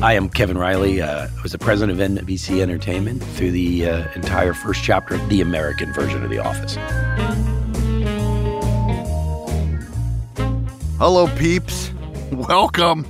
I 0.00 0.12
am 0.12 0.28
Kevin 0.28 0.56
Reilly. 0.56 1.02
Uh, 1.02 1.26
I 1.26 1.42
was 1.42 1.50
the 1.50 1.58
president 1.58 2.00
of 2.00 2.08
NBC 2.08 2.60
Entertainment 2.60 3.20
through 3.20 3.50
the 3.50 3.88
uh, 3.88 4.08
entire 4.14 4.54
first 4.54 4.84
chapter 4.84 5.16
of 5.16 5.28
the 5.28 5.40
American 5.40 5.92
version 5.92 6.22
of 6.22 6.30
The 6.30 6.38
Office. 6.38 6.76
Hello, 10.98 11.26
peeps. 11.36 11.90
Welcome. 12.30 13.08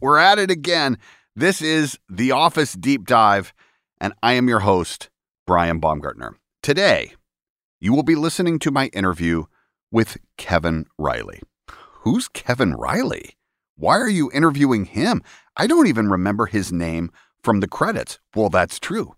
We're 0.00 0.18
at 0.18 0.38
it 0.38 0.50
again. 0.50 0.98
This 1.34 1.62
is 1.62 1.98
The 2.10 2.32
Office 2.32 2.74
Deep 2.74 3.06
Dive, 3.06 3.54
and 3.98 4.12
I 4.22 4.34
am 4.34 4.46
your 4.46 4.60
host, 4.60 5.08
Brian 5.46 5.78
Baumgartner. 5.78 6.36
Today, 6.62 7.14
you 7.80 7.94
will 7.94 8.02
be 8.02 8.14
listening 8.14 8.58
to 8.58 8.70
my 8.70 8.88
interview 8.88 9.44
with 9.90 10.18
Kevin 10.36 10.84
Reilly. 10.98 11.40
Who's 12.02 12.28
Kevin 12.28 12.74
Reilly? 12.74 13.36
Why 13.78 13.98
are 13.98 14.08
you 14.08 14.30
interviewing 14.32 14.86
him? 14.86 15.22
I 15.56 15.66
don't 15.66 15.86
even 15.86 16.08
remember 16.08 16.46
his 16.46 16.72
name 16.72 17.10
from 17.42 17.60
the 17.60 17.68
credits. 17.68 18.18
Well, 18.34 18.48
that's 18.48 18.80
true. 18.80 19.16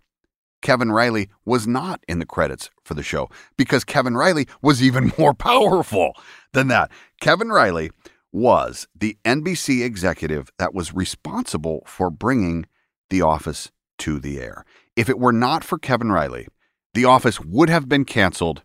Kevin 0.63 0.91
Reilly 0.91 1.29
was 1.45 1.67
not 1.67 2.03
in 2.09 2.19
the 2.19 2.27
credits 2.27 2.69
for 2.85 2.95
the 2.95 3.03
show 3.03 3.29
because 3.57 3.85
Kevin 3.85 4.17
Reilly 4.17 4.49
was 4.61 4.83
even 4.83 5.13
more 5.19 5.35
powerful 5.35 6.13
than 6.53 6.69
that. 6.69 6.91
Kevin 7.21 7.51
Reilly 7.51 7.91
was 8.33 8.89
the 8.95 9.17
NBC 9.25 9.85
executive 9.85 10.51
that 10.59 10.75
was 10.75 10.93
responsible 10.93 11.83
for 11.87 12.11
bringing 12.11 12.67
The 13.11 13.23
Office 13.23 13.71
to 13.99 14.19
the 14.19 14.41
air. 14.41 14.65
If 14.97 15.09
it 15.09 15.19
were 15.19 15.33
not 15.33 15.65
for 15.65 15.79
Kevin 15.79 16.11
Reilly, 16.11 16.49
The 16.95 17.05
Office 17.05 17.41
would 17.41 17.69
have 17.69 17.89
been 17.89 18.05
canceled 18.05 18.63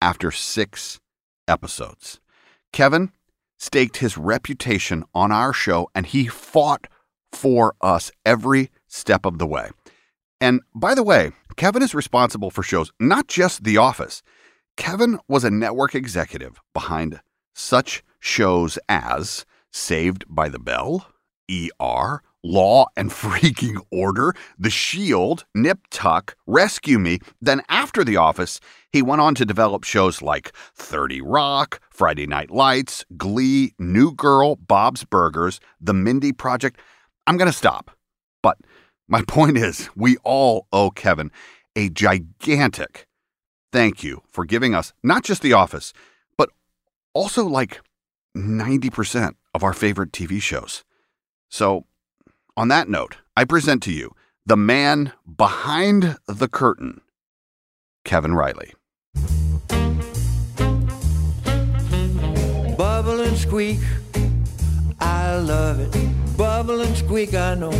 after 0.00 0.30
six 0.30 1.00
episodes. 1.48 2.20
Kevin 2.72 3.12
staked 3.62 3.98
his 3.98 4.18
reputation 4.18 5.04
on 5.14 5.30
our 5.30 5.52
show 5.52 5.88
and 5.94 6.06
he 6.06 6.26
fought 6.26 6.88
for 7.30 7.76
us 7.80 8.10
every 8.26 8.70
step 8.88 9.24
of 9.24 9.38
the 9.38 9.46
way. 9.46 9.70
And 10.40 10.62
by 10.74 10.96
the 10.96 11.04
way, 11.04 11.30
Kevin 11.54 11.80
is 11.80 11.94
responsible 11.94 12.50
for 12.50 12.64
shows, 12.64 12.90
not 12.98 13.28
just 13.28 13.62
The 13.62 13.76
Office. 13.76 14.20
Kevin 14.76 15.20
was 15.28 15.44
a 15.44 15.50
network 15.50 15.94
executive 15.94 16.60
behind 16.74 17.20
such 17.54 18.02
shows 18.18 18.80
as 18.88 19.46
Saved 19.70 20.24
by 20.28 20.48
the 20.48 20.58
Bell, 20.58 21.06
ER, 21.48 22.20
Law 22.42 22.86
and 22.96 23.10
Freaking 23.22 23.80
Order, 23.92 24.34
The 24.58 24.70
Shield, 24.70 25.44
Nip 25.54 25.78
Tuck, 25.90 26.36
Rescue 26.46 26.98
Me. 26.98 27.20
Then 27.40 27.62
after 27.68 28.02
The 28.02 28.16
Office, 28.16 28.60
he 28.90 29.02
went 29.02 29.20
on 29.20 29.34
to 29.36 29.44
develop 29.44 29.84
shows 29.84 30.20
like 30.20 30.52
30 30.74 31.20
Rock, 31.20 31.80
Friday 32.02 32.26
Night 32.26 32.50
Lights, 32.50 33.04
Glee, 33.16 33.74
New 33.78 34.12
Girl, 34.12 34.56
Bob's 34.56 35.04
Burgers, 35.04 35.60
The 35.80 35.94
Mindy 35.94 36.32
Project. 36.32 36.80
I'm 37.28 37.36
going 37.36 37.48
to 37.48 37.56
stop. 37.56 37.92
But 38.42 38.58
my 39.06 39.22
point 39.28 39.56
is, 39.56 39.88
we 39.94 40.16
all 40.24 40.66
owe 40.72 40.90
Kevin 40.90 41.30
a 41.76 41.90
gigantic 41.90 43.06
thank 43.70 44.02
you 44.02 44.20
for 44.28 44.44
giving 44.44 44.74
us 44.74 44.92
not 45.04 45.22
just 45.22 45.42
The 45.42 45.52
Office, 45.52 45.92
but 46.36 46.50
also 47.14 47.44
like 47.44 47.80
90% 48.36 49.36
of 49.54 49.62
our 49.62 49.72
favorite 49.72 50.10
TV 50.10 50.42
shows. 50.42 50.82
So, 51.50 51.84
on 52.56 52.66
that 52.66 52.88
note, 52.88 53.18
I 53.36 53.44
present 53.44 53.80
to 53.84 53.92
you 53.92 54.10
the 54.44 54.56
man 54.56 55.12
behind 55.36 56.16
the 56.26 56.48
curtain, 56.48 57.02
Kevin 58.04 58.34
Reilly. 58.34 58.72
Squeak, 63.52 63.80
I 64.98 65.36
love 65.36 65.78
it. 65.78 65.92
Bubble 66.38 66.80
and 66.80 66.96
squeak, 66.96 67.34
I 67.34 67.54
know. 67.54 67.70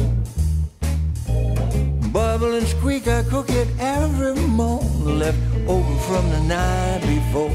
Bubble 2.12 2.56
and 2.56 2.66
squeak, 2.66 3.08
I 3.08 3.22
cook 3.22 3.48
it 3.48 3.68
every 3.78 4.34
morning, 4.34 5.18
left 5.18 5.38
over 5.66 5.96
from 6.00 6.28
the 6.28 6.40
night 6.40 7.00
before. 7.00 7.48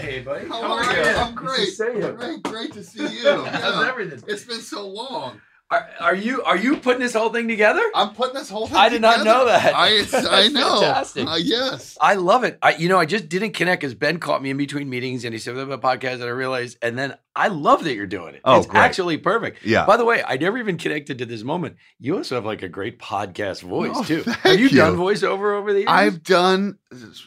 Hey, 0.00 0.20
buddy. 0.26 0.48
How, 0.48 0.62
are 0.62 0.80
are 0.80 0.96
you? 0.96 0.98
you? 0.98 1.16
I'm 1.16 1.34
great. 1.36 1.78
Great, 1.78 2.42
great 2.42 2.72
to 2.72 2.82
see 2.82 3.06
you. 3.22 3.44
How's 3.44 3.86
everything? 3.86 4.20
It's 4.26 4.42
been 4.42 4.58
so 4.58 4.88
long. 4.88 5.40
Are, 5.72 5.88
are 6.00 6.14
you 6.16 6.42
are 6.42 6.56
you 6.56 6.78
putting 6.78 7.00
this 7.00 7.14
whole 7.14 7.28
thing 7.28 7.46
together? 7.46 7.80
I'm 7.94 8.12
putting 8.14 8.34
this 8.34 8.50
whole 8.50 8.66
thing. 8.66 8.70
Together. 8.70 8.86
I 8.86 8.88
did 8.88 9.02
not 9.02 9.24
know 9.24 9.44
that. 9.46 9.72
I 9.72 9.88
I 10.44 10.48
know. 10.48 10.80
fantastic. 10.80 11.28
Uh, 11.28 11.36
yes. 11.36 11.96
I 12.00 12.14
love 12.14 12.42
it. 12.42 12.58
I, 12.60 12.74
you 12.74 12.88
know, 12.88 12.98
I 12.98 13.06
just 13.06 13.28
didn't 13.28 13.52
connect 13.52 13.80
because 13.82 13.94
Ben 13.94 14.18
caught 14.18 14.42
me 14.42 14.50
in 14.50 14.56
between 14.56 14.90
meetings 14.90 15.24
and 15.24 15.32
he 15.32 15.38
said, 15.38 15.54
"We 15.54 15.60
have 15.60 15.68
podcast," 15.80 16.14
and 16.14 16.24
I 16.24 16.28
realized, 16.30 16.76
and 16.82 16.98
then 16.98 17.14
I 17.36 17.46
love 17.48 17.84
that 17.84 17.94
you're 17.94 18.08
doing 18.08 18.34
it. 18.34 18.40
Oh, 18.44 18.58
it's 18.58 18.66
great. 18.66 18.80
actually 18.80 19.18
perfect. 19.18 19.64
Yeah. 19.64 19.86
By 19.86 19.96
the 19.96 20.04
way, 20.04 20.24
I 20.26 20.38
never 20.38 20.58
even 20.58 20.76
connected 20.76 21.18
to 21.18 21.26
this 21.26 21.44
moment. 21.44 21.76
You 22.00 22.16
also 22.16 22.34
have 22.34 22.44
like 22.44 22.62
a 22.62 22.68
great 22.68 22.98
podcast 22.98 23.62
voice 23.62 23.92
Oh, 23.94 24.02
too. 24.02 24.22
thank 24.22 24.38
Have 24.38 24.58
you, 24.58 24.66
you. 24.66 24.76
done 24.76 24.96
voiceover 24.96 25.56
over 25.56 25.72
the 25.72 25.80
years? 25.80 25.88
I've 25.88 26.24
done 26.24 26.78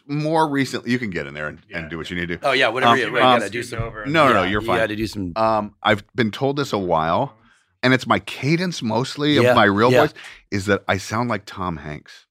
more 0.06 0.50
recently. 0.50 0.92
You 0.92 1.00
can 1.00 1.12
get 1.12 1.28
in 1.28 1.34
there 1.34 1.48
and, 1.48 1.60
and 1.74 1.90
do 1.90 1.98
what 1.98 2.10
you 2.10 2.18
need 2.18 2.28
to 2.28 2.36
do. 2.38 2.40
Oh 2.46 2.52
yeah, 2.52 2.68
whatever. 2.68 2.92
Um, 2.92 2.98
you, 3.00 3.06
um, 3.08 3.14
you 3.14 3.20
gotta 3.20 3.50
do 3.50 3.64
some. 3.64 3.80
No, 3.80 3.94
no, 4.28 4.34
no, 4.34 4.44
Yeah, 4.44 4.50
you're 4.50 4.62
fine. 4.62 4.76
You 4.76 4.82
got 4.82 4.88
to 4.88 4.96
do 4.98 5.08
some. 5.08 5.32
Um, 5.38 5.76
I've 5.82 6.04
been 6.14 6.32
told 6.32 6.58
this 6.58 6.74
a 6.74 6.78
while, 6.78 7.36
and 7.84 7.94
it's 7.94 8.08
my 8.08 8.20
cadence 8.20 8.82
mostly 8.82 9.34
Yeah, 9.36 9.50
of 9.52 9.56
my 9.56 9.66
real 9.66 9.92
yeah. 9.92 10.02
voice 10.02 10.14
is 10.50 10.66
that 10.66 10.84
I 10.88 10.98
sound 10.98 11.30
like 11.30 11.44
Tom 11.46 11.78
Hanks. 11.78 12.26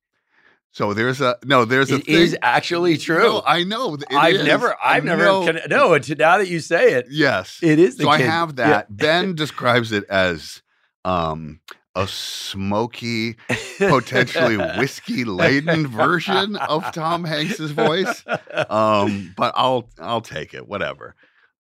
So 0.75 0.94
there's 0.94 1.20
a 1.20 1.37
no, 1.44 1.66
there's 1.66 1.90
a 1.90 1.96
It 1.96 2.06
thing. 2.06 2.14
is 2.14 2.37
actually 2.40 2.96
true. 2.96 3.19
No, 3.22 3.43
I 3.46 3.62
know. 3.62 3.99
I've 4.10 4.37
is. 4.37 4.44
never, 4.46 4.75
I've 4.82 5.04
never, 5.04 5.22
No. 5.25 5.44
con- 5.44 5.60
no. 5.69 5.88
Now 6.16 6.38
that 6.38 6.49
you 6.49 6.60
say 6.60 6.94
it, 6.94 7.06
Yes, 7.10 7.58
it 7.62 7.78
is. 7.78 7.96
The 7.99 8.04
so 8.04 8.08
I 8.08 8.19
have 8.22 8.54
Yeah. 8.58 8.66
that. 8.69 8.96
Ben 8.96 9.34
describes 9.34 9.93
it 9.93 10.04
as 10.08 10.62
um, 11.04 11.60
a 11.94 12.08
smoky, 12.08 13.37
potentially 13.78 14.56
whiskey 14.56 15.25
laden 15.25 15.87
version 15.88 16.56
of 16.56 16.90
Tom 16.93 17.25
Hanks's 17.25 17.72
voice. 17.72 18.25
Um, 18.70 19.34
but 19.37 19.52
I'll 19.56 19.90
I'll 20.00 20.20
take 20.22 20.54
it. 20.54 20.66
Whatever. 20.66 21.14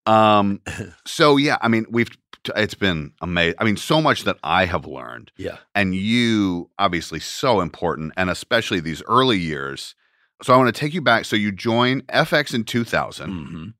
Um, 0.05 0.61
so 1.05 1.35
yeah, 1.37 1.57
I 1.61 1.67
mean, 1.67 1.85
we've 1.89 2.09
it's 2.55 2.73
been 2.73 3.11
amazing. 3.21 3.55
I 3.59 3.63
mean, 3.63 3.77
so 3.77 4.01
much 4.01 4.23
that 4.23 4.37
I 4.43 4.65
have 4.65 4.85
learned, 4.85 5.31
yeah. 5.37 5.57
and 5.75 5.93
you 5.95 6.69
obviously 6.79 7.19
so 7.19 7.61
important, 7.61 8.13
and 8.17 8.29
especially 8.29 8.79
these 8.79 9.03
early 9.07 9.37
years. 9.39 9.95
So 10.43 10.53
I 10.53 10.57
want 10.57 10.73
to 10.73 10.79
take 10.79 10.93
you 10.93 11.01
back. 11.01 11.25
So 11.25 11.35
you 11.35 11.51
join 11.51 12.01
FX 12.03 12.53
in 12.53 12.63
2000, 12.63 13.29
Mhm. 13.31 13.73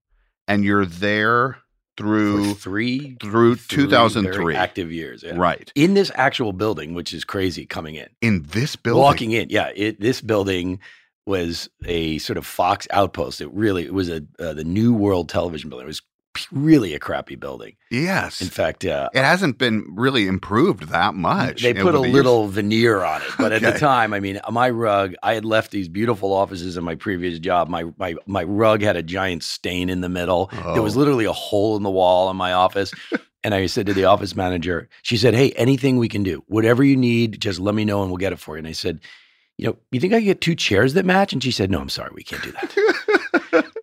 and 0.48 0.64
you're 0.64 0.86
there 0.86 1.58
through 1.98 2.54
For 2.54 2.60
three 2.60 3.18
through 3.22 3.56
three 3.56 3.84
2003. 3.84 4.38
very 4.38 4.56
active 4.56 4.92
years. 4.92 5.24
Yeah. 5.24 5.34
right 5.36 5.72
in 5.76 5.94
this 5.94 6.12
actual 6.16 6.54
building, 6.54 6.94
which 6.94 7.14
is 7.14 7.24
crazy 7.26 7.66
coming 7.66 7.96
in. 7.96 8.08
in 8.22 8.44
this 8.52 8.76
building. 8.76 9.02
Walking 9.02 9.32
in, 9.32 9.50
yeah, 9.50 9.72
it, 9.76 10.00
this 10.00 10.22
building 10.22 10.80
was 11.26 11.70
a 11.86 12.18
sort 12.20 12.38
of 12.38 12.46
Fox 12.46 12.88
outpost. 12.92 13.42
It 13.42 13.52
really 13.54 13.84
it 13.86 13.94
was 13.94 14.10
a 14.10 14.24
uh, 14.40 14.54
the 14.54 14.64
New 14.64 14.94
World 14.94 15.30
Television 15.30 15.70
building. 15.70 15.86
It 15.86 15.88
was 15.88 16.02
really 16.52 16.94
a 16.94 17.00
crappy 17.00 17.36
building. 17.36 17.76
Yes, 17.90 18.42
In 18.42 18.48
fact, 18.48 18.86
uh, 18.86 19.10
it 19.14 19.24
hasn't 19.24 19.58
been 19.58 19.86
really 19.90 20.28
improved 20.28 20.90
that 20.90 21.14
much. 21.14 21.62
they 21.62 21.74
put 21.74 21.94
a 21.94 21.98
the 22.00 22.04
years. 22.04 22.14
little 22.14 22.48
veneer 22.48 23.04
on 23.04 23.22
it, 23.22 23.28
but 23.38 23.52
at 23.52 23.62
the 23.62 23.72
time, 23.78 24.14
I 24.14 24.20
mean, 24.20 24.40
my 24.50 24.70
rug. 24.70 25.14
I 25.24 25.34
had 25.34 25.44
left 25.46 25.72
these 25.72 25.90
beautiful 25.90 26.32
offices 26.34 26.78
in 26.78 26.84
my 26.84 26.96
previous 26.96 27.38
job. 27.40 27.68
My 27.68 27.86
my 27.98 28.16
my 28.26 28.44
rug 28.44 28.82
had 28.82 28.96
a 28.96 29.04
giant 29.04 29.44
stain 29.44 29.90
in 29.90 30.02
the 30.02 30.10
middle. 30.10 30.50
There 30.74 30.82
was 30.82 30.96
Oh. 30.96 31.00
literally 31.00 31.26
a 31.26 31.34
hole 31.34 31.76
in 31.78 31.84
the 31.84 31.90
wall 31.92 32.30
in 32.30 32.38
my 32.38 32.54
office. 32.54 32.94
And 33.44 33.54
I 33.56 33.66
said 33.66 33.88
to 33.88 33.94
the 33.94 34.06
office 34.06 34.36
manager, 34.36 34.88
she 35.02 35.18
said, 35.18 35.34
Hey, 35.34 35.52
anything 35.54 35.98
we 35.98 36.08
can 36.08 36.22
do, 36.22 36.44
whatever 36.48 36.84
you 36.84 36.96
need, 36.96 37.42
just 37.42 37.60
let 37.60 37.74
me 37.74 37.84
know 37.86 38.04
and 38.04 38.12
we'll 38.12 38.18
get 38.18 38.34
it 38.34 38.40
for 38.40 38.56
you. 38.56 38.60
And 38.60 38.68
I 38.68 38.72
said, 38.74 39.00
You 39.58 39.66
know, 39.68 39.78
you 39.92 40.00
think 40.00 40.14
I 40.14 40.20
could 40.20 40.26
get 40.26 40.42
two 40.42 40.54
chairs 40.56 40.94
that 40.94 41.06
match? 41.08 41.34
And 41.34 41.42
she 41.44 41.50
said, 41.52 41.72
No, 41.72 41.80
I'm 41.80 41.90
sorry, 41.90 42.12
we 42.14 42.24
can't 42.24 42.44
do 42.44 42.52
that. 42.52 43.20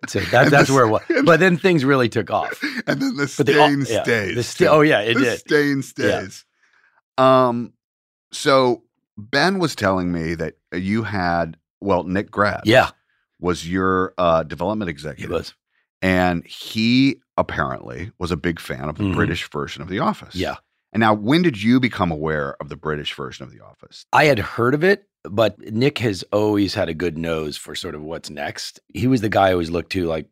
so 0.07 0.19
that, 0.19 0.49
that's 0.49 0.51
this- 0.51 0.69
where 0.69 0.85
it 0.85 0.89
was. 0.89 1.01
But 1.25 1.39
then 1.39 1.57
things 1.57 1.83
really 1.85 2.09
took 2.09 2.29
off. 2.31 2.61
and 2.87 3.01
then 3.01 3.15
the 3.15 3.27
stain 3.27 3.85
yeah, 3.87 4.03
stays. 4.03 4.35
the 4.35 4.43
sta- 4.43 4.67
oh, 4.67 4.81
yeah, 4.81 5.01
it 5.01 5.15
the 5.15 5.19
did. 5.21 5.39
stain 5.39 5.75
Yeah. 5.77 5.81
stays. 5.81 6.45
Um, 7.17 7.73
so 8.31 8.83
Ben 9.17 9.59
was 9.59 9.75
telling 9.75 10.11
me 10.11 10.35
that 10.35 10.55
you 10.73 11.03
had 11.03 11.57
well, 11.81 12.03
Nick 12.03 12.29
Grad, 12.29 12.61
Yeah, 12.65 12.89
was 13.39 13.67
your 13.67 14.13
uh, 14.17 14.43
development 14.43 14.89
executive, 14.89 15.31
was. 15.31 15.53
and 16.01 16.45
he 16.45 17.21
apparently 17.37 18.11
was 18.19 18.31
a 18.31 18.37
big 18.37 18.59
fan 18.59 18.89
of 18.89 18.97
the 18.97 19.03
Mhm. 19.05 19.15
British 19.15 19.49
version 19.49 19.81
of 19.81 19.87
The 19.89 19.99
Office. 19.99 20.35
Yeah. 20.35 20.55
And 20.91 20.99
now, 21.01 21.13
when 21.13 21.41
did 21.41 21.61
you 21.61 21.79
become 21.79 22.11
aware 22.11 22.55
of 22.61 22.67
the 22.69 22.75
British 22.75 23.13
version 23.15 23.43
of 23.45 23.51
The 23.51 23.61
Office? 23.63 24.05
I 24.11 24.25
had 24.25 24.39
heard 24.39 24.73
of 24.73 24.83
it, 24.83 25.07
but 25.23 25.59
Nick 25.59 25.97
has 25.99 26.23
always 26.31 26.73
had 26.73 26.89
a 26.89 26.93
good 26.93 27.17
nose 27.17 27.57
for 27.57 27.75
sort 27.75 27.95
of 27.95 28.01
what's 28.01 28.29
next. 28.29 28.79
He 28.93 29.07
was 29.07 29.21
the 29.21 29.29
guy 29.29 29.49
I 29.49 29.51
always 29.53 29.69
looked 29.69 29.91
to, 29.93 30.05
like, 30.05 30.27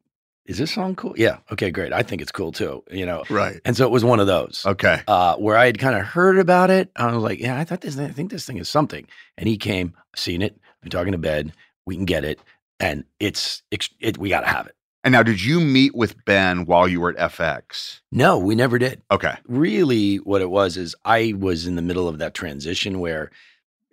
is 0.45 0.57
this 0.57 0.71
song 0.71 0.95
cool? 0.95 1.13
Yeah. 1.17 1.39
Okay, 1.51 1.71
great. 1.71 1.91
I 1.91 2.03
think 2.03 2.21
it's 2.21 2.31
cool 2.31 2.53
too. 2.53 2.81
You 2.89 3.05
know, 3.05 3.23
Right. 3.29 3.59
and 3.65 3.75
so 3.75 3.85
it 3.85 3.91
was 3.91 4.05
one 4.05 4.21
of 4.21 4.27
those. 4.27 4.63
Okay. 4.65 5.01
uh, 5.07 5.35
where 5.35 5.57
I 5.57 5.65
had 5.65 5.77
kind 5.77 5.95
of 5.97 6.03
heard 6.05 6.39
about 6.39 6.69
it. 6.69 6.89
I 6.95 7.11
was 7.13 7.21
like, 7.21 7.39
yeah, 7.39 7.59
I 7.59 7.65
thought 7.65 7.81
this, 7.81 7.97
I 7.99 8.07
think 8.09 8.31
this 8.31 8.45
thing 8.45 8.57
is 8.57 8.69
something. 8.69 9.05
And 9.37 9.49
he 9.49 9.57
came, 9.57 9.93
seen 10.15 10.41
it, 10.41 10.57
been 10.81 10.89
talking 10.89 11.11
to 11.11 11.17
bed, 11.17 11.51
we 11.85 11.95
can 11.95 12.05
get 12.05 12.23
it, 12.23 12.39
and 12.79 13.03
it's, 13.19 13.61
it's 13.71 13.89
it, 13.99 14.17
we 14.17 14.29
got 14.29 14.41
to 14.41 14.47
have 14.47 14.67
it. 14.67 14.75
And 15.03 15.11
now, 15.11 15.23
did 15.23 15.41
you 15.43 15.59
meet 15.61 15.95
with 15.95 16.15
Ben 16.25 16.65
while 16.65 16.87
you 16.87 16.99
were 17.01 17.15
at 17.17 17.31
FX? 17.31 18.01
No, 18.11 18.37
we 18.37 18.55
never 18.55 18.77
did. 18.77 19.01
Okay. 19.11 19.35
Really, 19.47 20.17
what 20.17 20.41
it 20.41 20.49
was 20.49 20.75
is 20.77 20.95
I 21.05 21.33
was 21.37 21.65
in 21.67 21.75
the 21.77 21.81
middle 21.81 22.07
of 22.09 22.17
that 22.19 22.33
transition 22.33 22.99
where 22.99 23.31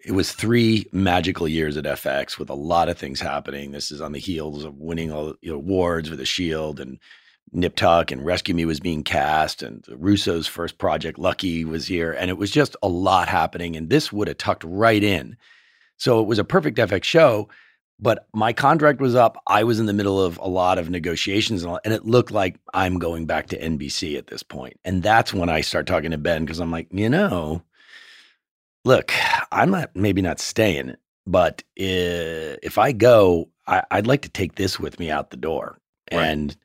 it 0.04 0.12
was 0.12 0.32
three 0.32 0.86
magical 0.92 1.48
years 1.48 1.76
at 1.76 1.84
FX 1.84 2.38
with 2.38 2.50
a 2.50 2.54
lot 2.54 2.88
of 2.88 2.98
things 2.98 3.20
happening. 3.20 3.72
This 3.72 3.90
is 3.90 4.00
on 4.00 4.12
the 4.12 4.18
heels 4.18 4.64
of 4.64 4.78
winning 4.78 5.10
all 5.10 5.34
the 5.42 5.48
awards 5.50 6.10
with 6.10 6.18
the 6.18 6.26
Shield 6.26 6.78
and 6.78 6.98
Nip 7.52 7.76
Tuck 7.76 8.10
and 8.10 8.24
Rescue 8.24 8.54
Me 8.54 8.64
was 8.64 8.80
being 8.80 9.02
cast, 9.04 9.62
and 9.62 9.84
Russo's 9.88 10.46
first 10.46 10.78
project, 10.78 11.18
Lucky, 11.18 11.64
was 11.64 11.86
here, 11.86 12.12
and 12.12 12.28
it 12.28 12.36
was 12.36 12.50
just 12.50 12.76
a 12.82 12.88
lot 12.88 13.28
happening. 13.28 13.76
And 13.76 13.88
this 13.88 14.12
would 14.12 14.28
have 14.28 14.38
tucked 14.38 14.64
right 14.64 15.02
in. 15.02 15.36
So 15.96 16.20
it 16.20 16.26
was 16.26 16.38
a 16.38 16.44
perfect 16.44 16.78
FX 16.78 17.04
show. 17.04 17.48
But 18.00 18.26
my 18.34 18.52
contract 18.52 19.00
was 19.00 19.14
up. 19.14 19.40
I 19.46 19.62
was 19.62 19.78
in 19.78 19.86
the 19.86 19.92
middle 19.92 20.20
of 20.20 20.36
a 20.38 20.48
lot 20.48 20.78
of 20.78 20.90
negotiations, 20.90 21.62
and, 21.62 21.70
all, 21.70 21.80
and 21.84 21.94
it 21.94 22.04
looked 22.04 22.32
like 22.32 22.58
I'm 22.74 22.98
going 22.98 23.24
back 23.26 23.46
to 23.48 23.58
NBC 23.58 24.18
at 24.18 24.26
this 24.26 24.42
point. 24.42 24.80
And 24.84 25.00
that's 25.00 25.32
when 25.32 25.48
I 25.48 25.60
start 25.60 25.86
talking 25.86 26.10
to 26.10 26.18
Ben 26.18 26.44
because 26.44 26.58
I'm 26.58 26.72
like, 26.72 26.88
you 26.90 27.08
know, 27.08 27.62
look, 28.84 29.12
I'm 29.52 29.70
not 29.70 29.94
maybe 29.94 30.22
not 30.22 30.40
staying, 30.40 30.94
but 31.26 31.62
uh, 31.80 32.56
if 32.62 32.78
I 32.78 32.92
go, 32.92 33.48
I, 33.66 33.82
I'd 33.90 34.06
like 34.06 34.22
to 34.22 34.28
take 34.28 34.56
this 34.56 34.78
with 34.78 34.98
me 34.98 35.10
out 35.10 35.30
the 35.30 35.36
door. 35.36 35.78
Right. 36.12 36.22
And 36.24 36.56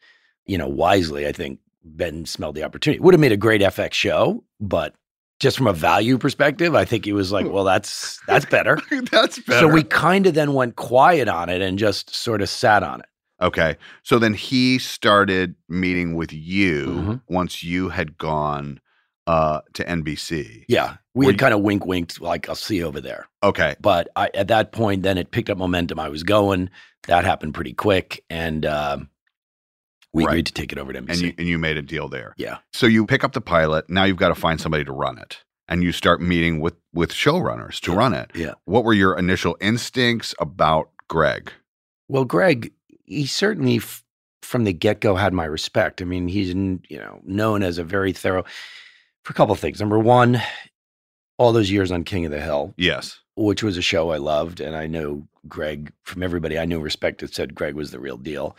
you 0.45 0.57
know, 0.57 0.67
wisely, 0.67 1.27
I 1.27 1.31
think 1.31 1.59
Ben 1.83 2.25
smelled 2.25 2.55
the 2.55 2.63
opportunity. 2.63 2.99
Would 2.99 3.13
have 3.13 3.21
made 3.21 3.31
a 3.31 3.37
great 3.37 3.61
FX 3.61 3.93
show, 3.93 4.43
but 4.59 4.95
just 5.39 5.55
from 5.57 5.67
a 5.67 5.73
value 5.73 6.17
perspective, 6.17 6.75
I 6.75 6.83
think 6.83 7.05
he 7.05 7.13
was 7.13 7.31
like, 7.31 7.45
well, 7.49 7.63
that's 7.63 8.19
that's 8.27 8.45
better. 8.45 8.79
That's 9.11 9.39
better. 9.39 9.59
So 9.59 9.67
we 9.67 9.83
kind 9.83 10.25
of 10.27 10.33
then 10.33 10.53
went 10.53 10.75
quiet 10.75 11.27
on 11.29 11.49
it 11.49 11.61
and 11.61 11.79
just 11.79 12.13
sort 12.13 12.41
of 12.41 12.49
sat 12.49 12.83
on 12.83 12.99
it. 12.99 13.05
Okay. 13.41 13.77
So 14.03 14.19
then 14.19 14.33
he 14.33 14.79
started 14.79 15.55
meeting 15.69 16.15
with 16.15 16.33
you 16.33 16.85
Mhm. 16.87 17.21
once 17.29 17.63
you 17.63 17.87
had 17.87 18.17
gone 18.17 18.81
uh, 19.29 19.61
to 19.73 19.83
NBC. 19.83 20.65
Yeah, 20.67 20.95
we 21.13 21.25
Were 21.25 21.31
had 21.31 21.35
you- 21.35 21.39
kind 21.45 21.53
of 21.53 21.61
wink 21.61 21.85
winked, 21.85 22.19
like 22.21 22.49
I'll 22.49 22.55
see 22.55 22.77
you 22.77 22.85
over 22.87 22.99
there. 23.01 23.27
Okay. 23.43 23.75
But 23.79 24.09
I, 24.15 24.29
at 24.33 24.47
that 24.47 24.71
point, 24.71 25.03
then 25.03 25.17
it 25.17 25.31
picked 25.31 25.49
up 25.49 25.57
momentum. 25.57 25.99
I 25.99 26.09
was 26.09 26.23
going. 26.23 26.69
That 27.07 27.25
happened 27.25 27.53
pretty 27.53 27.73
quick, 27.73 28.23
and 28.29 28.65
um, 28.65 29.09
we 30.13 30.23
Right. 30.25 30.31
agreed 30.31 30.45
to 30.47 30.53
take 30.53 30.71
it 30.71 30.77
over 30.79 30.91
to 30.93 30.99
NBC. 31.01 31.09
And 31.11 31.21
you 31.21 31.33
and 31.37 31.47
you 31.47 31.57
made 31.59 31.77
a 31.77 31.81
deal 31.81 32.07
there. 32.09 32.33
yeah, 32.37 32.57
So 32.73 32.87
you 32.87 33.05
pick 33.05 33.23
up 33.23 33.33
the 33.33 33.41
pilot. 33.41 33.89
Now 33.89 34.03
you've 34.05 34.17
got 34.17 34.29
to 34.29 34.35
find 34.35 34.59
somebody 34.59 34.83
to 34.83 34.91
run 34.91 35.17
it, 35.19 35.37
and 35.67 35.83
you 35.83 35.91
start 35.91 36.21
meeting 36.21 36.59
with 36.59 36.75
with 36.93 37.11
showrunners 37.13 37.79
to 37.81 37.91
run 37.93 38.13
it. 38.13 38.31
yeah. 38.33 38.53
What 38.65 38.83
were 38.83 38.93
your 38.93 39.17
initial 39.17 39.55
instincts 39.61 40.33
about 40.39 40.89
Greg? 41.07 41.51
Well, 42.07 42.25
Greg, 42.25 42.73
he 43.05 43.27
certainly 43.27 43.77
f- 43.77 44.03
from 44.41 44.63
the 44.63 44.73
get 44.73 44.99
go 45.01 45.15
had 45.15 45.33
my 45.33 45.45
respect. 45.45 46.01
I 46.01 46.05
mean, 46.05 46.27
he's 46.27 46.49
n- 46.49 46.81
you 46.89 46.97
know 46.97 47.21
known 47.23 47.61
as 47.63 47.77
a 47.77 47.83
very 47.83 48.11
thorough 48.11 48.43
for 49.23 49.31
a 49.31 49.35
couple 49.35 49.53
of 49.53 49.59
things. 49.59 49.79
Number 49.79 49.99
one, 49.99 50.41
all 51.37 51.51
those 51.53 51.71
years 51.71 51.91
on 51.91 52.03
King 52.03 52.25
of 52.25 52.31
the 52.31 52.41
Hill, 52.41 52.73
Yes. 52.77 53.19
which 53.35 53.63
was 53.63 53.77
a 53.77 53.81
show 53.81 54.11
I 54.11 54.17
loved, 54.17 54.59
and 54.59 54.75
I 54.75 54.87
know 54.87 55.27
Greg 55.47 55.91
from 56.03 56.23
everybody 56.23 56.57
I 56.59 56.65
knew 56.65 56.79
respected 56.79 57.33
said 57.33 57.55
Greg 57.55 57.75
was 57.75 57.91
the 57.91 57.99
real 57.99 58.17
deal. 58.17 58.55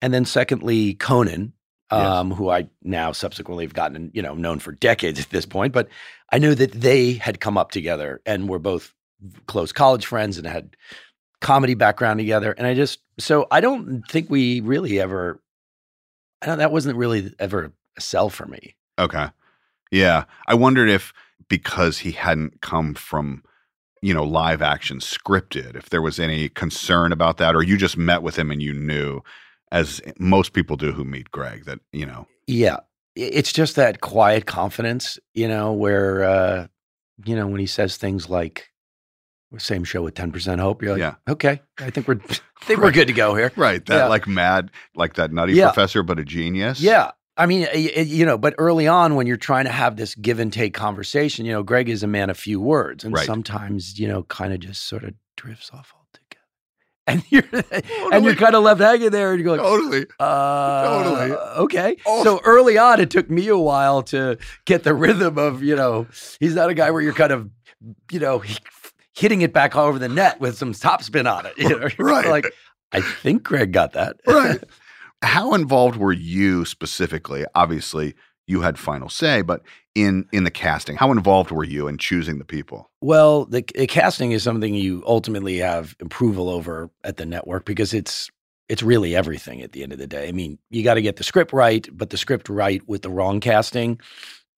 And 0.00 0.12
then 0.14 0.24
secondly, 0.24 0.94
Conan, 0.94 1.52
Yes. 1.90 2.06
um, 2.06 2.30
who 2.30 2.48
I 2.48 2.68
now 2.82 3.12
subsequently 3.12 3.64
have 3.64 3.74
gotten 3.74 4.10
you 4.14 4.22
know 4.22 4.32
known 4.34 4.58
for 4.60 4.72
decades 4.88 5.20
at 5.20 5.28
this 5.30 5.44
point, 5.44 5.74
but 5.74 5.88
I 6.30 6.38
knew 6.38 6.54
that 6.54 6.72
they 6.72 7.12
had 7.14 7.40
come 7.40 7.58
up 7.58 7.70
together 7.70 8.22
and 8.24 8.48
were 8.48 8.58
both 8.58 8.94
close 9.46 9.72
college 9.72 10.06
friends 10.06 10.38
and 10.38 10.46
had 10.46 10.74
comedy 11.42 11.74
background 11.74 12.18
together. 12.18 12.52
And 12.52 12.66
I 12.66 12.72
just 12.74 13.00
so 13.18 13.46
I 13.50 13.60
don't 13.60 14.02
think 14.08 14.30
we 14.30 14.60
really 14.60 14.98
ever. 15.00 15.42
I 16.40 16.46
don't. 16.46 16.58
That 16.58 16.72
wasn't 16.72 16.96
really 16.96 17.30
ever 17.38 17.72
a 17.98 18.00
sell 18.00 18.30
for 18.30 18.46
me. 18.46 18.74
Okay. 18.98 19.26
Yeah. 19.92 20.24
I 20.48 20.54
wondered 20.54 20.88
if 20.88 21.12
because 21.48 21.98
he 21.98 22.10
hadn't 22.12 22.60
come 22.62 22.94
from, 22.94 23.44
you 24.00 24.12
know, 24.14 24.24
live 24.24 24.60
action 24.62 24.98
scripted, 24.98 25.76
if 25.76 25.90
there 25.90 26.02
was 26.02 26.18
any 26.18 26.48
concern 26.48 27.12
about 27.12 27.36
that, 27.36 27.54
or 27.54 27.62
you 27.62 27.76
just 27.76 27.96
met 27.96 28.22
with 28.22 28.36
him 28.36 28.50
and 28.50 28.60
you 28.60 28.72
knew, 28.72 29.20
as 29.70 30.00
most 30.18 30.52
people 30.54 30.76
do 30.76 30.90
who 30.92 31.04
meet 31.04 31.30
Greg, 31.30 31.64
that, 31.66 31.78
you 31.92 32.06
know, 32.06 32.26
Yeah. 32.48 32.78
It's 33.14 33.52
just 33.52 33.76
that 33.76 34.00
quiet 34.00 34.46
confidence, 34.46 35.18
you 35.34 35.46
know, 35.46 35.72
where 35.74 36.24
uh, 36.24 36.66
you 37.26 37.36
know, 37.36 37.46
when 37.46 37.60
he 37.60 37.66
says 37.66 37.98
things 37.98 38.30
like 38.30 38.70
same 39.58 39.84
show 39.84 40.02
with 40.02 40.14
10% 40.14 40.58
hope, 40.58 40.80
you're 40.82 40.92
like, 40.92 41.00
Yeah. 41.00 41.14
okay, 41.28 41.60
I 41.78 41.90
think 41.90 42.08
we're 42.08 42.20
I 42.30 42.64
think 42.64 42.80
we're 42.80 42.90
good 42.90 43.08
to 43.08 43.12
go 43.12 43.34
here. 43.34 43.52
Right. 43.54 43.84
That 43.84 43.96
Yeah. 43.96 44.06
like 44.06 44.26
mad, 44.26 44.70
like 44.94 45.14
that 45.14 45.30
nutty 45.30 45.52
Yeah. 45.52 45.66
professor, 45.66 46.02
but 46.02 46.18
a 46.18 46.24
genius. 46.24 46.80
Yeah. 46.80 47.10
I 47.42 47.46
mean, 47.46 47.66
you 47.74 48.24
know, 48.24 48.38
but 48.38 48.54
early 48.56 48.86
on 48.86 49.16
when 49.16 49.26
you're 49.26 49.36
trying 49.36 49.64
to 49.64 49.72
have 49.72 49.96
this 49.96 50.14
give 50.14 50.38
and 50.38 50.52
take 50.52 50.74
conversation, 50.74 51.44
you 51.44 51.50
know, 51.52 51.64
Greg 51.64 51.88
is 51.88 52.04
a 52.04 52.06
man 52.06 52.30
of 52.30 52.36
few 52.38 52.60
words 52.60 53.02
and 53.02 53.12
Right. 53.12 53.26
sometimes, 53.26 53.98
you 53.98 54.06
know, 54.06 54.22
kind 54.24 54.52
of 54.52 54.60
just 54.60 54.84
sort 54.88 55.02
of 55.02 55.14
drifts 55.36 55.70
off 55.72 55.92
altogether. 55.92 56.08
And 57.08 57.24
you're 57.30 57.42
and 58.12 58.24
you're 58.24 58.36
kind 58.36 58.54
of 58.54 58.62
left 58.62 58.80
hanging 58.80 59.10
there 59.10 59.32
and 59.32 59.40
you 59.40 59.44
go 59.44 59.52
like, 59.54 59.60
Totally. 59.60 60.06
uh, 60.20 60.84
Totally. 61.02 61.32
Okay. 61.64 61.96
Oh. 62.06 62.22
So 62.22 62.40
early 62.44 62.78
on, 62.78 63.00
it 63.00 63.10
took 63.10 63.28
me 63.28 63.48
a 63.48 63.58
while 63.58 64.04
to 64.04 64.38
get 64.66 64.84
the 64.84 64.94
rhythm 64.94 65.36
of, 65.36 65.64
you 65.64 65.74
know, 65.74 66.06
he's 66.38 66.54
not 66.54 66.70
a 66.70 66.74
guy 66.74 66.92
where 66.92 67.02
you're 67.02 67.12
kind 67.12 67.32
of, 67.32 67.50
you 68.12 68.20
know, 68.20 68.38
he- 68.38 68.56
hitting 69.14 69.42
it 69.42 69.52
back 69.52 69.74
all 69.74 69.88
over 69.88 69.98
the 69.98 70.08
net 70.08 70.38
with 70.40 70.56
some 70.56 70.72
topspin 70.72 71.28
on 71.28 71.44
it. 71.44 71.54
You 71.58 71.68
know, 71.80 71.88
You're 71.98 72.06
Right. 72.06 72.28
Like, 72.28 72.54
I 72.92 73.00
think 73.00 73.42
Greg 73.42 73.72
got 73.72 73.94
that. 73.94 74.16
Right. 74.24 74.62
How 75.22 75.54
involved 75.54 75.96
were 75.96 76.12
you 76.12 76.64
specifically? 76.64 77.44
Obviously, 77.54 78.14
you 78.46 78.60
had 78.60 78.78
final 78.78 79.08
say, 79.08 79.42
but 79.42 79.62
in 79.94 80.26
in 80.32 80.44
the 80.44 80.50
casting, 80.50 80.96
how 80.96 81.12
involved 81.12 81.50
were 81.50 81.64
you 81.64 81.86
in 81.88 81.98
choosing 81.98 82.38
the 82.38 82.44
people? 82.44 82.90
Well, 83.00 83.44
the, 83.44 83.64
the 83.76 83.86
casting 83.86 84.32
is 84.32 84.42
something 84.42 84.74
you 84.74 85.02
ultimately 85.06 85.58
have 85.58 85.96
approval 86.00 86.48
over 86.48 86.90
at 87.04 87.16
the 87.16 87.26
network 87.26 87.64
because 87.64 87.94
it's 87.94 88.30
it's 88.68 88.82
really 88.82 89.14
everything 89.14 89.60
at 89.60 89.72
the 89.72 89.82
end 89.82 89.92
of 89.92 89.98
the 89.98 90.06
day. 90.06 90.28
I 90.28 90.32
mean, 90.32 90.58
you 90.70 90.82
got 90.82 90.94
to 90.94 91.02
get 91.02 91.16
the 91.16 91.24
script 91.24 91.52
right, 91.52 91.86
but 91.92 92.10
the 92.10 92.16
script 92.16 92.48
right 92.48 92.86
with 92.88 93.02
the 93.02 93.10
wrong 93.10 93.40
casting, 93.40 94.00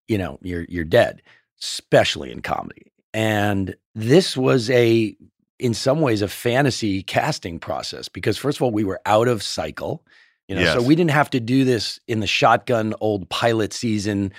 you 0.09 0.19
know, 0.19 0.39
you're 0.43 0.67
you're 0.69 0.85
dead, 0.85 1.23
especially 1.61 2.31
in 2.31 2.41
comedy. 2.41 2.93
And 3.13 3.75
this 3.95 4.37
was 4.37 4.71
a 4.71 5.17
in 5.59 5.75
some 5.75 6.01
ways 6.01 6.23
a 6.23 6.29
fantasy 6.29 7.03
casting 7.03 7.59
process 7.59 8.09
because 8.09 8.39
first 8.39 8.59
of 8.59 8.63
all, 8.63 8.71
we 8.71 8.85
were 8.85 9.01
out 9.07 9.29
of 9.29 9.43
cycle. 9.43 10.05
You 10.49 10.57
know, 10.57 10.65
so 10.75 10.83
we 10.83 10.95
didn't 10.95 11.13
have 11.13 11.31
to 11.31 11.41
do 11.41 11.65
this 11.65 11.99
in 12.07 12.21
the 12.21 12.27
shotgun 12.27 12.95
old 13.01 13.29
pilot 13.31 13.73
season 13.73 14.33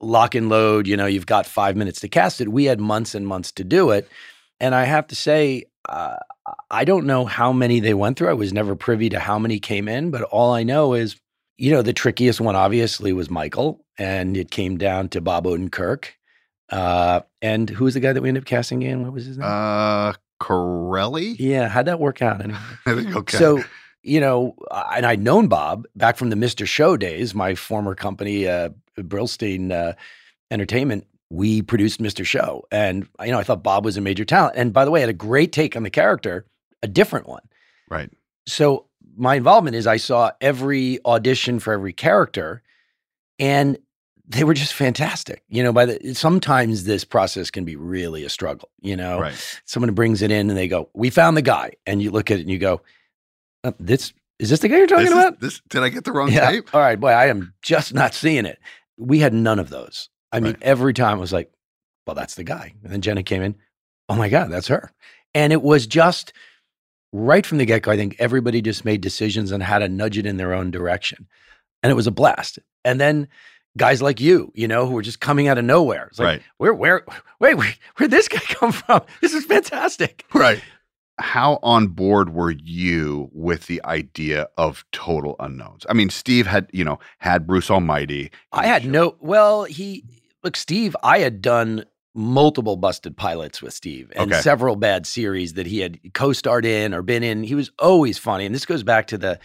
lock 0.00 0.34
and 0.34 0.48
load, 0.48 0.86
you 0.86 0.96
know, 0.96 1.06
you've 1.06 1.26
got 1.26 1.46
five 1.46 1.76
minutes 1.76 2.00
to 2.00 2.08
cast 2.08 2.40
it. 2.40 2.48
We 2.48 2.64
had 2.64 2.80
months 2.80 3.14
and 3.14 3.26
months 3.26 3.52
to 3.52 3.64
do 3.64 3.90
it. 3.90 4.08
And 4.60 4.74
I 4.74 4.84
have 4.84 5.06
to 5.08 5.16
say, 5.16 5.64
uh, 5.88 6.16
I 6.70 6.84
don't 6.84 7.06
know 7.06 7.24
how 7.24 7.52
many 7.52 7.80
they 7.80 7.94
went 7.94 8.18
through. 8.18 8.28
I 8.28 8.34
was 8.34 8.52
never 8.52 8.74
privy 8.74 9.08
to 9.10 9.18
how 9.18 9.38
many 9.38 9.58
came 9.58 9.88
in, 9.88 10.10
but 10.10 10.22
all 10.22 10.52
I 10.52 10.62
know 10.62 10.94
is, 10.94 11.16
you 11.56 11.72
know, 11.72 11.82
the 11.82 11.92
trickiest 11.92 12.40
one 12.40 12.56
obviously 12.56 13.12
was 13.12 13.30
Michael, 13.30 13.84
and 13.98 14.36
it 14.36 14.50
came 14.50 14.78
down 14.78 15.08
to 15.10 15.20
Bob 15.20 15.44
Odenkirk. 15.44 16.06
Uh, 16.70 17.20
and 17.42 17.68
who 17.68 17.84
was 17.84 17.94
the 17.94 18.00
guy 18.00 18.12
that 18.12 18.22
we 18.22 18.28
ended 18.28 18.44
up 18.44 18.46
casting 18.46 18.82
in? 18.82 19.02
What 19.02 19.12
was 19.12 19.26
his 19.26 19.38
name? 19.38 19.48
Uh 19.48 20.12
Corelli? 20.40 21.34
yeah, 21.40 21.68
how'd 21.68 21.86
that 21.86 21.98
work 21.98 22.22
out? 22.22 22.40
Anyway? 22.40 22.60
Okay. 23.16 23.36
So, 23.36 23.64
you 24.02 24.20
know, 24.20 24.54
and 24.92 25.04
I'd 25.06 25.22
known 25.22 25.48
Bob 25.48 25.86
back 25.96 26.16
from 26.16 26.30
the 26.30 26.36
Mr. 26.36 26.66
Show 26.66 26.96
days, 26.96 27.34
my 27.34 27.54
former 27.54 27.94
company, 27.94 28.46
uh, 28.46 28.70
Brillstein 28.96 29.70
uh, 29.72 29.94
Entertainment. 30.50 31.06
We 31.30 31.60
produced 31.62 32.00
Mr. 32.00 32.24
Show. 32.24 32.64
And, 32.70 33.06
you 33.22 33.30
know, 33.32 33.38
I 33.38 33.42
thought 33.42 33.62
Bob 33.62 33.84
was 33.84 33.96
a 33.96 34.00
major 34.00 34.24
talent. 34.24 34.54
And 34.56 34.72
by 34.72 34.84
the 34.84 34.90
way, 34.90 35.00
I 35.00 35.02
had 35.02 35.10
a 35.10 35.12
great 35.14 35.52
take 35.52 35.76
on 35.76 35.82
the 35.82 35.90
character, 35.90 36.46
a 36.82 36.88
different 36.88 37.28
one. 37.28 37.42
right. 37.90 38.10
So 38.46 38.86
my 39.14 39.34
involvement 39.34 39.76
is 39.76 39.86
I 39.86 39.98
saw 39.98 40.30
every 40.40 41.00
audition 41.04 41.58
for 41.58 41.72
every 41.74 41.92
character 41.92 42.62
and 43.38 43.76
they 44.26 44.44
were 44.44 44.54
just 44.54 44.72
fantastic. 44.74 45.42
You 45.48 45.62
know, 45.62 45.72
by 45.72 45.86
the 45.86 46.14
sometimes 46.14 46.84
this 46.84 47.04
process 47.04 47.50
can 47.50 47.64
be 47.64 47.76
really 47.76 48.24
a 48.24 48.28
struggle, 48.28 48.68
you 48.80 48.96
know 48.96 49.20
Right. 49.20 49.60
someone 49.64 49.92
brings 49.94 50.22
it 50.22 50.30
in 50.30 50.48
and 50.50 50.56
they 50.58 50.68
go, 50.68 50.88
"We 50.94 51.10
found 51.10 51.36
the 51.36 51.42
guy," 51.42 51.72
and 51.86 52.00
you 52.02 52.10
look 52.10 52.30
at 52.30 52.38
it 52.38 52.42
and 52.42 52.50
you 52.50 52.58
go, 52.58 52.80
uh, 53.64 53.72
"This 53.78 54.12
is 54.38 54.50
this 54.50 54.60
the 54.60 54.68
guy 54.68 54.78
you're 54.78 54.86
talking 54.86 55.04
This, 55.06 55.12
is- 55.14 55.18
about?" 55.18 55.40
this 55.40 55.60
did 55.68 55.82
I 55.82 55.88
get 55.88 56.04
the 56.04 56.12
wrong 56.12 56.30
yeah. 56.32 56.50
tape? 56.50 56.74
All 56.74 56.80
right, 56.80 56.98
boy, 56.98 57.08
I 57.10 57.26
am 57.26 57.54
just 57.62 57.94
not 57.94 58.14
seeing 58.14 58.46
it. 58.46 58.58
We 58.96 59.18
had 59.20 59.32
none 59.34 59.58
of 59.58 59.70
those. 59.70 60.08
I 60.32 60.40
mean, 60.40 60.56
every 60.60 60.92
time 60.94 61.16
I 61.18 61.20
was 61.20 61.32
like, 61.32 61.50
"Well, 62.06 62.14
that's 62.14 62.34
the 62.34 62.44
guy," 62.44 62.74
and 62.82 62.92
then 62.92 63.00
Jenna 63.00 63.22
came 63.22 63.42
in. 63.42 63.54
Oh 64.08 64.14
my 64.16 64.28
God, 64.28 64.50
that's 64.50 64.68
her. 64.68 64.92
And 65.34 65.52
it 65.52 65.62
was 65.62 65.86
just 65.86 66.32
right 67.12 67.44
from 67.46 67.58
the 67.58 67.64
get 67.66 67.82
go. 67.82 67.90
I 67.90 67.96
think 67.96 68.16
everybody 68.18 68.60
just 68.62 68.84
made 68.84 69.00
decisions 69.00 69.52
on 69.52 69.60
how 69.60 69.78
to 69.78 69.88
nudge 69.88 70.18
it 70.18 70.26
in 70.26 70.36
their 70.36 70.52
own 70.54 70.70
direction, 70.70 71.26
and 71.82 71.90
it 71.90 71.94
was 71.94 72.06
a 72.06 72.10
blast. 72.10 72.58
And 72.84 73.00
then 73.00 73.28
guys 73.76 74.02
like 74.02 74.20
you, 74.20 74.50
you 74.54 74.66
know, 74.66 74.86
who 74.86 74.94
were 74.94 75.02
just 75.02 75.20
coming 75.20 75.46
out 75.46 75.56
of 75.58 75.64
nowhere. 75.64 76.06
It's 76.10 76.18
like, 76.18 76.26
Right. 76.26 76.42
where, 76.56 76.74
where, 76.74 77.04
wait, 77.38 77.54
where, 77.54 77.74
where'd 77.96 78.10
this 78.10 78.26
guy 78.28 78.38
come 78.48 78.72
from? 78.72 79.02
This 79.20 79.34
is 79.34 79.44
fantastic. 79.44 80.24
Right. 80.34 80.60
How 81.18 81.58
on 81.62 81.88
board 81.88 82.32
were 82.32 82.52
you 82.52 83.28
with 83.32 83.66
the 83.66 83.84
idea 83.84 84.48
of 84.56 84.84
total 84.92 85.36
unknowns? 85.40 85.84
I 85.88 85.92
mean, 85.92 86.10
Steve 86.10 86.46
had, 86.46 86.68
you 86.72 86.84
know, 86.84 86.98
had 87.18 87.46
Bruce 87.46 87.70
Almighty. 87.70 88.30
I 88.52 88.66
had 88.66 88.84
no, 88.86 89.16
well, 89.20 89.64
he, 89.64 90.04
look, 90.44 90.56
Steve, 90.56 90.96
I 91.02 91.18
had 91.18 91.42
done 91.42 91.84
multiple 92.14 92.76
busted 92.76 93.16
pilots 93.16 93.60
with 93.62 93.72
Steve 93.74 94.10
and 94.16 94.32
Okay. 94.32 94.40
several 94.40 94.76
bad 94.76 95.06
series 95.06 95.54
that 95.54 95.66
he 95.66 95.80
had 95.80 95.98
co 96.14 96.32
starred 96.32 96.64
in 96.64 96.94
or 96.94 97.02
been 97.02 97.22
in. 97.22 97.42
He 97.42 97.54
was 97.54 97.70
always 97.78 98.18
funny. 98.18 98.46
And 98.46 98.54
this 98.54 98.66
goes 98.66 98.82
back 98.82 99.06
to 99.08 99.18
the 99.18 99.38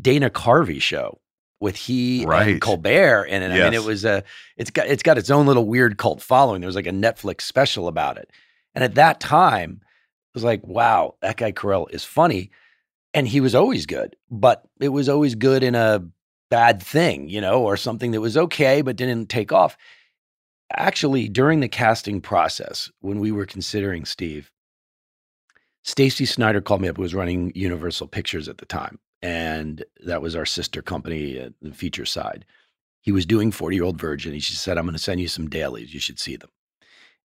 Dana 0.00 0.30
Carvey 0.30 0.80
show 0.80 1.20
with 1.60 1.76
he 1.76 2.24
Right. 2.26 2.48
and 2.48 2.60
Colbert. 2.60 3.24
And, 3.28 3.44
I 3.44 3.64
mean, 3.64 3.74
it 3.74 3.84
was 3.84 4.04
a, 4.04 4.24
it's 4.56 4.70
got, 4.70 4.86
it's 4.86 5.02
got 5.02 5.18
its 5.18 5.30
own 5.30 5.46
little 5.46 5.66
weird 5.66 5.98
cult 5.98 6.22
following. 6.22 6.60
There 6.60 6.68
was 6.68 6.76
like 6.76 6.86
a 6.86 6.90
Netflix 6.90 7.42
special 7.42 7.88
about 7.88 8.16
it. 8.16 8.30
And 8.74 8.84
at 8.84 8.94
that 8.94 9.20
time, 9.20 9.80
was 10.34 10.44
like, 10.44 10.66
wow, 10.66 11.14
that 11.22 11.36
guy 11.36 11.52
Carell 11.52 11.90
is 11.90 12.04
funny. 12.04 12.50
And 13.14 13.26
he 13.26 13.40
was 13.40 13.54
always 13.54 13.86
good, 13.86 14.16
but 14.30 14.62
it 14.80 14.90
was 14.90 15.08
always 15.08 15.34
good 15.34 15.62
in 15.62 15.74
a 15.74 16.04
bad 16.50 16.82
thing, 16.82 17.28
you 17.28 17.40
know, 17.40 17.62
or 17.62 17.76
something 17.76 18.10
that 18.12 18.20
was 18.20 18.36
okay 18.36 18.82
but 18.82 18.96
didn't 18.96 19.26
take 19.26 19.52
off. 19.52 19.76
Actually, 20.70 21.28
during 21.28 21.60
the 21.60 21.68
casting 21.68 22.20
process, 22.20 22.90
when 23.00 23.20
we 23.20 23.32
were 23.32 23.46
considering 23.46 24.04
Steve, 24.04 24.50
Stacey 25.82 26.26
Snider 26.26 26.60
called 26.60 26.82
me 26.82 26.88
up, 26.88 26.96
who 26.96 27.02
was 27.02 27.14
running 27.14 27.50
Universal 27.54 28.08
Pictures 28.08 28.48
at 28.48 28.58
the 28.58 28.66
time. 28.66 28.98
And 29.22 29.84
that 30.04 30.20
was 30.20 30.36
our 30.36 30.46
sister 30.46 30.82
company, 30.82 31.40
uh, 31.40 31.50
the 31.62 31.72
feature 31.72 32.04
side. 32.04 32.44
He 33.00 33.10
was 33.10 33.24
doing 33.24 33.50
40 33.50 33.76
Year 33.76 33.84
Old 33.84 33.98
Virgin. 33.98 34.34
He 34.34 34.40
just 34.40 34.62
said, 34.62 34.76
I'm 34.76 34.84
going 34.84 34.92
to 34.92 35.02
send 35.02 35.20
you 35.20 35.28
some 35.28 35.48
dailies. 35.48 35.94
You 35.94 36.00
should 36.00 36.18
see 36.18 36.36
them. 36.36 36.50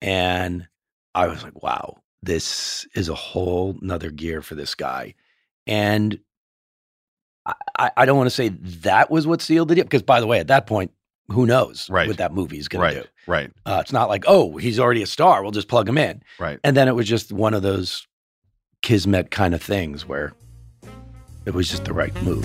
And 0.02 0.68
I 1.14 1.28
was 1.28 1.42
like, 1.42 1.62
wow, 1.62 2.02
this 2.22 2.86
is 2.94 3.08
a 3.08 3.14
whole 3.14 3.76
nother 3.80 4.10
gear 4.10 4.42
for 4.42 4.54
this 4.54 4.74
guy. 4.74 5.14
And 5.66 6.18
I- 7.78 7.90
I, 7.96 8.06
don't 8.06 8.16
want 8.16 8.26
to 8.28 8.34
say 8.34 8.48
that 8.50 9.10
was 9.10 9.26
what 9.26 9.42
sealed 9.42 9.68
the 9.68 9.74
deal 9.74 9.84
because, 9.84 10.02
by 10.02 10.20
the 10.20 10.26
way, 10.28 10.38
at 10.38 10.46
that 10.46 10.66
point, 10.66 10.92
who 11.28 11.46
knows 11.46 11.88
Right. 11.90 12.06
what 12.06 12.18
that 12.18 12.32
movie 12.32 12.58
is 12.58 12.68
going 12.68 12.82
Right. 12.82 12.94
to 12.94 13.02
do? 13.02 13.08
Right. 13.26 13.50
Uh, 13.66 13.78
it's 13.80 13.92
not 13.92 14.08
like, 14.08 14.24
oh, 14.28 14.56
he's 14.58 14.78
already 14.78 15.02
a 15.02 15.06
star. 15.06 15.42
We'll 15.42 15.50
just 15.50 15.68
plug 15.68 15.88
him 15.88 15.98
in. 15.98 16.22
Right. 16.38 16.60
And 16.62 16.76
then 16.76 16.86
it 16.88 16.94
was 16.94 17.08
just 17.08 17.32
one 17.32 17.54
of 17.54 17.62
those 17.62 18.06
kismet 18.82 19.30
kind 19.30 19.54
of 19.54 19.62
things 19.62 20.06
where 20.06 20.32
it 21.44 21.54
was 21.54 21.68
just 21.68 21.84
the 21.84 21.92
right 21.92 22.14
move. 22.22 22.44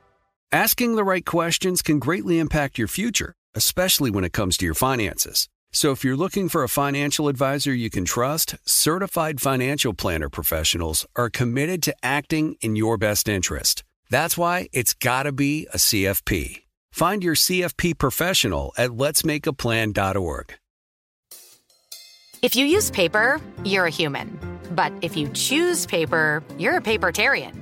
Asking 0.53 0.95
the 0.95 1.05
right 1.05 1.25
questions 1.25 1.81
can 1.81 1.97
greatly 1.97 2.37
impact 2.37 2.77
your 2.77 2.89
future, 2.89 3.35
especially 3.55 4.11
when 4.11 4.25
it 4.25 4.33
comes 4.33 4.57
to 4.57 4.65
your 4.65 4.73
finances. 4.73 5.47
So 5.71 5.91
if 5.91 6.03
you're 6.03 6.17
looking 6.17 6.49
for 6.49 6.61
a 6.61 6.67
financial 6.67 7.29
advisor 7.29 7.73
you 7.73 7.89
can 7.89 8.03
trust, 8.03 8.55
certified 8.65 9.39
financial 9.39 9.93
planner 9.93 10.27
professionals 10.27 11.07
are 11.15 11.29
committed 11.29 11.81
to 11.83 11.95
acting 12.03 12.57
in 12.59 12.75
your 12.75 12.97
best 12.97 13.29
interest. 13.29 13.85
That's 14.09 14.37
why 14.37 14.67
it's 14.73 14.93
got 14.93 15.23
to 15.23 15.31
be 15.31 15.67
a 15.73 15.77
CFP. 15.77 16.63
Find 16.91 17.23
your 17.23 17.35
CFP 17.35 17.97
professional 17.97 18.73
at 18.77 18.89
letsmakeaplan.org. 18.89 20.53
If 22.41 22.57
you 22.57 22.65
use 22.65 22.91
paper, 22.91 23.39
you're 23.63 23.85
a 23.85 23.89
human. 23.89 24.37
But 24.71 24.91
if 25.01 25.15
you 25.15 25.29
choose 25.29 25.85
paper, 25.85 26.43
you're 26.57 26.75
a 26.75 26.81
papertarian. 26.81 27.61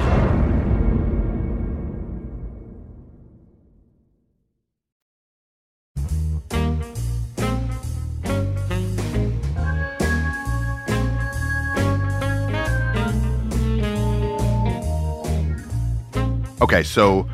Okay, 16.71 16.83
so 16.83 17.27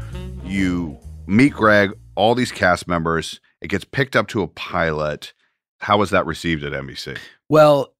you 0.43 0.97
meet 1.27 1.53
Greg, 1.53 1.91
all 2.15 2.33
these 2.33 2.51
cast 2.51 2.87
members. 2.87 3.39
It 3.61 3.67
gets 3.67 3.85
picked 3.85 4.15
up 4.15 4.27
to 4.29 4.41
a 4.41 4.47
pilot. 4.47 5.31
How 5.77 5.99
was 5.99 6.09
that 6.09 6.25
received 6.25 6.63
at 6.63 6.73
NBC? 6.73 7.19
Well, 7.47 7.93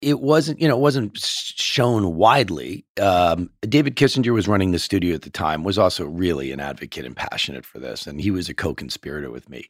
it 0.00 0.20
wasn't, 0.20 0.62
you 0.62 0.68
know, 0.68 0.78
it 0.78 0.80
wasn't 0.80 1.18
shown 1.18 2.14
widely. 2.14 2.86
Um, 2.98 3.50
David 3.60 3.96
Kissinger 3.96 4.32
was 4.32 4.48
running 4.48 4.72
the 4.72 4.78
studio 4.78 5.14
at 5.14 5.20
the 5.20 5.28
time, 5.28 5.62
was 5.62 5.76
also 5.76 6.06
really 6.06 6.52
an 6.52 6.60
advocate 6.60 7.04
and 7.04 7.14
passionate 7.14 7.66
for 7.66 7.78
this, 7.78 8.06
and 8.06 8.18
he 8.18 8.30
was 8.30 8.48
a 8.48 8.54
co-conspirator 8.54 9.30
with 9.30 9.50
me. 9.50 9.68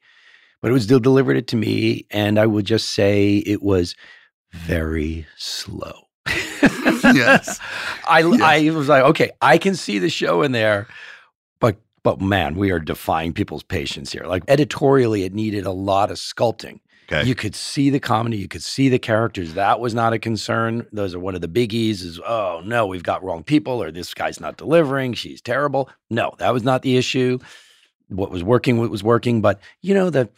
But 0.60 0.70
it 0.70 0.74
was 0.74 0.84
still 0.84 1.00
delivered 1.00 1.36
it 1.36 1.48
to 1.48 1.56
me, 1.56 2.06
and 2.12 2.38
I 2.38 2.46
would 2.46 2.64
just 2.64 2.90
say 2.90 3.38
it 3.38 3.60
was 3.60 3.96
very 4.52 5.26
slow. 5.36 6.04
yes. 7.14 7.58
I 8.06 8.22
I 8.22 8.70
was 8.70 8.88
like, 8.88 9.04
okay, 9.04 9.30
I 9.40 9.58
can 9.58 9.74
see 9.74 9.98
the 9.98 10.10
show 10.10 10.42
in 10.42 10.52
there, 10.52 10.86
but 11.60 11.76
but 12.02 12.20
man, 12.20 12.56
we 12.56 12.70
are 12.70 12.78
defying 12.78 13.32
people's 13.32 13.62
patience 13.62 14.12
here. 14.12 14.24
Like 14.24 14.44
editorially, 14.48 15.24
it 15.24 15.34
needed 15.34 15.66
a 15.66 15.72
lot 15.72 16.10
of 16.10 16.16
sculpting. 16.16 16.80
Okay. 17.10 17.28
You 17.28 17.34
could 17.34 17.54
see 17.54 17.90
the 17.90 18.00
comedy, 18.00 18.36
you 18.38 18.48
could 18.48 18.62
see 18.62 18.88
the 18.88 18.98
characters. 18.98 19.54
That 19.54 19.80
was 19.80 19.92
not 19.92 20.12
a 20.12 20.18
concern. 20.18 20.86
Those 20.92 21.14
are 21.14 21.20
one 21.20 21.34
of 21.34 21.40
the 21.40 21.48
biggies 21.48 22.02
is, 22.02 22.20
oh 22.20 22.62
no, 22.64 22.86
we've 22.86 23.02
got 23.02 23.22
wrong 23.22 23.42
people, 23.42 23.82
or 23.82 23.90
this 23.90 24.14
guy's 24.14 24.40
not 24.40 24.56
delivering, 24.56 25.14
she's 25.14 25.42
terrible. 25.42 25.90
No, 26.10 26.32
that 26.38 26.52
was 26.52 26.62
not 26.62 26.82
the 26.82 26.96
issue. 26.96 27.38
What 28.08 28.30
was 28.30 28.44
working, 28.44 28.78
what 28.78 28.90
was 28.90 29.02
working, 29.02 29.40
but 29.40 29.60
you 29.82 29.94
know, 29.94 30.10
the 30.10 30.28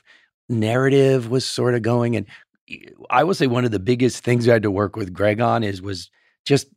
narrative 0.49 1.31
was 1.31 1.45
sort 1.45 1.75
of 1.75 1.83
going. 1.83 2.17
And 2.17 2.27
I 3.11 3.25
will 3.25 3.35
say 3.35 3.47
one 3.47 3.65
of 3.65 3.71
the 3.71 3.79
biggest 3.79 4.25
things 4.25 4.49
I 4.49 4.55
had 4.55 4.63
to 4.63 4.71
work 4.71 4.97
with 4.97 5.13
Greg 5.13 5.41
on 5.41 5.63
is 5.63 5.83
was 5.83 6.11
just 6.45 6.69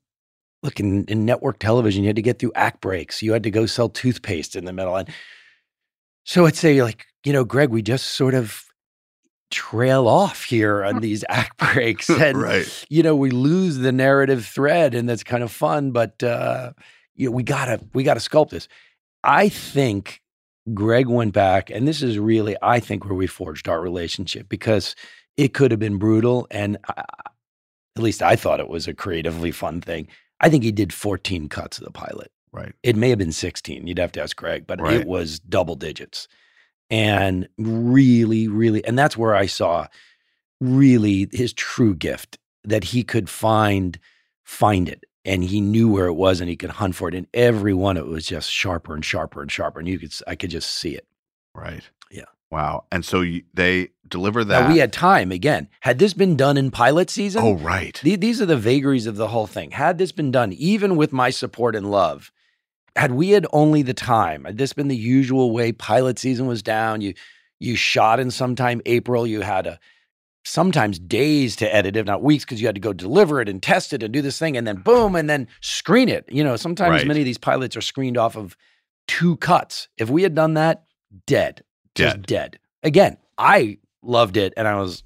look 0.63 0.79
in, 0.79 1.05
in 1.05 1.25
network 1.25 1.59
television, 1.59 2.03
you 2.03 2.09
had 2.09 2.15
to 2.15 2.21
get 2.21 2.39
through 2.39 2.51
act 2.55 2.81
breaks. 2.81 3.21
You 3.21 3.33
had 3.33 3.43
to 3.43 3.51
go 3.51 3.65
sell 3.65 3.89
toothpaste 3.89 4.55
in 4.55 4.65
the 4.65 4.73
middle. 4.73 4.95
And 4.95 5.09
so 6.23 6.45
I'd 6.45 6.55
say, 6.55 6.81
like, 6.81 7.05
you 7.23 7.33
know, 7.33 7.43
Greg, 7.43 7.69
we 7.69 7.81
just 7.81 8.07
sort 8.07 8.33
of 8.33 8.63
trail 9.51 10.07
off 10.07 10.43
here 10.43 10.83
on 10.83 10.99
these 11.01 11.23
act 11.29 11.57
breaks. 11.57 12.09
And, 12.17 12.41
right. 12.41 12.85
you 12.89 13.03
know, 13.03 13.15
we 13.15 13.29
lose 13.29 13.77
the 13.77 13.91
narrative 13.91 14.45
thread 14.45 14.93
and 14.93 15.07
that's 15.07 15.23
kind 15.23 15.43
of 15.43 15.51
fun, 15.51 15.91
but 15.91 16.21
uh, 16.23 16.73
you 17.15 17.29
know, 17.29 17.35
we 17.35 17.43
gotta, 17.43 17.79
we 17.93 18.03
gotta 18.03 18.19
sculpt 18.19 18.49
this. 18.49 18.67
I 19.23 19.49
think 19.49 20.21
Greg 20.73 21.07
went 21.07 21.33
back, 21.33 21.69
and 21.69 21.87
this 21.87 22.01
is 22.01 22.19
really, 22.19 22.55
I 22.61 22.79
think, 22.79 23.05
where 23.05 23.13
we 23.13 23.27
forged 23.27 23.67
our 23.67 23.81
relationship 23.81 24.47
because 24.49 24.95
it 25.35 25.53
could 25.53 25.71
have 25.71 25.79
been 25.79 25.97
brutal. 25.97 26.47
And 26.51 26.77
I, 26.87 27.03
at 27.97 28.03
least 28.03 28.21
I 28.21 28.35
thought 28.35 28.59
it 28.59 28.69
was 28.69 28.87
a 28.87 28.93
creatively 28.93 29.51
fun 29.51 29.81
thing. 29.81 30.07
I 30.39 30.49
think 30.49 30.63
he 30.63 30.71
did 30.71 30.93
14 30.93 31.49
cuts 31.49 31.79
of 31.79 31.83
the 31.85 31.91
pilot. 31.91 32.31
Right. 32.51 32.73
It 32.83 32.95
may 32.95 33.09
have 33.09 33.17
been 33.19 33.31
16. 33.31 33.87
You'd 33.87 33.97
have 33.99 34.11
to 34.13 34.21
ask 34.21 34.35
Greg, 34.37 34.65
but 34.67 34.79
Right. 34.79 35.01
it 35.01 35.07
was 35.07 35.39
double 35.39 35.75
digits. 35.75 36.27
And 36.89 37.47
really, 37.57 38.47
really, 38.47 38.83
and 38.85 38.97
that's 38.97 39.17
where 39.17 39.35
I 39.35 39.47
saw 39.47 39.87
really 40.61 41.27
his 41.31 41.53
true 41.53 41.95
gift 41.95 42.37
that 42.63 42.83
he 42.85 43.03
could 43.03 43.29
find 43.29 43.99
find 44.43 44.87
it 44.89 45.03
and 45.25 45.43
he 45.43 45.59
knew 45.59 45.91
where 45.91 46.07
it 46.07 46.13
was 46.13 46.39
and 46.39 46.49
he 46.49 46.55
could 46.55 46.69
hunt 46.69 46.95
for 46.95 47.09
it 47.09 47.13
and 47.15 47.27
every 47.33 47.73
one 47.73 47.97
it 47.97 48.07
was 48.07 48.25
just 48.25 48.49
sharper 48.49 48.95
and 48.95 49.03
sharper 49.05 49.41
and 49.41 49.51
sharper 49.51 49.79
and 49.79 49.87
you 49.87 49.99
could 49.99 50.13
I 50.25 50.35
could 50.35 50.49
just 50.49 50.69
see 50.73 50.95
it. 50.95 51.05
Right. 51.53 51.83
Wow. 52.51 52.85
And 52.91 53.03
so 53.03 53.21
you, 53.21 53.43
they 53.53 53.89
deliver 54.07 54.43
that. 54.45 54.67
Now 54.67 54.73
we 54.73 54.79
had 54.79 54.93
time 54.93 55.31
again. 55.31 55.67
Had 55.81 55.99
this 55.99 56.13
been 56.13 56.37
done 56.37 56.57
in 56.57 56.71
pilot 56.71 57.09
season? 57.09 57.43
Oh, 57.43 57.55
right. 57.55 57.99
The- 58.03 58.15
these 58.15 58.41
are 58.41 58.45
the 58.45 58.55
vagaries 58.57 59.05
of 59.05 59.17
the 59.17 59.27
whole 59.27 59.47
thing. 59.47 59.71
Had 59.71 59.97
this 59.97 60.11
been 60.11 60.31
done, 60.31 60.53
even 60.53 60.95
with 60.95 61.11
my 61.11 61.29
support 61.29 61.75
and 61.75 61.91
love, 61.91 62.31
had 62.95 63.11
we 63.11 63.29
had 63.31 63.45
only 63.51 63.81
the 63.81 63.93
time, 63.93 64.45
had 64.45 64.57
this 64.57 64.73
been 64.73 64.87
the 64.87 64.95
usual 64.95 65.51
way 65.51 65.71
pilot 65.71 66.17
season 66.17 66.47
was 66.47 66.63
down, 66.63 67.01
you 67.01 67.13
you 67.59 67.75
shot 67.75 68.19
in 68.19 68.29
sometime 68.31 68.81
April, 68.85 69.25
you 69.27 69.41
had 69.41 69.65
a 69.67 69.79
sometimes 70.45 70.97
days 70.99 71.55
to 71.57 71.75
edit, 71.75 71.95
if 71.97 72.05
not 72.05 72.23
weeks, 72.23 72.45
because 72.45 72.61
you 72.61 72.67
had 72.67 72.75
to 72.75 72.81
go 72.81 72.93
deliver 72.93 73.41
it 73.41 73.49
and 73.49 73.61
test 73.61 73.91
it 73.93 74.01
and 74.03 74.13
do 74.13 74.21
this 74.21 74.39
thing, 74.39 74.55
and 74.55 74.65
then 74.65 74.77
boom, 74.77 75.15
and 75.15 75.29
then 75.29 75.47
screen 75.59 76.07
it. 76.07 76.23
You 76.29 76.43
know, 76.43 76.55
sometimes 76.55 76.91
Right. 76.91 77.07
many 77.07 77.19
of 77.19 77.25
these 77.25 77.37
pilots 77.37 77.75
are 77.75 77.81
screened 77.81 78.17
off 78.17 78.37
of 78.37 78.55
two 79.07 79.35
cuts. 79.37 79.89
If 79.97 80.09
we 80.09 80.23
had 80.23 80.33
done 80.35 80.53
that, 80.53 80.83
dead. 81.25 81.63
Just 81.97 82.21
dead. 82.23 82.59
Again, 82.83 83.17
I 83.37 83.77
loved 84.01 84.37
it 84.37 84.53
and 84.57 84.67
I 84.67 84.75
was 84.79 85.03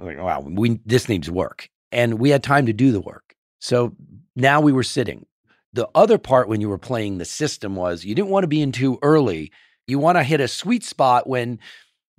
like, 0.00 0.18
wow, 0.18 0.40
we 0.40 0.80
this 0.86 1.08
needs 1.08 1.30
work. 1.30 1.68
And 1.92 2.18
we 2.18 2.30
had 2.30 2.42
time 2.42 2.66
to 2.66 2.72
do 2.72 2.92
the 2.92 3.00
work. 3.00 3.34
So 3.58 3.94
now 4.36 4.60
we 4.60 4.72
were 4.72 4.82
sitting. 4.82 5.26
The 5.72 5.88
other 5.94 6.18
part 6.18 6.48
when 6.48 6.60
you 6.60 6.68
were 6.68 6.78
playing 6.78 7.18
the 7.18 7.24
system 7.24 7.76
was 7.76 8.04
you 8.04 8.14
didn't 8.14 8.30
want 8.30 8.44
to 8.44 8.48
be 8.48 8.62
in 8.62 8.72
too 8.72 8.98
early. 9.02 9.52
You 9.86 9.98
want 9.98 10.18
to 10.18 10.24
hit 10.24 10.40
a 10.40 10.48
sweet 10.48 10.84
spot 10.84 11.28
when 11.28 11.58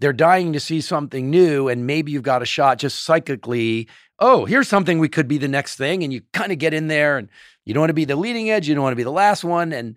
they're 0.02 0.12
dying 0.12 0.52
to 0.54 0.60
see 0.60 0.82
something 0.82 1.30
new 1.30 1.70
and 1.70 1.86
maybe 1.86 2.12
you've 2.12 2.24
got 2.24 2.42
a 2.42 2.46
shot 2.46 2.80
just 2.80 3.06
psychically 3.06 3.88
oh 4.20 4.46
here's 4.46 4.68
something 4.68 5.00
we 5.00 5.08
could 5.08 5.28
be 5.28 5.38
the 5.38 5.48
next 5.48 5.76
thing 5.76 6.04
and 6.04 6.12
you 6.12 6.22
kind 6.34 6.52
of 6.52 6.58
get 6.58 6.74
in 6.74 6.88
there 6.88 7.18
and 7.18 7.30
you 7.66 7.74
don't 7.74 7.82
want 7.82 7.90
to 7.90 7.94
be 7.94 8.06
the 8.06 8.16
leading 8.16 8.50
edge 8.50 8.68
you 8.68 8.74
don't 8.74 8.84
want 8.84 8.92
to 8.92 8.98
be 8.98 9.04
the 9.04 9.12
last 9.12 9.44
one 9.44 9.72
and 9.72 9.96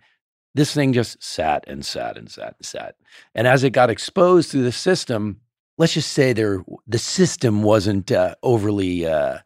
this 0.54 0.72
thing 0.74 0.92
just 0.92 1.22
sat 1.22 1.64
and 1.66 1.84
sat 1.84 2.16
and 2.16 2.30
sat 2.30 2.54
and 2.58 2.66
sat 2.66 2.96
and 3.34 3.46
as 3.46 3.64
it 3.64 3.70
got 3.70 3.90
exposed 3.90 4.50
through 4.50 4.62
the 4.62 4.72
system 4.72 5.40
let's 5.78 5.94
just 5.94 6.12
say 6.12 6.32
there 6.32 6.64
the 6.86 6.98
system 6.98 7.62
wasn't 7.62 8.12
uh, 8.12 8.34
overly 8.42 9.06
uh, 9.06 9.38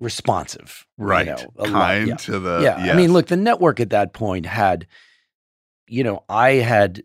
responsive 0.00 0.86
you 0.98 1.04
Right. 1.04 1.26
know, 1.26 1.36
a 1.58 1.62
lot, 1.68 1.70
Kind 1.72 2.08
yeah. 2.08 2.16
to 2.16 2.38
the- 2.38 2.60
yeah 2.62 2.92
i 2.92 2.96
mean 2.96 3.12
look 3.12 3.26
the 3.26 3.36
network 3.36 3.80
at 3.80 3.90
that 3.90 4.12
point 4.12 4.46
had 4.46 4.86
you 5.88 6.04
know 6.04 6.24
i 6.28 6.50
had 6.52 7.02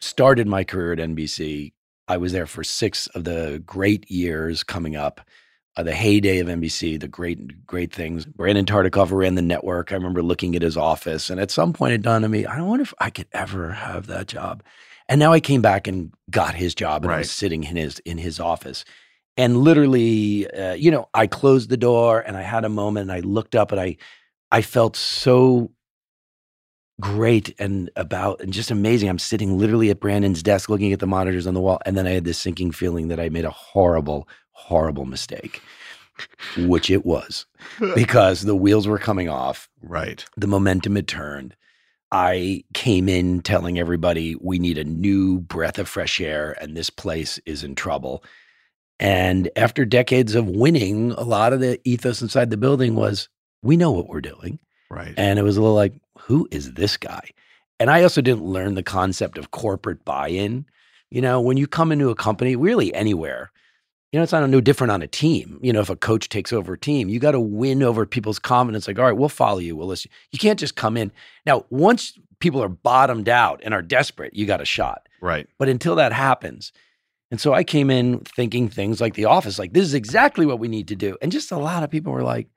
started 0.00 0.46
my 0.46 0.64
career 0.64 0.92
at 0.92 0.98
nbc 0.98 1.72
i 2.08 2.16
was 2.16 2.32
there 2.32 2.46
for 2.46 2.62
six 2.64 3.06
of 3.08 3.24
the 3.24 3.62
great 3.66 4.10
years 4.10 4.62
coming 4.62 4.96
up 4.96 5.20
uh, 5.80 5.82
the 5.82 5.94
heyday 5.94 6.38
of 6.38 6.46
NBC, 6.46 7.00
the 7.00 7.08
great, 7.08 7.66
great 7.66 7.92
things. 7.92 8.26
Brandon 8.26 8.66
Tartikoff 8.66 9.10
ran 9.10 9.34
the 9.34 9.42
network. 9.42 9.92
I 9.92 9.94
remember 9.94 10.22
looking 10.22 10.54
at 10.54 10.62
his 10.62 10.76
office, 10.76 11.30
and 11.30 11.40
at 11.40 11.50
some 11.50 11.72
point 11.72 11.94
it 11.94 12.02
dawned 12.02 12.24
on 12.24 12.30
me, 12.30 12.44
I 12.44 12.56
don't 12.56 12.68
wonder 12.68 12.82
if 12.82 12.94
I 12.98 13.10
could 13.10 13.28
ever 13.32 13.72
have 13.72 14.06
that 14.08 14.26
job. 14.26 14.62
And 15.08 15.18
now 15.18 15.32
I 15.32 15.40
came 15.40 15.62
back 15.62 15.88
and 15.88 16.12
got 16.30 16.54
his 16.54 16.74
job, 16.74 17.04
and 17.04 17.12
I 17.12 17.18
was 17.18 17.30
sitting 17.30 17.64
in 17.64 17.76
his 17.76 17.98
in 18.00 18.18
his 18.18 18.38
office. 18.38 18.84
And 19.36 19.56
literally, 19.56 20.50
uh, 20.50 20.74
you 20.74 20.90
know, 20.90 21.08
I 21.14 21.26
closed 21.26 21.70
the 21.70 21.76
door 21.76 22.20
and 22.20 22.36
I 22.36 22.42
had 22.42 22.64
a 22.64 22.68
moment 22.68 23.10
and 23.10 23.12
I 23.12 23.20
looked 23.20 23.54
up 23.54 23.72
and 23.72 23.80
I 23.80 23.96
I 24.52 24.60
felt 24.62 24.96
so 24.96 25.70
great 27.00 27.54
and 27.58 27.90
about 27.96 28.40
and 28.40 28.52
just 28.52 28.70
amazing. 28.70 29.08
I'm 29.08 29.18
sitting 29.18 29.58
literally 29.58 29.90
at 29.90 30.00
Brandon's 30.00 30.42
desk 30.42 30.68
looking 30.68 30.92
at 30.92 31.00
the 31.00 31.06
monitors 31.06 31.46
on 31.46 31.54
the 31.54 31.60
wall. 31.60 31.80
And 31.86 31.96
then 31.96 32.06
I 32.06 32.10
had 32.10 32.24
this 32.24 32.38
sinking 32.38 32.72
feeling 32.72 33.08
that 33.08 33.18
I 33.18 33.30
made 33.30 33.46
a 33.46 33.50
horrible, 33.50 34.28
horrible 34.60 35.04
mistake, 35.04 35.62
which 36.58 36.90
it 36.90 37.04
was 37.04 37.46
because 37.94 38.42
the 38.42 38.56
wheels 38.56 38.86
were 38.86 38.98
coming 38.98 39.28
off. 39.28 39.68
Right. 39.82 40.24
The 40.36 40.46
momentum 40.46 40.96
had 40.96 41.08
turned. 41.08 41.56
I 42.12 42.64
came 42.74 43.08
in 43.08 43.40
telling 43.40 43.78
everybody 43.78 44.34
we 44.34 44.58
need 44.58 44.78
a 44.78 44.84
new 44.84 45.40
breath 45.40 45.78
of 45.78 45.88
fresh 45.88 46.20
air 46.20 46.56
and 46.60 46.76
this 46.76 46.90
place 46.90 47.38
is 47.46 47.62
in 47.62 47.74
trouble. 47.74 48.24
And 48.98 49.48
after 49.56 49.84
decades 49.84 50.34
of 50.34 50.46
winning, 50.46 51.12
a 51.12 51.22
lot 51.22 51.52
of 51.52 51.60
the 51.60 51.80
ethos 51.84 52.20
inside 52.20 52.50
the 52.50 52.56
building 52.56 52.96
was 52.96 53.28
we 53.62 53.76
know 53.76 53.92
what 53.92 54.08
we're 54.08 54.20
doing. 54.20 54.58
Right. 54.90 55.14
And 55.16 55.38
it 55.38 55.42
was 55.42 55.56
a 55.56 55.62
little 55.62 55.76
like, 55.76 55.94
who 56.18 56.48
is 56.50 56.72
this 56.74 56.96
guy? 56.96 57.30
And 57.78 57.90
I 57.90 58.02
also 58.02 58.20
didn't 58.20 58.44
learn 58.44 58.74
the 58.74 58.82
concept 58.82 59.38
of 59.38 59.52
corporate 59.52 60.04
buy 60.04 60.28
in. 60.28 60.66
You 61.10 61.22
know, 61.22 61.40
when 61.40 61.56
you 61.56 61.66
come 61.66 61.92
into 61.92 62.10
a 62.10 62.14
company, 62.14 62.56
really 62.56 62.92
anywhere, 62.92 63.52
you 64.12 64.18
know, 64.18 64.24
it's 64.24 64.32
not 64.32 64.48
no 64.48 64.60
different 64.60 64.90
on 64.90 65.02
a 65.02 65.06
team. 65.06 65.60
You 65.62 65.72
know, 65.72 65.80
if 65.80 65.90
a 65.90 65.96
coach 65.96 66.28
takes 66.28 66.52
over 66.52 66.72
a 66.74 66.78
team, 66.78 67.08
you 67.08 67.20
got 67.20 67.32
to 67.32 67.40
win 67.40 67.82
over 67.82 68.04
people's 68.06 68.38
confidence. 68.40 68.88
Like, 68.88 68.98
all 68.98 69.04
right, 69.04 69.16
we'll 69.16 69.28
follow 69.28 69.58
you. 69.58 69.76
We'll 69.76 69.86
listen. 69.86 70.10
You 70.32 70.38
can't 70.38 70.58
just 70.58 70.74
come 70.74 70.96
in. 70.96 71.12
Now, 71.46 71.64
once 71.70 72.18
people 72.40 72.62
are 72.62 72.68
bottomed 72.68 73.28
out 73.28 73.60
and 73.62 73.72
are 73.72 73.82
desperate, 73.82 74.34
you 74.34 74.46
got 74.46 74.60
a 74.60 74.64
shot. 74.64 75.08
Right. 75.20 75.46
But 75.58 75.68
until 75.68 75.94
that 75.96 76.12
happens, 76.12 76.72
and 77.30 77.40
so 77.40 77.54
I 77.54 77.62
came 77.62 77.90
in 77.90 78.20
thinking 78.20 78.68
things 78.68 79.00
like 79.00 79.14
the 79.14 79.26
office, 79.26 79.58
like 79.58 79.72
this 79.72 79.84
is 79.84 79.94
exactly 79.94 80.44
what 80.44 80.58
we 80.58 80.66
need 80.66 80.88
to 80.88 80.96
do. 80.96 81.16
And 81.22 81.30
just 81.30 81.52
a 81.52 81.58
lot 81.58 81.84
of 81.84 81.90
people 81.90 82.12
were 82.12 82.24
like, 82.24 82.48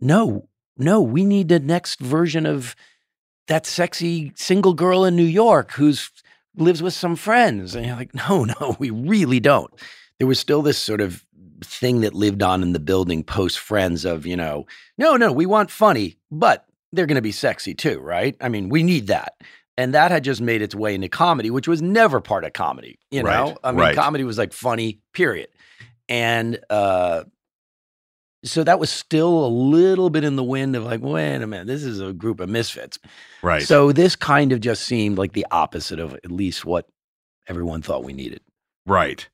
no, 0.00 0.48
no, 0.76 1.00
we 1.00 1.24
need 1.24 1.48
the 1.48 1.60
next 1.60 2.00
version 2.00 2.44
of 2.44 2.74
that 3.46 3.66
sexy 3.66 4.32
single 4.34 4.74
girl 4.74 5.04
in 5.04 5.14
New 5.14 5.22
York 5.22 5.72
who's 5.72 6.10
lives 6.56 6.82
with 6.82 6.94
some 6.94 7.14
friends. 7.14 7.76
And 7.76 7.86
you're 7.86 7.96
like, 7.96 8.14
no, 8.14 8.44
no, 8.60 8.76
we 8.80 8.90
really 8.90 9.38
don't. 9.38 9.70
There 10.18 10.28
was 10.28 10.38
still 10.38 10.62
this 10.62 10.78
sort 10.78 11.00
of 11.00 11.24
thing 11.62 12.00
that 12.02 12.14
lived 12.14 12.42
on 12.42 12.62
in 12.62 12.72
the 12.72 12.80
building 12.80 13.22
post 13.22 13.58
friends 13.58 14.04
of, 14.04 14.26
you 14.26 14.36
know, 14.36 14.66
no, 14.98 15.16
no, 15.16 15.32
we 15.32 15.46
want 15.46 15.70
funny, 15.70 16.18
but 16.30 16.66
they're 16.92 17.06
going 17.06 17.16
to 17.16 17.22
be 17.22 17.32
sexy 17.32 17.74
too, 17.74 17.98
right? 18.00 18.36
I 18.40 18.48
mean, 18.48 18.68
we 18.68 18.82
need 18.82 19.06
that. 19.08 19.34
And 19.78 19.92
that 19.94 20.10
had 20.10 20.24
just 20.24 20.40
made 20.40 20.62
its 20.62 20.74
way 20.74 20.94
into 20.94 21.08
comedy, 21.08 21.50
which 21.50 21.68
was 21.68 21.82
never 21.82 22.20
part 22.20 22.44
of 22.44 22.52
comedy. 22.54 22.98
You 23.10 23.22
know, 23.22 23.28
Right, 23.28 23.56
I 23.62 23.72
mean, 23.72 23.80
right. 23.80 23.94
comedy 23.94 24.24
was 24.24 24.38
like 24.38 24.52
funny, 24.52 25.00
period. 25.12 25.48
And 26.08 26.58
uh, 26.70 27.24
so 28.44 28.64
that 28.64 28.78
was 28.78 28.90
still 28.90 29.44
a 29.44 29.48
little 29.48 30.08
bit 30.08 30.24
in 30.24 30.36
the 30.36 30.44
wind 30.44 30.76
of 30.76 30.84
like, 30.84 31.02
wait 31.02 31.36
a 31.36 31.46
minute, 31.46 31.66
this 31.66 31.82
is 31.82 32.00
a 32.00 32.12
group 32.12 32.40
of 32.40 32.48
misfits. 32.48 32.98
Right. 33.42 33.62
So 33.62 33.92
this 33.92 34.16
kind 34.16 34.52
of 34.52 34.60
just 34.60 34.84
seemed 34.84 35.18
like 35.18 35.32
the 35.32 35.46
opposite 35.50 35.98
of 35.98 36.14
at 36.14 36.30
least 36.30 36.64
what 36.64 36.86
everyone 37.46 37.82
thought 37.82 38.04
we 38.04 38.12
needed. 38.12 38.40
Right. 38.86 39.28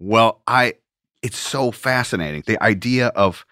Well, 0.00 0.42
I 0.46 0.74
it's 1.22 1.38
so 1.38 1.70
fascinating. 1.70 2.42
The 2.46 2.60
idea 2.62 3.08
of 3.08 3.44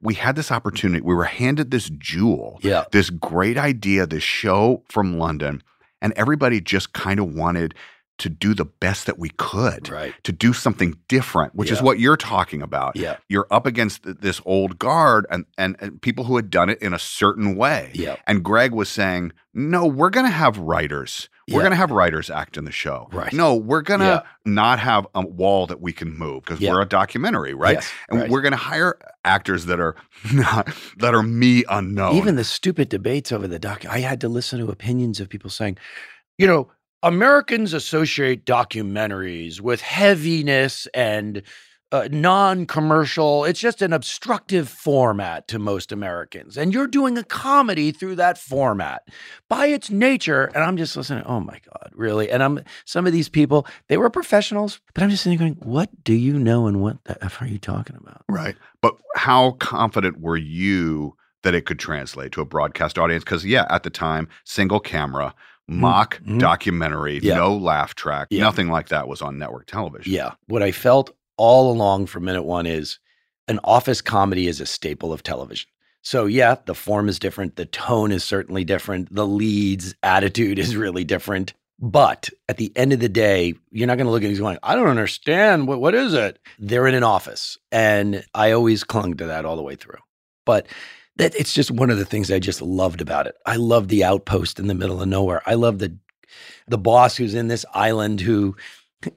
we 0.00 0.14
had 0.14 0.34
this 0.34 0.50
opportunity, 0.50 1.00
we 1.02 1.14
were 1.14 1.24
handed 1.24 1.70
this 1.70 1.88
jewel, 1.90 2.58
Yeah. 2.62 2.84
this 2.90 3.10
great 3.10 3.56
idea, 3.58 4.06
this 4.06 4.22
show 4.24 4.82
from 4.88 5.18
London, 5.18 5.62
and 6.00 6.12
everybody 6.16 6.60
just 6.60 6.92
kind 6.92 7.20
of 7.20 7.32
wanted 7.34 7.74
to 8.18 8.28
do 8.28 8.54
the 8.54 8.64
best 8.64 9.06
that 9.06 9.18
we 9.18 9.30
could, 9.36 9.88
right? 9.88 10.14
To 10.24 10.32
do 10.32 10.52
something 10.52 10.94
different, 11.08 11.54
which 11.54 11.70
is 11.70 11.82
what 11.82 11.98
you're 11.98 12.16
talking 12.16 12.62
about. 12.62 12.94
Yeah. 12.96 13.16
You're 13.28 13.46
up 13.50 13.66
against 13.66 14.04
th- 14.04 14.16
this 14.20 14.40
old 14.44 14.78
guard 14.78 15.26
and, 15.30 15.44
and 15.58 15.76
and 15.80 16.00
people 16.00 16.24
who 16.24 16.36
had 16.36 16.50
done 16.50 16.68
it 16.68 16.80
in 16.80 16.92
a 16.94 16.98
certain 16.98 17.56
way. 17.56 17.90
Yeah. 17.94 18.16
And 18.26 18.42
Greg 18.44 18.72
was 18.72 18.88
saying, 18.88 19.32
"No, 19.54 19.86
we're 19.86 20.10
going 20.10 20.26
to 20.26 20.30
have 20.32 20.56
writers. 20.58 21.28
We're 21.48 21.54
Yeah. 21.56 21.62
going 21.62 21.70
to 21.72 21.76
have 21.76 21.90
writers 21.90 22.30
act 22.30 22.56
in 22.56 22.64
the 22.64 22.72
show. 22.72 23.08
Right. 23.12 23.32
No, 23.32 23.54
we're 23.56 23.82
going 23.82 24.00
to 24.00 24.06
Yeah. 24.06 24.22
not 24.44 24.78
have 24.78 25.06
a 25.14 25.22
wall 25.26 25.66
that 25.66 25.80
we 25.80 25.92
can 25.92 26.16
move 26.16 26.44
because 26.44 26.60
Yeah. 26.60 26.70
we're 26.70 26.82
a 26.82 26.86
documentary, 26.86 27.52
right? 27.54 27.74
Yes, 27.74 27.90
and 28.08 28.20
right. 28.20 28.30
we're 28.30 28.42
going 28.42 28.52
to 28.52 28.56
hire 28.58 28.96
actors 29.24 29.66
that 29.66 29.80
are 29.80 29.96
not 30.32 30.68
that 30.98 31.14
are 31.14 31.22
me 31.22 31.64
unknown. 31.68 32.14
Even 32.16 32.36
the 32.36 32.44
stupid 32.44 32.88
debates 32.88 33.32
over 33.32 33.48
the 33.48 33.58
doc, 33.58 33.84
I 33.86 33.98
had 34.00 34.20
to 34.20 34.28
listen 34.28 34.60
to 34.60 34.70
opinions 34.70 35.18
of 35.20 35.28
people 35.28 35.50
saying, 35.50 35.78
you 36.38 36.46
know, 36.46 36.70
Americans 37.02 37.72
associate 37.72 38.46
documentaries 38.46 39.60
with 39.60 39.80
heaviness 39.80 40.86
and 40.94 41.42
uh, 41.92 42.08
non 42.10 42.66
commercial. 42.66 43.44
It's 43.44 43.60
just 43.60 43.82
an 43.82 43.92
obstructive 43.92 44.68
format 44.68 45.46
to 45.48 45.58
most 45.58 45.92
Americans. 45.92 46.56
And 46.56 46.72
you're 46.72 46.86
doing 46.88 47.16
a 47.18 47.22
comedy 47.22 47.92
through 47.92 48.16
that 48.16 48.38
format 48.38 49.06
by 49.48 49.66
its 49.66 49.90
nature. 49.90 50.44
And 50.54 50.64
I'm 50.64 50.76
just 50.76 50.96
listening, 50.96 51.22
oh 51.26 51.40
my 51.40 51.60
God, 51.70 51.90
really? 51.94 52.30
And 52.30 52.42
I'm 52.42 52.60
some 52.86 53.06
of 53.06 53.12
these 53.12 53.28
people, 53.28 53.66
they 53.88 53.98
were 53.98 54.10
professionals, 54.10 54.80
but 54.94 55.04
I'm 55.04 55.10
just 55.10 55.22
sitting 55.22 55.38
going, 55.38 55.54
what 55.60 55.90
do 56.02 56.14
you 56.14 56.38
know 56.38 56.66
and 56.66 56.80
what 56.82 57.04
the 57.04 57.22
F 57.24 57.40
are 57.42 57.46
you 57.46 57.58
talking 57.58 57.96
about? 57.96 58.24
Right. 58.28 58.56
But 58.80 58.96
how 59.14 59.52
confident 59.52 60.20
were 60.20 60.36
you 60.38 61.16
that 61.42 61.54
it 61.54 61.66
could 61.66 61.78
translate 61.78 62.32
to 62.32 62.40
a 62.40 62.44
broadcast 62.46 62.98
audience? 62.98 63.22
Because, 63.22 63.44
yeah, 63.44 63.66
at 63.68 63.82
the 63.82 63.90
time, 63.90 64.28
single 64.44 64.80
camera, 64.80 65.34
mock 65.68 66.20
Mhm. 66.26 66.38
documentary, 66.38 67.18
Yeah. 67.22 67.36
no 67.36 67.56
laugh 67.56 67.94
track, 67.94 68.28
Yeah. 68.30 68.42
nothing 68.42 68.68
like 68.70 68.88
that 68.88 69.08
was 69.08 69.20
on 69.22 69.38
network 69.38 69.66
television. 69.66 70.12
Yeah. 70.12 70.32
What 70.48 70.62
I 70.62 70.72
felt 70.72 71.10
all 71.42 71.72
along 71.72 72.06
from 72.06 72.24
minute 72.24 72.44
one 72.44 72.66
is 72.66 73.00
an 73.48 73.58
office 73.64 74.00
comedy 74.00 74.46
is 74.46 74.60
a 74.60 74.66
staple 74.66 75.12
of 75.12 75.24
television. 75.24 75.68
So, 76.00 76.26
yeah, 76.26 76.54
the 76.66 76.74
form 76.74 77.08
is 77.08 77.18
different. 77.18 77.56
The 77.56 77.66
tone 77.66 78.12
is 78.12 78.22
certainly 78.22 78.62
different. 78.62 79.12
The 79.12 79.26
lead's 79.26 79.92
attitude 80.04 80.58
is 80.60 80.76
really 80.76 81.02
different. 81.02 81.52
But 81.80 82.30
at 82.48 82.58
the 82.58 82.70
end 82.76 82.92
of 82.92 83.00
the 83.00 83.08
day, 83.08 83.54
you're 83.72 83.88
not 83.88 83.96
going 83.96 84.06
to 84.06 84.12
look 84.12 84.22
at 84.22 84.28
these 84.28 84.38
going, 84.38 84.58
I 84.62 84.76
don't 84.76 84.86
understand. 84.86 85.66
What, 85.66 85.80
what 85.80 85.96
is 85.96 86.14
it? 86.14 86.38
They're 86.60 86.86
in 86.86 86.94
an 86.94 87.02
office. 87.02 87.58
And 87.72 88.24
I 88.36 88.52
always 88.52 88.84
clung 88.84 89.16
to 89.16 89.26
that 89.26 89.44
all 89.44 89.56
the 89.56 89.62
way 89.62 89.74
through. 89.74 89.98
But 90.46 90.68
that 91.16 91.34
it's 91.34 91.52
just 91.52 91.72
one 91.72 91.90
of 91.90 91.98
the 91.98 92.04
things 92.04 92.30
I 92.30 92.38
just 92.38 92.62
loved 92.62 93.00
about 93.00 93.26
it. 93.26 93.34
I 93.46 93.56
love 93.56 93.88
the 93.88 94.04
outpost 94.04 94.60
in 94.60 94.68
the 94.68 94.76
middle 94.76 95.02
of 95.02 95.08
nowhere. 95.08 95.42
I 95.44 95.54
love 95.54 95.80
the 95.80 95.96
the 96.68 96.78
boss 96.78 97.16
who's 97.16 97.34
in 97.34 97.48
this 97.48 97.66
island 97.74 98.20
who 98.20 98.56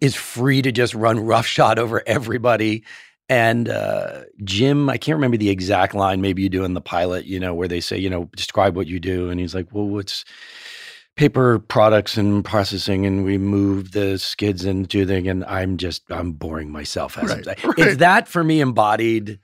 is 0.02 0.16
free 0.16 0.62
to 0.62 0.72
just 0.72 0.94
run 0.94 1.20
roughshod 1.20 1.80
over 1.80 2.04
everybody. 2.06 2.84
And 3.28 3.70
uh, 3.70 4.22
Jim, 4.44 4.90
I 4.90 4.98
can't 4.98 5.16
remember 5.16 5.38
the 5.38 5.50
exact 5.50 5.96
line. 5.96 6.22
Maybe 6.22 6.44
you 6.44 6.50
do 6.50 6.64
in 6.64 6.74
the 6.74 6.82
pilot, 6.82 7.26
you 7.26 7.40
know, 7.40 7.54
where 7.54 7.68
they 7.68 7.82
say, 7.82 7.98
you 7.98 8.10
know, 8.10 8.30
describe 8.36 8.76
what 8.76 8.88
you 8.88 9.00
do, 9.00 9.30
and 9.30 9.40
he's 9.40 9.56
like, 9.56 9.68
well, 9.72 9.88
what's 9.88 10.26
paper 11.16 11.60
products 11.60 12.18
and 12.18 12.46
processing, 12.46 13.06
and 13.06 13.24
we 13.24 13.38
move 13.38 13.94
the 13.94 14.20
skids 14.20 14.64
into 14.64 15.06
the. 15.06 15.28
And 15.28 15.44
I'm 15.46 15.78
just, 15.78 16.04
I'm 16.12 16.34
boring 16.34 16.72
myself 16.72 17.18
as 17.18 17.32
Right, 17.32 17.46
right. 17.64 17.80
It's 17.80 17.98
that 17.98 18.28
for 18.28 18.44
me 18.44 18.62
embodied 18.62 19.40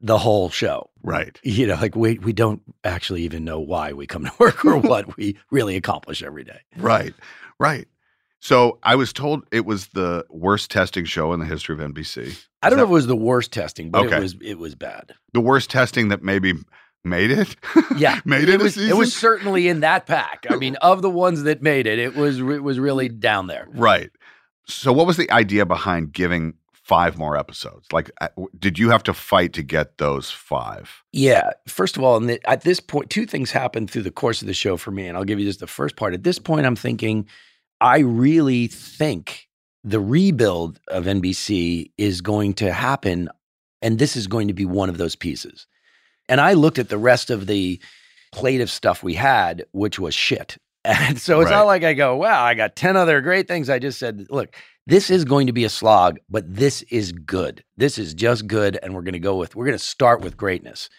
the 0.00 0.18
whole 0.18 0.50
show. 0.50 0.90
Right. 1.02 1.38
You 1.42 1.66
know, 1.66 1.74
like 1.74 1.96
we 1.96 2.18
we 2.18 2.32
don't 2.32 2.62
actually 2.84 3.22
even 3.22 3.44
know 3.44 3.60
why 3.60 3.92
we 3.92 4.06
come 4.06 4.24
to 4.24 4.32
work 4.38 4.64
or 4.64 4.78
what 4.78 5.16
we 5.16 5.36
really 5.50 5.76
accomplish 5.76 6.22
every 6.22 6.44
day. 6.44 6.60
Right. 6.76 7.14
Right. 7.58 7.86
So 8.44 8.78
I 8.82 8.94
was 8.94 9.14
told 9.14 9.44
it 9.52 9.64
was 9.64 9.86
the 9.88 10.26
worst 10.28 10.70
testing 10.70 11.06
show 11.06 11.32
in 11.32 11.40
the 11.40 11.46
history 11.46 11.74
of 11.74 11.80
NBC. 11.80 12.44
I 12.60 12.68
don't 12.68 12.78
Is 12.78 12.82
know 12.82 12.84
if 12.84 12.90
it 12.90 12.92
was 12.92 13.06
the 13.06 13.16
worst 13.16 13.52
testing, 13.52 13.90
but 13.90 14.04
Okay. 14.04 14.18
it 14.18 14.20
was 14.20 14.36
it 14.42 14.58
was 14.58 14.74
bad. 14.74 15.14
the 15.32 15.40
worst 15.40 15.70
testing 15.70 16.08
that 16.08 16.22
maybe 16.22 16.52
made 17.04 17.30
it. 17.30 17.56
Yeah, 17.96 18.20
made 18.26 18.50
it. 18.50 18.60
a 18.60 18.62
was 18.62 18.76
it 18.76 18.94
was 18.96 19.14
certainly 19.16 19.66
in 19.66 19.80
that 19.80 20.04
pack. 20.06 20.44
I 20.50 20.56
mean, 20.56 20.76
of 20.82 21.00
the 21.00 21.08
ones 21.08 21.44
that 21.44 21.62
made 21.62 21.86
it, 21.86 21.98
it 21.98 22.16
was 22.16 22.38
it 22.38 22.62
was 22.62 22.78
really 22.78 23.08
down 23.08 23.46
there. 23.46 23.66
Right. 23.72 24.10
So, 24.66 24.92
what 24.92 25.06
was 25.06 25.16
the 25.16 25.30
idea 25.30 25.64
behind 25.64 26.12
giving 26.12 26.52
five 26.74 27.16
more 27.16 27.38
episodes? 27.38 27.90
Like, 27.92 28.10
uh, 28.20 28.28
did 28.58 28.78
you 28.78 28.90
have 28.90 29.02
to 29.04 29.14
fight 29.14 29.54
to 29.54 29.62
get 29.62 29.96
those 29.96 30.30
five? 30.30 31.02
Yeah. 31.12 31.50
First 31.66 31.96
of 31.96 32.02
all, 32.02 32.18
and 32.18 32.38
at 32.46 32.60
this 32.60 32.78
point, 32.78 33.08
two 33.08 33.24
things 33.24 33.52
happened 33.52 33.90
through 33.90 34.02
the 34.02 34.10
course 34.10 34.42
of 34.42 34.48
the 34.48 34.54
show 34.54 34.76
for 34.76 34.90
me, 34.90 35.06
and 35.06 35.16
I'll 35.16 35.24
give 35.24 35.40
you 35.40 35.46
just 35.46 35.60
the 35.60 35.66
first 35.66 35.96
part. 35.96 36.12
At 36.12 36.24
this 36.24 36.38
point, 36.38 36.66
I'm 36.66 36.76
thinking, 36.76 37.26
I 37.84 37.98
really 37.98 38.66
think 38.66 39.46
the 39.84 40.00
rebuild 40.00 40.80
of 40.88 41.04
NBC 41.04 41.90
is 41.98 42.22
going 42.22 42.54
to 42.54 42.72
happen, 42.72 43.28
and 43.82 43.98
this 43.98 44.16
is 44.16 44.26
going 44.26 44.48
to 44.48 44.54
be 44.54 44.64
one 44.64 44.88
of 44.88 44.96
those 44.96 45.14
pieces. 45.14 45.66
And 46.26 46.40
I 46.40 46.54
looked 46.54 46.78
at 46.78 46.88
the 46.88 46.96
rest 46.96 47.28
of 47.28 47.46
the 47.46 47.78
plate 48.32 48.62
of 48.62 48.70
stuff 48.70 49.02
we 49.02 49.12
had, 49.12 49.66
which 49.72 49.98
was 49.98 50.14
shit. 50.14 50.56
And 50.86 51.18
so 51.18 51.40
it's 51.40 51.50
Right. 51.50 51.56
not 51.58 51.66
like 51.66 51.82
I 51.84 51.92
go, 51.94 52.16
wow, 52.16 52.42
I 52.42 52.54
got 52.54 52.76
10 52.76 52.96
other 52.96 53.20
great 53.22 53.48
things. 53.48 53.68
I 53.70 53.78
just 53.78 53.98
said, 53.98 54.26
look, 54.30 54.54
this 54.86 55.08
is 55.10 55.24
going 55.24 55.46
to 55.46 55.52
be 55.54 55.64
a 55.64 55.70
slog, 55.70 56.18
but 56.28 56.44
this 56.54 56.82
is 56.82 57.12
good. 57.12 57.64
This 57.76 57.96
is 57.98 58.12
just 58.12 58.46
good. 58.46 58.78
And 58.82 58.94
we're 58.94 59.00
going 59.02 59.14
to 59.14 59.18
go 59.18 59.36
with, 59.36 59.56
we're 59.56 59.64
going 59.66 59.78
to 59.78 59.84
start 59.84 60.20
with 60.22 60.36
greatness. 60.36 60.90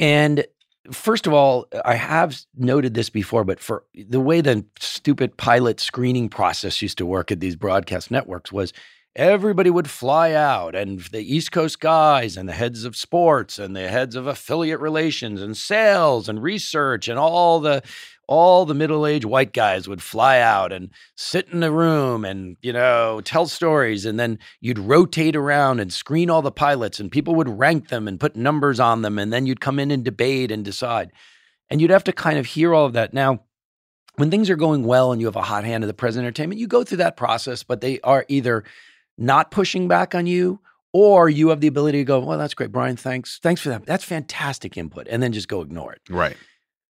And 0.00 0.44
first 0.90 1.26
of 1.26 1.32
all, 1.32 1.68
I 1.84 1.94
have 1.94 2.40
noted 2.56 2.94
this 2.94 3.10
before, 3.10 3.44
but 3.44 3.60
for 3.60 3.84
the 3.94 4.20
way 4.20 4.40
the 4.40 4.64
stupid 4.80 5.36
pilot 5.36 5.80
screening 5.80 6.28
process 6.28 6.82
used 6.82 6.98
to 6.98 7.06
work 7.06 7.30
at 7.30 7.40
these 7.40 7.56
broadcast 7.56 8.10
networks 8.10 8.50
was 8.50 8.72
everybody 9.14 9.68
would 9.68 9.90
fly 9.90 10.32
out 10.32 10.74
and 10.74 11.00
the 11.12 11.20
East 11.20 11.52
Coast 11.52 11.80
guys 11.80 12.36
and 12.36 12.48
the 12.48 12.54
heads 12.54 12.84
of 12.84 12.96
sports 12.96 13.58
and 13.58 13.76
the 13.76 13.88
heads 13.88 14.16
of 14.16 14.26
affiliate 14.26 14.80
relations 14.80 15.42
and 15.42 15.56
sales 15.56 16.28
and 16.28 16.42
research 16.42 17.08
and 17.08 17.18
all 17.18 17.60
the 17.60 17.82
all 18.28 18.64
the 18.64 18.74
middle-aged 18.74 19.24
white 19.24 19.52
guys 19.52 19.88
would 19.88 20.02
fly 20.02 20.38
out 20.38 20.72
and 20.72 20.90
sit 21.16 21.48
in 21.48 21.62
a 21.62 21.70
room 21.70 22.24
and 22.24 22.56
you 22.62 22.72
know 22.72 23.20
tell 23.24 23.46
stories 23.46 24.04
and 24.06 24.18
then 24.18 24.38
you'd 24.60 24.78
rotate 24.78 25.36
around 25.36 25.80
and 25.80 25.92
screen 25.92 26.30
all 26.30 26.42
the 26.42 26.52
pilots 26.52 27.00
and 27.00 27.10
people 27.10 27.34
would 27.34 27.48
rank 27.48 27.88
them 27.88 28.06
and 28.06 28.20
put 28.20 28.36
numbers 28.36 28.80
on 28.80 29.02
them 29.02 29.18
and 29.18 29.32
then 29.32 29.46
you'd 29.46 29.60
come 29.60 29.78
in 29.78 29.90
and 29.90 30.04
debate 30.04 30.50
and 30.50 30.64
decide. 30.64 31.12
And 31.68 31.80
you'd 31.80 31.90
have 31.90 32.04
to 32.04 32.12
kind 32.12 32.38
of 32.38 32.46
hear 32.46 32.74
all 32.74 32.86
of 32.86 32.92
that. 32.92 33.14
Now 33.14 33.44
when 34.16 34.30
things 34.30 34.50
are 34.50 34.56
going 34.56 34.84
well 34.84 35.12
and 35.12 35.20
you 35.20 35.26
have 35.26 35.36
a 35.36 35.42
hot 35.42 35.64
hand 35.64 35.84
of 35.84 35.88
the 35.88 35.94
president 35.94 36.26
entertainment 36.26 36.60
you 36.60 36.66
go 36.66 36.84
through 36.84 36.98
that 36.98 37.16
process 37.16 37.62
but 37.62 37.80
they 37.80 38.00
are 38.00 38.24
either 38.28 38.64
not 39.18 39.50
pushing 39.50 39.88
back 39.88 40.14
on 40.14 40.26
you 40.26 40.60
or 40.92 41.28
you 41.28 41.48
have 41.48 41.60
the 41.60 41.66
ability 41.66 41.98
to 41.98 42.04
go 42.04 42.20
well 42.20 42.38
that's 42.38 42.54
great 42.54 42.72
brian 42.72 42.96
thanks 42.96 43.38
thanks 43.42 43.60
for 43.60 43.70
that 43.70 43.86
that's 43.86 44.04
fantastic 44.04 44.76
input 44.76 45.06
and 45.08 45.22
then 45.22 45.32
just 45.32 45.48
go 45.48 45.62
ignore 45.62 45.92
it. 45.92 46.02
Right. 46.10 46.36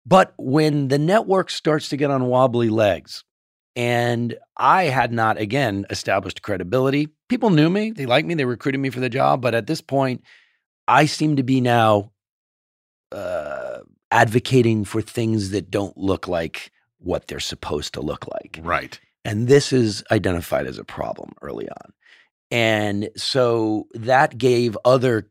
But 0.05 0.33
when 0.37 0.89
the 0.89 0.99
network 0.99 1.49
starts 1.49 1.89
to 1.89 1.97
get 1.97 2.11
on 2.11 2.25
wobbly 2.25 2.69
legs, 2.69 3.23
and 3.75 4.35
I 4.55 4.83
had 4.83 5.11
not, 5.11 5.37
again, 5.39 5.85
established 5.89 6.41
credibility, 6.41 7.09
people 7.29 7.49
knew 7.49 7.69
me, 7.69 7.91
they 7.91 8.05
liked 8.05 8.27
me, 8.27 8.35
they 8.35 8.45
recruited 8.45 8.79
me 8.79 8.89
for 8.89 8.99
the 8.99 9.09
job. 9.09 9.41
But 9.41 9.55
at 9.55 9.67
this 9.67 9.81
point, 9.81 10.21
I 10.87 11.05
seem 11.05 11.37
to 11.37 11.43
be 11.43 11.59
now 11.59 12.11
uh, 13.11 13.79
advocating 14.11 14.85
for 14.85 15.01
things 15.01 15.49
that 15.51 15.71
don't 15.71 15.97
look 15.97 16.27
like 16.27 16.71
what 16.99 17.27
they're 17.27 17.39
supposed 17.39 17.95
to 17.95 18.01
look 18.01 18.27
like. 18.27 18.59
Right. 18.61 18.99
And 19.25 19.47
this 19.47 19.73
is 19.73 20.03
identified 20.11 20.67
as 20.67 20.77
a 20.77 20.83
problem 20.83 21.31
early 21.41 21.67
on. 21.67 21.93
And 22.51 23.09
so 23.17 23.87
that 23.93 24.37
gave 24.37 24.77
other 24.85 25.29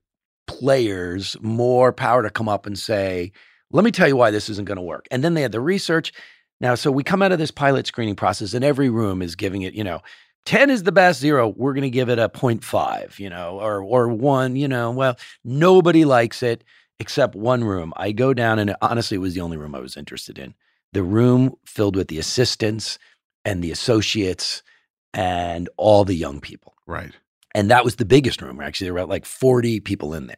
players 0.48 1.36
more 1.40 1.92
power 1.92 2.24
to 2.24 2.30
come 2.30 2.48
up 2.48 2.66
and 2.66 2.76
say, 2.76 3.32
let 3.72 3.84
me 3.84 3.90
tell 3.90 4.08
you 4.08 4.16
why 4.16 4.30
this 4.30 4.48
isn't 4.48 4.66
going 4.66 4.76
to 4.76 4.82
work. 4.82 5.08
And 5.10 5.24
then 5.24 5.34
they 5.34 5.42
had 5.42 5.52
the 5.52 5.60
research. 5.60 6.12
Now, 6.60 6.74
so 6.74 6.92
we 6.92 7.02
come 7.02 7.22
out 7.22 7.32
of 7.32 7.38
this 7.38 7.50
pilot 7.50 7.86
screening 7.86 8.14
process, 8.14 8.54
and 8.54 8.64
every 8.64 8.88
room 8.88 9.20
is 9.20 9.34
giving 9.34 9.62
it, 9.62 9.74
you 9.74 9.82
know, 9.82 10.00
10 10.44 10.70
is 10.70 10.82
the 10.82 10.92
best, 10.92 11.20
zero, 11.20 11.48
we're 11.56 11.72
going 11.72 11.82
to 11.82 11.90
give 11.90 12.08
it 12.08 12.18
a 12.18 12.28
0.5, 12.28 13.18
you 13.18 13.30
know, 13.30 13.60
or, 13.60 13.82
or 13.82 14.08
one, 14.08 14.56
you 14.56 14.68
know, 14.68 14.90
well, 14.90 15.16
nobody 15.44 16.04
likes 16.04 16.42
it 16.42 16.64
except 16.98 17.34
one 17.34 17.64
room. 17.64 17.92
I 17.96 18.12
go 18.12 18.34
down, 18.34 18.58
and 18.58 18.74
honestly, 18.82 19.16
it 19.16 19.20
was 19.20 19.34
the 19.34 19.40
only 19.40 19.56
room 19.56 19.74
I 19.74 19.80
was 19.80 19.96
interested 19.96 20.38
in. 20.38 20.54
The 20.92 21.02
room 21.02 21.54
filled 21.64 21.96
with 21.96 22.08
the 22.08 22.18
assistants 22.18 22.98
and 23.44 23.62
the 23.62 23.72
associates 23.72 24.62
and 25.14 25.68
all 25.76 26.04
the 26.04 26.14
young 26.14 26.40
people. 26.40 26.74
Right. 26.86 27.12
And 27.54 27.70
that 27.70 27.84
was 27.84 27.96
the 27.96 28.04
biggest 28.04 28.40
room. 28.42 28.60
Actually, 28.60 28.86
there 28.86 28.94
were 28.94 29.04
like 29.04 29.24
40 29.24 29.80
people 29.80 30.14
in 30.14 30.26
there. 30.26 30.36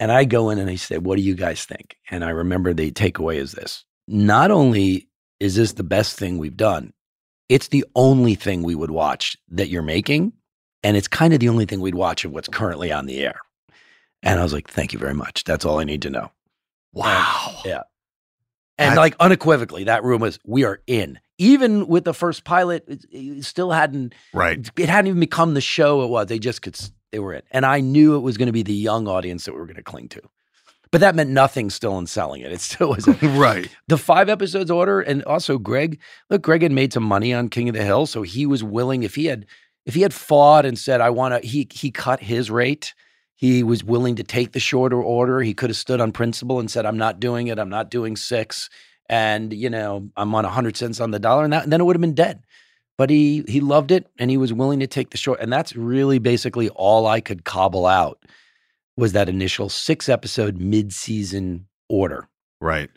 And 0.00 0.10
I 0.12 0.24
go 0.24 0.50
in 0.50 0.58
and 0.58 0.68
I 0.68 0.74
say, 0.76 0.98
What 0.98 1.16
do 1.16 1.22
you 1.22 1.34
guys 1.34 1.64
think? 1.64 1.96
And 2.10 2.24
I 2.24 2.30
remember 2.30 2.72
the 2.74 2.90
takeaway 2.90 3.36
is 3.36 3.52
this 3.52 3.84
not 4.08 4.50
only 4.50 5.08
is 5.40 5.56
this 5.56 5.72
the 5.72 5.82
best 5.84 6.18
thing 6.18 6.38
we've 6.38 6.56
done, 6.56 6.92
it's 7.48 7.68
the 7.68 7.84
only 7.94 8.34
thing 8.34 8.62
we 8.62 8.74
would 8.74 8.90
watch 8.90 9.36
that 9.50 9.68
you're 9.68 9.82
making. 9.82 10.32
And 10.82 10.96
it's 10.96 11.08
kind 11.08 11.32
of 11.32 11.40
the 11.40 11.48
only 11.48 11.64
thing 11.64 11.80
we'd 11.80 11.94
watch 11.94 12.24
of 12.24 12.32
what's 12.32 12.48
currently 12.48 12.92
on 12.92 13.06
the 13.06 13.18
air. 13.24 13.36
And 14.22 14.38
I 14.38 14.42
was 14.42 14.52
like, 14.52 14.68
Thank 14.68 14.92
you 14.92 14.98
very 14.98 15.14
much. 15.14 15.44
That's 15.44 15.64
all 15.64 15.78
I 15.80 15.84
need 15.84 16.02
to 16.02 16.10
know. 16.10 16.30
Wow. 16.92 17.60
yeah. 17.64 17.82
And 18.78 18.94
I- 18.94 18.96
like 18.96 19.16
unequivocally, 19.20 19.84
that 19.84 20.04
room 20.04 20.20
was, 20.20 20.38
we 20.44 20.64
are 20.64 20.80
in. 20.86 21.18
Even 21.38 21.88
with 21.88 22.04
the 22.04 22.14
first 22.14 22.44
pilot, 22.44 22.84
it, 22.86 23.04
it 23.10 23.44
still 23.44 23.72
hadn't 23.72 24.14
Right. 24.32 24.70
it 24.78 24.88
hadn't 24.88 25.08
even 25.08 25.20
become 25.20 25.54
the 25.54 25.60
show 25.60 26.02
it 26.02 26.08
was. 26.10 26.26
They 26.28 26.38
just 26.38 26.62
could, 26.62 26.78
they 27.14 27.20
were 27.20 27.32
in. 27.32 27.42
And 27.52 27.64
I 27.64 27.78
knew 27.78 28.16
it 28.16 28.20
was 28.20 28.36
going 28.36 28.46
to 28.46 28.52
be 28.52 28.64
the 28.64 28.74
young 28.74 29.06
audience 29.06 29.44
that 29.44 29.52
we 29.52 29.60
were 29.60 29.66
going 29.66 29.76
to 29.76 29.84
cling 29.84 30.08
to. 30.08 30.22
But 30.90 31.00
that 31.00 31.14
meant 31.14 31.30
nothing 31.30 31.70
still 31.70 31.96
in 31.98 32.08
selling 32.08 32.42
it. 32.42 32.50
It 32.50 32.60
still 32.60 32.88
was 32.96 33.06
right. 33.22 33.68
the 33.86 33.96
five 33.96 34.28
episodes 34.28 34.70
order. 34.70 35.00
And 35.00 35.22
also 35.24 35.58
Greg, 35.58 36.00
look, 36.28 36.42
Greg 36.42 36.62
had 36.62 36.72
made 36.72 36.92
some 36.92 37.04
money 37.04 37.32
on 37.32 37.48
King 37.48 37.68
of 37.68 37.76
the 37.76 37.84
Hill. 37.84 38.06
So 38.06 38.22
he 38.22 38.46
was 38.46 38.64
willing, 38.64 39.04
if 39.04 39.14
he 39.14 39.26
had, 39.26 39.46
if 39.86 39.94
he 39.94 40.02
had 40.02 40.12
fought 40.12 40.66
and 40.66 40.76
said, 40.76 41.00
I 41.00 41.10
want 41.10 41.40
to, 41.40 41.48
he, 41.48 41.68
he 41.72 41.92
cut 41.92 42.20
his 42.20 42.50
rate. 42.50 42.94
He 43.36 43.62
was 43.62 43.84
willing 43.84 44.16
to 44.16 44.24
take 44.24 44.52
the 44.52 44.60
shorter 44.60 45.00
order. 45.00 45.40
He 45.40 45.54
could 45.54 45.70
have 45.70 45.76
stood 45.76 46.00
on 46.00 46.10
principle 46.10 46.58
and 46.58 46.70
said, 46.70 46.84
I'm 46.84 46.98
not 46.98 47.20
doing 47.20 47.46
it. 47.46 47.60
I'm 47.60 47.68
not 47.68 47.90
doing 47.90 48.16
six. 48.16 48.70
And, 49.08 49.52
you 49.52 49.70
know, 49.70 50.08
I'm 50.16 50.34
on 50.34 50.44
100 50.44 50.76
cents 50.76 51.00
on 51.00 51.12
the 51.12 51.18
dollar. 51.20 51.44
And, 51.44 51.52
that, 51.52 51.64
and 51.64 51.72
then 51.72 51.80
it 51.80 51.84
would 51.84 51.96
have 51.96 52.00
been 52.00 52.14
dead 52.14 52.42
but 52.96 53.10
he 53.10 53.44
he 53.48 53.60
loved 53.60 53.90
it 53.90 54.06
and 54.18 54.30
he 54.30 54.36
was 54.36 54.52
willing 54.52 54.80
to 54.80 54.86
take 54.86 55.10
the 55.10 55.16
short 55.16 55.40
and 55.40 55.52
that's 55.52 55.74
really 55.76 56.18
basically 56.18 56.68
all 56.70 57.06
I 57.06 57.20
could 57.20 57.44
cobble 57.44 57.86
out 57.86 58.18
was 58.96 59.12
that 59.12 59.28
initial 59.28 59.68
6 59.68 60.08
episode 60.08 60.58
mid-season 60.58 61.66
order. 61.88 62.28
Right. 62.60 62.90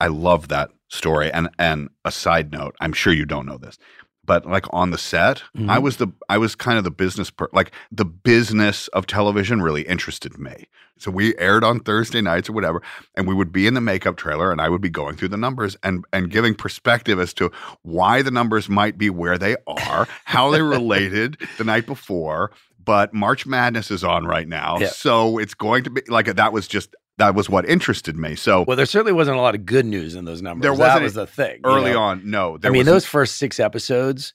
I 0.00 0.08
love 0.08 0.48
that 0.48 0.70
story. 0.88 1.30
And 1.32 1.48
and 1.58 1.88
a 2.04 2.10
side 2.10 2.52
note, 2.52 2.74
I'm 2.80 2.92
sure 2.92 3.12
you 3.12 3.24
don't 3.24 3.46
know 3.46 3.58
this, 3.58 3.78
but 4.24 4.46
like 4.46 4.66
on 4.70 4.90
the 4.90 4.98
set, 4.98 5.42
I 5.54 5.78
Mhm. 5.78 5.82
was 5.82 5.96
the 5.98 6.08
I 6.28 6.38
was 6.38 6.54
kind 6.54 6.78
of 6.78 6.84
the 6.84 6.90
business 6.90 7.30
per 7.30 7.48
like 7.52 7.72
the 7.92 8.04
business 8.04 8.88
of 8.88 9.06
television 9.06 9.62
really 9.62 9.82
interested 9.82 10.38
me. 10.38 10.66
So 10.96 11.10
we 11.10 11.36
aired 11.38 11.64
on 11.64 11.80
Thursday 11.80 12.20
nights 12.20 12.48
or 12.48 12.52
whatever, 12.52 12.80
and 13.16 13.26
we 13.26 13.34
would 13.34 13.50
be 13.52 13.66
in 13.66 13.74
the 13.74 13.80
makeup 13.80 14.16
trailer 14.16 14.52
and 14.52 14.60
I 14.60 14.68
would 14.68 14.80
be 14.80 14.90
going 14.90 15.16
through 15.16 15.28
the 15.28 15.36
numbers 15.36 15.76
and 15.82 16.04
and 16.12 16.30
giving 16.30 16.54
perspective 16.54 17.18
as 17.18 17.34
to 17.34 17.50
why 17.82 18.22
the 18.22 18.30
numbers 18.30 18.68
might 18.68 18.96
be 18.96 19.10
where 19.10 19.36
they 19.38 19.56
are, 19.66 20.06
how 20.24 20.50
they 20.50 20.62
related 20.62 21.36
the 21.58 21.64
night 21.64 21.86
before. 21.86 22.50
But 22.84 23.14
March 23.14 23.46
Madness 23.46 23.90
is 23.90 24.04
on 24.04 24.26
right 24.26 24.46
now. 24.46 24.76
Yeah. 24.78 24.88
So 24.88 25.38
it's 25.38 25.54
going 25.54 25.84
to 25.84 25.90
be 25.90 26.02
like 26.08 26.26
that 26.26 26.52
was 26.52 26.68
just 26.68 26.94
that 27.18 27.34
was 27.34 27.48
what 27.48 27.68
interested 27.68 28.16
me. 28.16 28.34
So 28.34 28.64
Well, 28.66 28.76
there 28.76 28.86
certainly 28.86 29.12
wasn't 29.12 29.36
a 29.36 29.40
lot 29.40 29.54
of 29.54 29.66
good 29.66 29.86
news 29.86 30.14
in 30.14 30.24
those 30.24 30.42
numbers. 30.42 30.62
There 30.62 30.74
wasn't 30.74 31.04
was 31.04 31.14
the 31.14 31.26
thing. 31.26 31.60
you 31.64 31.70
early 31.70 31.92
know? 31.92 32.00
on, 32.00 32.30
no. 32.30 32.58
I 32.62 32.70
mean, 32.70 32.86
those 32.86 33.06
first 33.06 33.36
6 33.36 33.60
episodes 33.60 34.32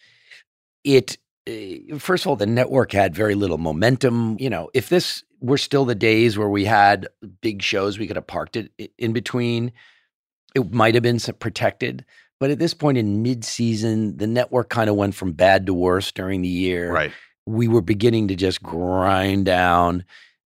it 0.84 1.18
uh, 1.48 1.98
first 1.98 2.24
of 2.24 2.30
all 2.30 2.36
the 2.36 2.46
network 2.46 2.92
had 2.92 3.14
very 3.14 3.36
little 3.36 3.58
momentum, 3.58 4.38
you 4.40 4.50
know, 4.50 4.70
if 4.74 4.90
this 4.90 5.24
were 5.42 5.58
still 5.58 5.86
the 5.86 5.96
days 5.96 6.38
where 6.38 6.50
we 6.50 6.66
had 6.66 7.08
big 7.42 7.62
shows 7.62 7.98
we 7.98 8.08
could 8.08 8.16
have 8.16 8.28
parked 8.28 8.56
it 8.56 8.72
in 8.98 9.14
between 9.14 9.72
it 10.56 10.74
might 10.74 10.94
have 10.94 11.04
been 11.04 11.20
protected. 11.40 12.06
But 12.40 12.52
at 12.52 12.60
this 12.60 12.74
point 12.74 12.98
in 12.98 13.22
mid-season, 13.22 14.18
the 14.18 14.28
network 14.28 14.70
kind 14.70 14.90
of 14.90 14.96
went 14.96 15.14
from 15.14 15.34
bad 15.34 15.66
to 15.66 15.74
worse 15.74 16.12
during 16.12 16.42
the 16.42 16.48
year. 16.48 16.92
right. 16.92 17.12
We 17.46 17.68
were 17.68 17.82
beginning 17.82 18.28
to 18.28 18.36
just 18.36 18.62
grind 18.62 19.46
down. 19.46 20.06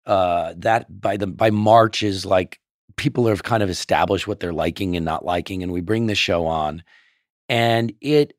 Uh, 0.07 0.55
that 0.59 1.01
by 1.01 1.17
the 1.17 1.27
by 1.27 1.51
March 1.51 2.03
is 2.03 2.27
like 2.27 2.61
people 2.97 3.27
have 3.27 3.43
kind 3.43 3.63
of 3.63 3.71
established 3.71 4.27
what 4.27 4.41
they're 4.41 4.53
liking 4.53 4.97
and 4.97 5.05
not 5.05 5.25
liking, 5.25 5.63
and 5.63 5.73
we 5.73 5.81
bring 5.81 6.07
the 6.07 6.15
show 6.15 6.47
on, 6.47 6.83
and 7.49 7.93
it 8.01 8.35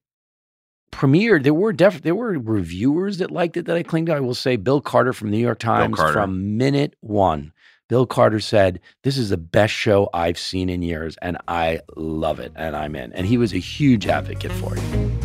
premiered. 0.91 1.43
There 1.43 1.53
were 1.53 1.73
def- 1.73 2.03
there 2.03 2.15
were 2.15 2.37
reviewers 2.39 3.17
that 3.17 3.31
liked 3.31 3.57
it 3.57 3.65
that 3.65 3.75
I 3.75 3.83
clinged 3.83 4.07
to. 4.07 4.13
I 4.13 4.19
will 4.19 4.35
say 4.35 4.55
Bill 4.55 4.81
Carter 4.81 5.13
from 5.13 5.31
the 5.31 5.37
New 5.37 5.43
York 5.43 5.59
Times 5.59 5.97
from 5.97 6.57
minute 6.57 6.95
one. 7.01 7.51
Bill 7.87 8.07
Carter 8.07 8.39
said, 8.39 8.79
This 9.03 9.17
is 9.17 9.29
the 9.29 9.37
best 9.37 9.73
show 9.73 10.09
I've 10.13 10.39
seen 10.39 10.69
in 10.69 10.81
years, 10.81 11.17
and 11.21 11.37
I 11.47 11.81
love 11.95 12.39
it, 12.39 12.51
and 12.55 12.75
I'm 12.75 12.95
in. 12.95 13.13
And 13.13 13.27
he 13.27 13.37
was 13.37 13.53
a 13.53 13.59
huge 13.59 14.07
advocate 14.07 14.51
for 14.51 14.75
it. 14.75 15.24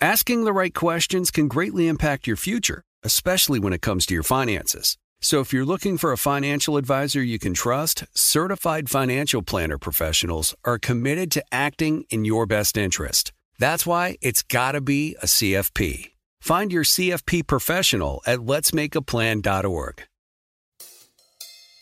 Asking 0.00 0.44
the 0.44 0.52
right 0.52 0.74
questions 0.74 1.30
can 1.30 1.48
greatly 1.48 1.88
impact 1.88 2.26
your 2.26 2.36
future, 2.36 2.82
especially 3.02 3.58
when 3.58 3.72
it 3.72 3.80
comes 3.80 4.04
to 4.06 4.12
your 4.14 4.22
finances. 4.22 4.98
So 5.22 5.40
if 5.40 5.54
you're 5.54 5.64
looking 5.64 5.96
for 5.96 6.12
a 6.12 6.18
financial 6.18 6.76
advisor 6.76 7.22
you 7.22 7.38
can 7.38 7.54
trust, 7.54 8.04
certified 8.12 8.90
financial 8.90 9.40
planner 9.40 9.78
professionals 9.78 10.54
are 10.64 10.78
committed 10.78 11.30
to 11.32 11.44
acting 11.50 12.04
in 12.10 12.26
your 12.26 12.44
best 12.44 12.76
interest. 12.76 13.32
That's 13.58 13.86
why 13.86 14.18
it's 14.20 14.42
got 14.42 14.72
to 14.72 14.82
be 14.82 15.16
a 15.22 15.26
CFP. 15.26 16.10
Find 16.42 16.70
your 16.70 16.84
CFP 16.84 17.46
professional 17.46 18.20
at 18.26 18.40
letsmakeaplan.org. 18.40 20.02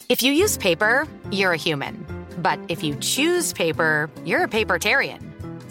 If 0.09 0.23
you 0.23 0.33
use 0.33 0.57
paper, 0.57 1.09
you're 1.33 1.55
a 1.55 1.57
human. 1.57 2.07
But 2.39 2.61
if 2.69 2.85
you 2.85 2.95
choose 3.01 3.53
paper, 3.53 4.09
you're 4.25 4.45
a 4.45 4.49
papertarian. 4.49 5.34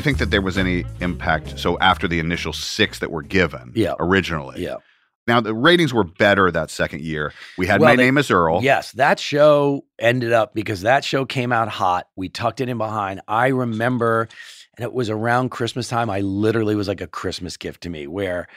You 0.00 0.04
think 0.04 0.18
that 0.18 0.30
there 0.30 0.40
was 0.42 0.56
any 0.56 0.84
impact? 1.00 1.58
So 1.58 1.78
after 1.78 2.08
the 2.08 2.18
initial 2.20 2.52
six 2.54 2.98
that 3.00 3.10
were 3.10 3.22
given, 3.22 3.72
Yeah. 3.74 3.94
originally, 4.00 4.62
Yeah. 4.62 4.76
Now 5.26 5.40
the 5.40 5.54
ratings 5.54 5.92
were 5.92 6.02
better 6.04 6.50
that 6.50 6.70
second 6.70 7.02
year. 7.02 7.32
We 7.58 7.66
had 7.66 7.80
Well, 7.80 7.90
My 7.90 7.96
they- 7.96 8.04
Name 8.04 8.16
Is 8.18 8.30
Earl. 8.30 8.60
Yes, 8.62 8.92
that 8.92 9.20
show 9.20 9.84
ended 9.98 10.32
up 10.32 10.54
because 10.54 10.80
that 10.80 11.04
show 11.04 11.24
came 11.26 11.52
out 11.52 11.68
hot. 11.68 12.06
We 12.16 12.28
tucked 12.30 12.60
it 12.62 12.68
in 12.70 12.78
behind. 12.78 13.20
I 13.28 13.48
remember, 13.48 14.28
and 14.78 14.84
it 14.84 14.92
was 14.94 15.10
around 15.10 15.50
Christmas 15.50 15.88
time. 15.88 16.08
I 16.08 16.20
literally 16.20 16.74
was 16.74 16.88
like 16.88 17.02
a 17.02 17.06
Christmas 17.06 17.56
gift 17.58 17.82
to 17.82 17.90
me. 17.90 18.06
Where, 18.06 18.48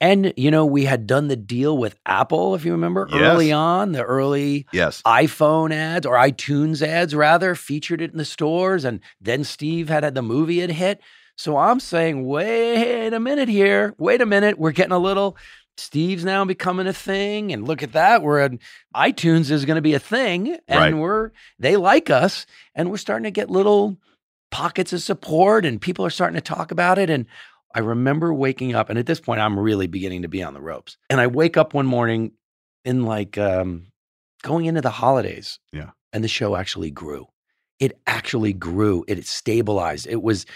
and 0.00 0.32
you 0.36 0.50
know, 0.50 0.64
we 0.66 0.84
had 0.84 1.06
done 1.06 1.28
the 1.28 1.36
deal 1.36 1.76
with 1.76 1.96
Apple, 2.06 2.54
if 2.54 2.64
you 2.64 2.72
remember, 2.72 3.06
Yes. 3.10 3.20
early 3.20 3.52
on, 3.52 3.92
the 3.92 4.02
early 4.02 4.66
Yes. 4.72 5.02
iPhone 5.06 5.72
ads 5.72 6.06
or 6.06 6.14
iTunes 6.16 6.80
ads 6.86 7.14
rather 7.14 7.54
featured 7.54 8.00
it 8.00 8.12
in 8.12 8.18
the 8.18 8.24
stores, 8.24 8.84
and 8.84 9.00
then 9.20 9.44
Steve 9.44 9.88
had 9.88 10.04
had 10.04 10.14
the 10.14 10.22
movie 10.22 10.60
had 10.60 10.70
hit. 10.72 11.00
So 11.36 11.56
I'm 11.56 11.80
saying, 11.80 12.26
wait 12.26 13.12
a 13.14 13.20
minute 13.20 13.48
here, 13.48 13.94
wait 13.98 14.20
a 14.20 14.26
minute, 14.26 14.58
we're 14.58 14.72
getting 14.72 14.92
a 14.92 14.98
little. 14.98 15.36
Steve's 15.78 16.24
now 16.26 16.44
becoming 16.44 16.86
a 16.86 16.92
thing, 16.92 17.52
and 17.52 17.66
look 17.66 17.82
at 17.82 17.92
that. 17.92 18.22
We're 18.22 18.40
at 18.40 18.52
iTunes 18.94 19.50
is 19.50 19.64
going 19.64 19.76
to 19.76 19.80
be 19.82 19.94
a 19.94 19.98
thing, 19.98 20.58
and 20.68 20.78
Right. 20.78 20.94
we're 20.94 21.30
they 21.58 21.76
like 21.76 22.10
us, 22.10 22.44
and 22.74 22.90
we're 22.90 22.98
starting 22.98 23.24
to 23.24 23.30
get 23.30 23.48
little 23.48 23.96
pockets 24.50 24.92
of 24.92 25.00
support, 25.00 25.64
and 25.64 25.80
people 25.80 26.04
are 26.04 26.10
starting 26.10 26.34
to 26.34 26.40
talk 26.42 26.70
about 26.70 26.98
it. 26.98 27.08
And 27.08 27.24
I 27.74 27.80
remember 27.80 28.32
waking 28.34 28.74
up, 28.74 28.90
and 28.90 28.98
at 28.98 29.06
this 29.06 29.20
point, 29.20 29.40
I'm 29.40 29.58
really 29.58 29.86
beginning 29.86 30.22
to 30.22 30.28
be 30.28 30.42
on 30.42 30.54
the 30.54 30.60
ropes. 30.60 30.96
And 31.08 31.20
I 31.20 31.26
wake 31.28 31.56
up 31.56 31.72
one 31.74 31.86
morning 31.86 32.32
in 32.84 33.04
like 33.04 33.38
um, 33.38 33.86
going 34.42 34.66
into 34.66 34.80
the 34.80 34.90
holidays, 34.90 35.58
Yeah. 35.72 35.90
and 36.12 36.24
the 36.24 36.28
show 36.28 36.56
actually 36.56 36.90
grew. 36.90 37.26
It 37.78 37.98
actually 38.06 38.52
grew. 38.52 39.04
It 39.08 39.24
stabilized. 39.26 40.06
It 40.06 40.22
was 40.22 40.46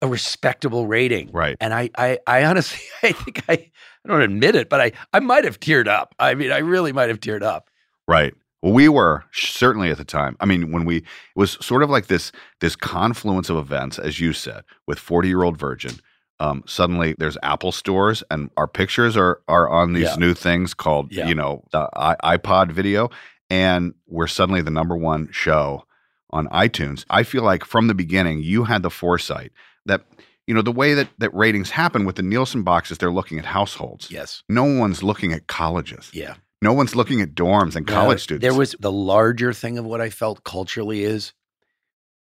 a 0.00 0.06
respectable 0.06 0.86
rating. 0.86 1.30
Right. 1.32 1.56
And 1.60 1.72
I, 1.74 1.90
I, 1.98 2.18
I 2.26 2.44
honestly, 2.44 2.80
I 3.02 3.12
think 3.12 3.42
I, 3.48 3.52
I 3.54 4.08
don't 4.08 4.22
admit 4.22 4.54
it, 4.54 4.68
but 4.68 4.80
I, 4.80 4.92
I 5.12 5.20
might 5.20 5.44
have 5.44 5.60
teared 5.60 5.86
up. 5.88 6.14
I 6.18 6.34
mean, 6.34 6.50
I 6.52 6.58
really 6.58 6.92
might 6.92 7.08
have 7.08 7.20
teared 7.20 7.42
up. 7.42 7.68
Right. 8.08 8.34
Well, 8.62 8.72
we 8.72 8.88
were 8.88 9.24
certainly 9.32 9.90
at 9.90 9.98
the 9.98 10.04
time. 10.04 10.36
I 10.40 10.46
mean, 10.46 10.70
when 10.72 10.84
we 10.84 10.98
it 10.98 11.04
was 11.34 11.52
sort 11.64 11.82
of 11.82 11.90
like 11.90 12.06
this 12.06 12.30
this 12.60 12.76
confluence 12.76 13.50
of 13.50 13.56
events, 13.56 13.98
as 13.98 14.20
you 14.20 14.32
said, 14.32 14.62
with 14.86 15.00
Forty 15.00 15.28
Year 15.28 15.42
Old 15.42 15.58
Virgin. 15.58 15.96
Um, 16.42 16.64
suddenly, 16.66 17.14
there's 17.18 17.38
Apple 17.44 17.70
stores, 17.70 18.24
and 18.28 18.50
our 18.56 18.66
pictures 18.66 19.16
are 19.16 19.40
are 19.46 19.68
on 19.68 19.92
these 19.92 20.04
Yeah. 20.10 20.16
new 20.16 20.34
things 20.34 20.74
called, 20.74 21.12
Yeah. 21.12 21.28
you 21.28 21.36
know, 21.36 21.62
the 21.70 21.88
I- 21.94 22.36
iPod 22.36 22.72
video, 22.72 23.10
and 23.48 23.94
we're 24.08 24.26
suddenly 24.26 24.60
the 24.60 24.70
number 24.72 24.96
one 24.96 25.28
show 25.30 25.84
on 26.30 26.48
iTunes. 26.48 27.04
I 27.08 27.22
feel 27.22 27.44
like 27.44 27.64
from 27.64 27.86
the 27.86 27.94
beginning, 27.94 28.42
you 28.42 28.64
had 28.64 28.82
the 28.82 28.90
foresight 28.90 29.52
that 29.86 30.04
you 30.48 30.54
know 30.54 30.62
the 30.62 30.72
way 30.72 30.94
that 30.94 31.08
that 31.18 31.32
ratings 31.32 31.70
happen 31.70 32.04
with 32.04 32.16
the 32.16 32.22
Nielsen 32.22 32.64
boxes. 32.64 32.98
They're 32.98 33.12
looking 33.12 33.38
at 33.38 33.44
households. 33.44 34.10
Yes. 34.10 34.42
No 34.48 34.64
one's 34.64 35.02
looking 35.04 35.32
at 35.32 35.46
colleges. 35.46 36.10
Yeah. 36.12 36.34
No 36.60 36.72
one's 36.72 36.96
looking 36.96 37.20
at 37.20 37.34
dorms 37.36 37.76
and 37.76 37.86
college 37.86 38.16
No, 38.16 38.26
students. 38.26 38.42
There 38.42 38.58
was 38.58 38.74
the 38.80 38.90
larger 38.90 39.52
thing 39.52 39.78
of 39.78 39.84
what 39.84 40.00
I 40.00 40.10
felt 40.10 40.42
culturally 40.42 41.04
is 41.04 41.32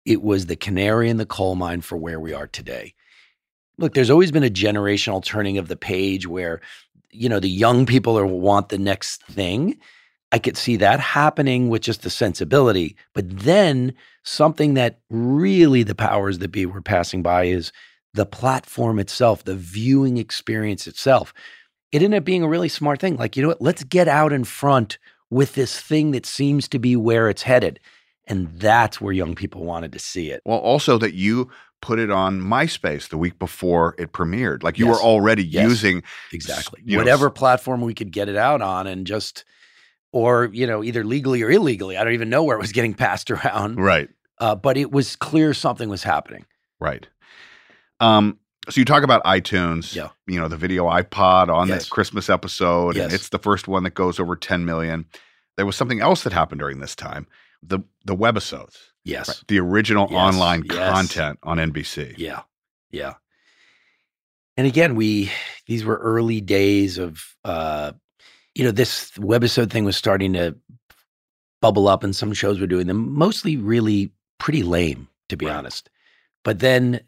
it 0.05 0.23
was 0.23 0.47
the 0.47 0.55
canary 0.55 1.07
in 1.09 1.17
the 1.17 1.25
coal 1.27 1.53
mine 1.55 1.81
for 1.81 1.97
where 1.97 2.19
we 2.19 2.33
are 2.33 2.47
today. 2.47 2.93
Look, 3.77 3.93
there's 3.93 4.09
always 4.09 4.31
been 4.31 4.43
a 4.43 4.49
generational 4.49 5.23
turning 5.23 5.57
of 5.57 5.67
the 5.67 5.75
page 5.75 6.27
where, 6.27 6.61
you 7.11 7.29
know, 7.29 7.39
the 7.39 7.49
young 7.49 7.85
people 7.85 8.17
are 8.17 8.25
want 8.25 8.69
the 8.69 8.77
next 8.77 9.23
thing. 9.23 9.77
I 10.31 10.39
could 10.39 10.57
see 10.57 10.75
that 10.77 10.99
happening 10.99 11.69
with 11.69 11.81
just 11.81 12.01
the 12.01 12.09
sensibility. 12.09 12.95
But 13.13 13.29
then 13.29 13.93
something 14.23 14.73
that 14.73 14.99
really 15.09 15.83
the 15.83 15.95
powers 15.95 16.39
that 16.39 16.51
be 16.51 16.65
were 16.65 16.81
passing 16.81 17.21
by 17.21 17.45
is 17.45 17.71
the 18.13 18.25
platform 18.25 18.99
itself, 18.99 19.43
the 19.43 19.55
viewing 19.55 20.17
experience 20.17 20.87
itself. 20.87 21.33
It 21.91 22.01
ended 22.01 22.17
up 22.17 22.25
being 22.25 22.43
a 22.43 22.49
really 22.49 22.67
smart 22.67 22.99
thing. 22.99 23.15
Like, 23.15 23.37
you 23.37 23.43
know 23.43 23.49
what? 23.49 23.61
Let's 23.61 23.83
get 23.83 24.07
out 24.07 24.33
in 24.33 24.43
front 24.43 24.97
with 25.29 25.55
this 25.55 25.79
thing 25.79 26.11
that 26.11 26.25
seems 26.25 26.67
to 26.69 26.79
be 26.79 26.95
where 26.95 27.29
it's 27.29 27.43
headed. 27.43 27.79
And 28.25 28.59
that's 28.59 28.99
where 28.99 29.13
young 29.13 29.35
people 29.35 29.63
wanted 29.63 29.93
to 29.93 29.99
see 29.99 30.31
it. 30.31 30.41
Well, 30.43 30.57
also 30.57 30.97
that 30.97 31.13
you 31.13 31.49
put 31.81 31.99
it 31.99 32.09
on 32.09 32.39
MySpace 32.41 33.09
the 33.09 33.17
week 33.17 33.37
before 33.39 33.95
it 33.97 34.11
premiered. 34.11 34.63
Like 34.63 34.77
you 34.79 34.85
Yes. 34.87 34.95
were 34.95 35.01
already 35.01 35.43
Yes. 35.45 35.63
using 35.69 36.03
Exactly. 36.33 36.81
you 36.83 36.93
know, 36.97 37.01
Whatever 37.03 37.29
platform 37.29 37.81
we 37.81 37.93
could 37.93 38.11
get 38.11 38.29
it 38.29 38.35
out 38.35 38.61
on 38.61 38.87
and 38.87 39.05
just, 39.05 39.45
or, 40.11 40.49
you 40.53 40.65
know, 40.65 40.83
either 40.83 41.03
legally 41.03 41.43
or 41.43 41.51
illegally. 41.51 41.95
I 41.97 42.03
don't 42.03 42.13
even 42.13 42.29
know 42.29 42.43
where 42.43 42.57
it 42.57 42.61
was 42.61 42.71
getting 42.71 42.93
passed 43.05 43.29
around. 43.29 43.75
Right. 43.77 44.09
Uh, 44.39 44.55
but 44.55 44.77
it 44.77 44.91
was 44.91 45.15
clear 45.15 45.53
something 45.53 45.89
was 45.89 46.03
happening. 46.03 46.45
Right. 46.79 47.07
Um, 47.99 48.39
so 48.69 48.79
you 48.81 48.85
talk 48.85 49.03
about 49.03 49.23
iTunes, 49.23 49.95
Yeah. 49.95 50.09
you 50.27 50.39
know, 50.39 50.47
the 50.47 50.57
video 50.57 50.85
iPod 50.89 51.49
on 51.49 51.67
Yes. 51.69 51.85
the 51.85 51.89
Christmas 51.91 52.29
episode, 52.29 52.97
and 52.97 53.11
Yes. 53.11 53.13
it's 53.13 53.29
the 53.29 53.39
first 53.39 53.67
one 53.67 53.83
that 53.83 53.93
goes 53.93 54.19
over 54.19 54.35
10 54.35 54.65
million. 54.65 55.05
There 55.55 55.65
was 55.65 55.75
something 55.75 56.01
else 56.01 56.23
that 56.23 56.33
happened 56.33 56.59
during 56.59 56.79
this 56.79 56.95
time. 56.95 57.27
The 57.63 57.79
the 58.05 58.15
webisodes. 58.15 58.75
Yes. 59.07 59.27
right? 59.29 59.37
The 59.47 59.59
original 59.59 60.07
Yes, 60.11 60.17
online 60.35 60.63
yes. 60.69 60.91
content 60.93 61.39
on 61.43 61.57
NBC. 61.57 62.15
Yeah. 62.17 62.41
Yeah. 62.91 63.13
And 64.55 64.65
again, 64.67 64.95
we 64.95 65.31
these 65.67 65.83
were 65.85 65.97
early 65.97 66.41
days 66.41 66.97
of 66.97 67.23
uh 67.45 67.91
you 68.55 68.63
know, 68.63 68.71
this 68.71 69.11
webisode 69.11 69.69
thing 69.69 69.85
was 69.85 69.95
starting 69.95 70.33
to 70.33 70.55
bubble 71.61 71.87
up 71.87 72.03
and 72.03 72.15
some 72.15 72.33
shows 72.33 72.59
were 72.59 72.65
doing 72.67 72.87
them, 72.87 73.13
mostly 73.13 73.55
really 73.57 74.11
pretty 74.39 74.63
lame. 74.63 75.07
to 75.29 75.35
be 75.37 75.47
honest. 75.49 75.89
But 76.43 76.59
then 76.59 77.01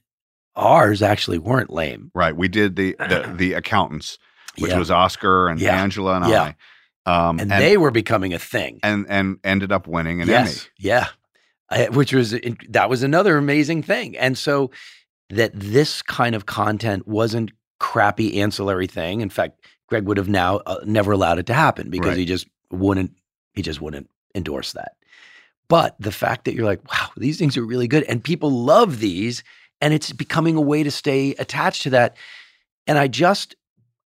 ours 0.56 1.02
actually 1.02 1.38
weren't 1.38 1.70
lame. 1.70 2.12
Right. 2.14 2.36
We 2.36 2.48
did 2.50 2.76
the 2.76 2.96
the, 3.00 3.34
the 3.38 3.54
accountants, 3.54 4.18
which 4.58 4.72
Yeah. 4.72 4.78
was 4.80 4.92
Oscar 4.92 5.48
and 5.48 5.60
Yeah. 5.60 5.82
Angela 5.82 6.16
and 6.18 6.28
Yeah. 6.30 6.42
I. 6.44 6.56
Um, 7.30 7.40
And, 7.40 7.50
they 7.50 7.78
were 7.78 7.92
becoming 7.92 8.34
a 8.34 8.40
thing. 8.40 8.80
and 8.84 9.06
and 9.10 9.38
ended 9.44 9.72
up 9.72 9.88
winning 9.88 10.22
an 10.22 10.28
yes. 10.28 10.50
Emmy. 10.66 10.70
Yeah. 10.78 11.08
Which 11.92 12.14
was 12.14 12.36
that 12.70 12.90
was 12.90 13.04
another 13.04 13.38
amazing 13.38 13.84
thing. 13.84 14.18
And 14.18 14.38
so 14.38 14.72
that 15.30 15.52
this 15.54 16.02
kind 16.02 16.34
of 16.36 16.46
content 16.48 17.08
wasn't 17.08 17.52
crappy 17.80 18.42
ancillary 18.42 18.88
thing. 18.88 19.22
In 19.22 19.30
fact, 19.30 19.64
Greg 19.88 20.06
would 20.06 20.18
have 20.18 20.30
now 20.30 20.58
uh, 20.66 20.80
never 20.86 21.12
allowed 21.12 21.40
it 21.40 21.46
to 21.48 21.54
happen 21.54 21.90
because 21.90 22.10
Right. 22.10 22.18
he 22.18 22.26
just 22.26 22.48
wouldn't 22.72 23.12
he 23.54 23.62
just 23.62 23.82
wouldn't 23.82 24.10
endorse 24.36 24.74
that. 24.74 24.94
But 25.68 25.96
the 26.00 26.12
fact 26.12 26.46
that 26.46 26.56
you're 26.56 26.66
like, 26.66 26.84
wow, 26.92 27.10
these 27.18 27.38
things 27.38 27.56
are 27.56 27.64
really 27.66 27.88
good 27.88 28.04
and 28.04 28.24
people 28.24 28.50
love 28.52 29.00
these 29.00 29.44
and 29.82 29.94
it's 29.94 30.12
becoming 30.12 30.56
a 30.56 30.62
way 30.62 30.82
to 30.84 30.92
stay 30.92 31.36
attached 31.36 31.84
to 31.84 31.92
that. 31.92 32.18
And 32.88 32.98
I 32.98 33.08
just 33.08 33.56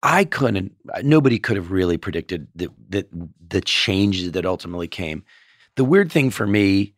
I 0.03 0.25
couldn't 0.25 0.75
nobody 1.03 1.39
could 1.39 1.57
have 1.57 1.71
really 1.71 1.97
predicted 1.97 2.49
that 2.57 2.71
that 2.91 3.09
the 3.49 3.61
changes 3.61 4.33
that 4.33 4.45
ultimately 4.45 4.89
came. 4.89 5.23
The 5.77 5.85
weird 5.85 6.11
thing 6.11 6.31
for 6.31 6.47
me 6.47 6.95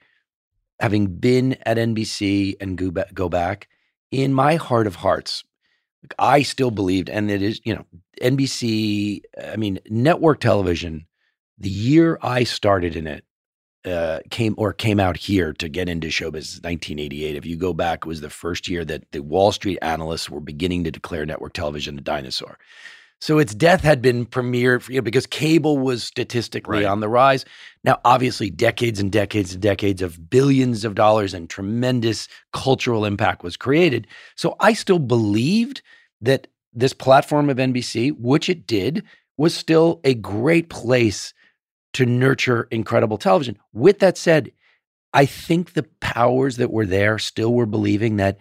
having 0.81 1.07
been 1.07 1.57
at 1.67 1.77
NBC 1.77 2.57
and 2.61 2.77
go 2.77 2.91
back, 2.91 3.15
go 3.15 3.29
back 3.29 3.69
in 4.11 4.33
my 4.33 4.57
heart 4.57 4.87
of 4.87 4.97
hearts 4.97 5.45
I 6.19 6.43
still 6.43 6.71
believed 6.71 7.09
and 7.09 7.31
it 7.31 7.43
is, 7.43 7.61
you 7.65 7.75
know, 7.75 7.85
NBC, 8.21 9.23
I 9.53 9.57
mean, 9.57 9.79
network 9.89 10.41
television, 10.41 11.07
the 11.59 11.71
year 11.71 12.19
I 12.23 12.45
started 12.45 12.97
in 12.97 13.07
it, 13.07 13.25
uh, 13.85 14.21
came 14.31 14.55
or 14.57 14.73
came 14.73 14.99
out 14.99 15.17
here 15.17 15.53
to 15.55 15.69
get 15.69 15.89
into 15.89 16.11
show 16.11 16.31
business, 16.31 16.63
1988. 16.63 17.37
If 17.37 17.47
you 17.47 17.57
go 17.57 17.75
back, 17.75 18.01
it 18.01 18.07
was 18.07 18.21
the 18.21 18.31
first 18.31 18.69
year 18.69 18.85
that 18.85 19.11
the 19.13 19.23
Wall 19.23 19.53
Street 19.53 19.79
analysts 19.83 20.31
were 20.31 20.41
beginning 20.41 20.85
to 20.85 20.91
declare 20.91 21.27
network 21.27 21.53
television 21.53 21.99
a 21.99 22.01
dinosaur. 22.01 22.59
So 23.25 23.39
its 23.39 23.55
death 23.55 23.81
had 23.81 24.03
been 24.03 24.27
premiered 24.27 24.87
you 24.87 24.97
know, 24.97 25.01
because 25.01 25.27
cable 25.27 25.79
was 25.79 26.05
statistically 26.05 26.81
Right. 26.81 26.85
on 26.85 27.01
the 27.01 27.09
rise. 27.09 27.47
Now, 27.83 27.99
obviously, 28.05 28.51
decades 28.51 29.01
and 29.01 29.11
decades 29.11 29.55
and 29.55 29.63
decades 29.63 30.03
of 30.03 30.29
billions 30.29 30.85
of 30.85 30.95
dollars 30.95 31.33
and 31.33 31.49
tremendous 31.49 32.29
cultural 32.53 33.07
impact 33.07 33.43
was 33.43 33.57
created. 33.57 34.07
So 34.37 34.57
I 34.61 34.75
still 34.75 34.99
believed 34.99 35.81
that 36.21 36.49
this 36.75 36.93
platform 36.93 37.49
of 37.49 37.57
NBC, 37.57 38.11
which 38.11 38.51
it 38.51 38.67
did, 38.67 39.03
was 39.39 39.55
still 39.55 40.03
a 40.05 40.13
great 40.13 40.69
place 40.69 41.33
to 41.95 42.05
nurture 42.05 42.69
incredible 42.71 43.17
television. 43.17 43.57
With 43.73 44.01
that 44.01 44.19
said, 44.19 44.53
I 45.15 45.25
think 45.25 45.73
the 45.73 45.85
powers 46.03 46.59
that 46.59 46.71
were 46.71 46.85
there 46.85 47.19
still 47.19 47.55
were 47.55 47.65
believing 47.65 48.17
that 48.17 48.37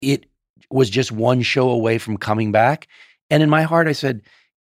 it 0.00 0.26
was 0.72 0.90
just 0.90 1.12
one 1.12 1.42
show 1.42 1.70
away 1.70 1.98
from 1.98 2.16
coming 2.16 2.50
back. 2.50 2.88
And 3.34 3.42
in 3.42 3.50
my 3.50 3.62
heart, 3.62 3.88
I 3.88 3.92
said, 3.92 4.22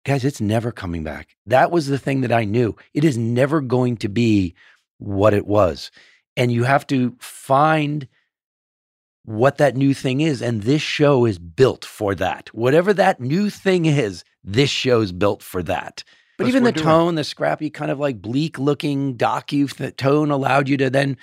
guys, 0.06 0.24
it's 0.24 0.40
never 0.40 0.70
coming 0.70 1.02
back. 1.02 1.36
That 1.44 1.72
was 1.72 1.88
the 1.88 1.98
thing 1.98 2.20
that 2.20 2.30
I 2.30 2.44
knew. 2.44 2.76
It 2.92 3.02
is 3.02 3.18
never 3.18 3.60
going 3.60 3.96
to 3.96 4.08
be 4.08 4.54
what 4.98 5.34
it 5.34 5.44
was. 5.44 5.90
And 6.36 6.52
you 6.52 6.62
have 6.62 6.86
to 6.86 7.16
find 7.18 8.06
what 9.24 9.58
that 9.58 9.76
new 9.76 9.92
thing 9.92 10.20
is. 10.20 10.40
And 10.40 10.62
this 10.62 10.82
show 10.82 11.24
is 11.24 11.40
built 11.40 11.84
for 11.84 12.14
that. 12.14 12.54
Whatever 12.54 12.94
that 12.94 13.18
new 13.18 13.50
thing 13.50 13.86
is, 13.86 14.22
this 14.44 14.70
show's 14.70 15.10
built 15.10 15.42
for 15.42 15.60
that. 15.64 16.04
But 16.38 16.44
That's 16.44 16.50
even 16.50 16.62
the 16.62 16.70
doing. 16.70 16.84
tone, 16.84 17.14
the 17.16 17.24
scrappy, 17.24 17.70
kind 17.70 17.90
of 17.90 17.98
like 17.98 18.22
bleak 18.22 18.56
looking 18.56 19.16
docu 19.16 19.96
tone 19.96 20.30
allowed 20.30 20.68
you 20.68 20.76
to 20.76 20.90
then 20.90 21.16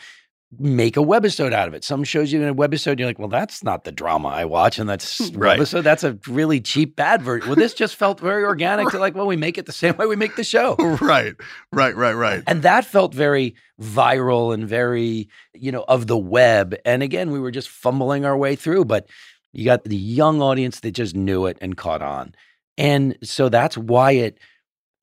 make 0.60 0.97
a 0.97 1.02
webisode 1.02 1.54
out 1.54 1.68
of 1.68 1.74
it. 1.74 1.84
Some 1.84 2.04
shows 2.04 2.34
you 2.34 2.41
in 2.41 2.47
a 2.47 2.56
webisode, 2.56 2.99
you're 2.99 3.08
like, 3.08 3.20
well, 3.20 3.30
that's 3.30 3.64
not 3.64 3.84
the 3.84 3.91
drama 3.91 4.30
I 4.30 4.45
watch. 4.45 4.80
And 4.80 4.89
that's 4.89 5.32
Right. 5.34 5.66
So 5.66 5.80
uh, 5.80 5.82
That's 5.82 6.04
a 6.04 6.18
really 6.28 6.60
cheap 6.60 6.95
bad 6.95 7.22
version. 7.22 7.47
Well, 7.47 7.56
this 7.56 7.74
just 7.74 7.95
felt 7.95 8.20
very 8.20 8.43
organic 8.43 8.89
to 8.89 8.99
like, 8.99 9.16
well, 9.16 9.28
we 9.28 9.38
make 9.38 9.58
it 9.58 9.66
the 9.66 9.72
same 9.72 9.95
way 9.97 10.06
we 10.06 10.16
make 10.16 10.36
the 10.36 10.43
show. 10.43 10.76
right, 10.76 11.36
right, 11.72 11.95
right, 11.95 12.14
right. 12.14 12.43
And 12.47 12.64
that 12.64 12.86
felt 12.86 13.14
very 13.14 13.56
viral 13.82 14.54
and 14.54 14.68
very, 14.68 15.30
you 15.54 15.72
know, 15.72 15.86
of 15.88 16.08
the 16.08 16.18
web. 16.18 16.76
And 16.86 17.02
again, 17.02 17.32
we 17.32 17.39
were 17.39 17.52
just 17.52 17.70
fumbling 17.70 18.26
our 18.26 18.38
way 18.38 18.56
through, 18.56 18.86
but 18.86 19.08
you 19.54 19.66
got 19.66 19.84
the 19.86 19.95
young 19.95 20.41
audience 20.41 20.82
that 20.82 20.91
just 20.91 21.16
knew 21.16 21.45
it 21.45 21.58
and 21.62 21.78
caught 21.78 22.02
on. 22.02 22.36
And 22.78 23.18
so 23.24 23.49
that's 23.49 23.78
why 23.78 24.14
it 24.14 24.38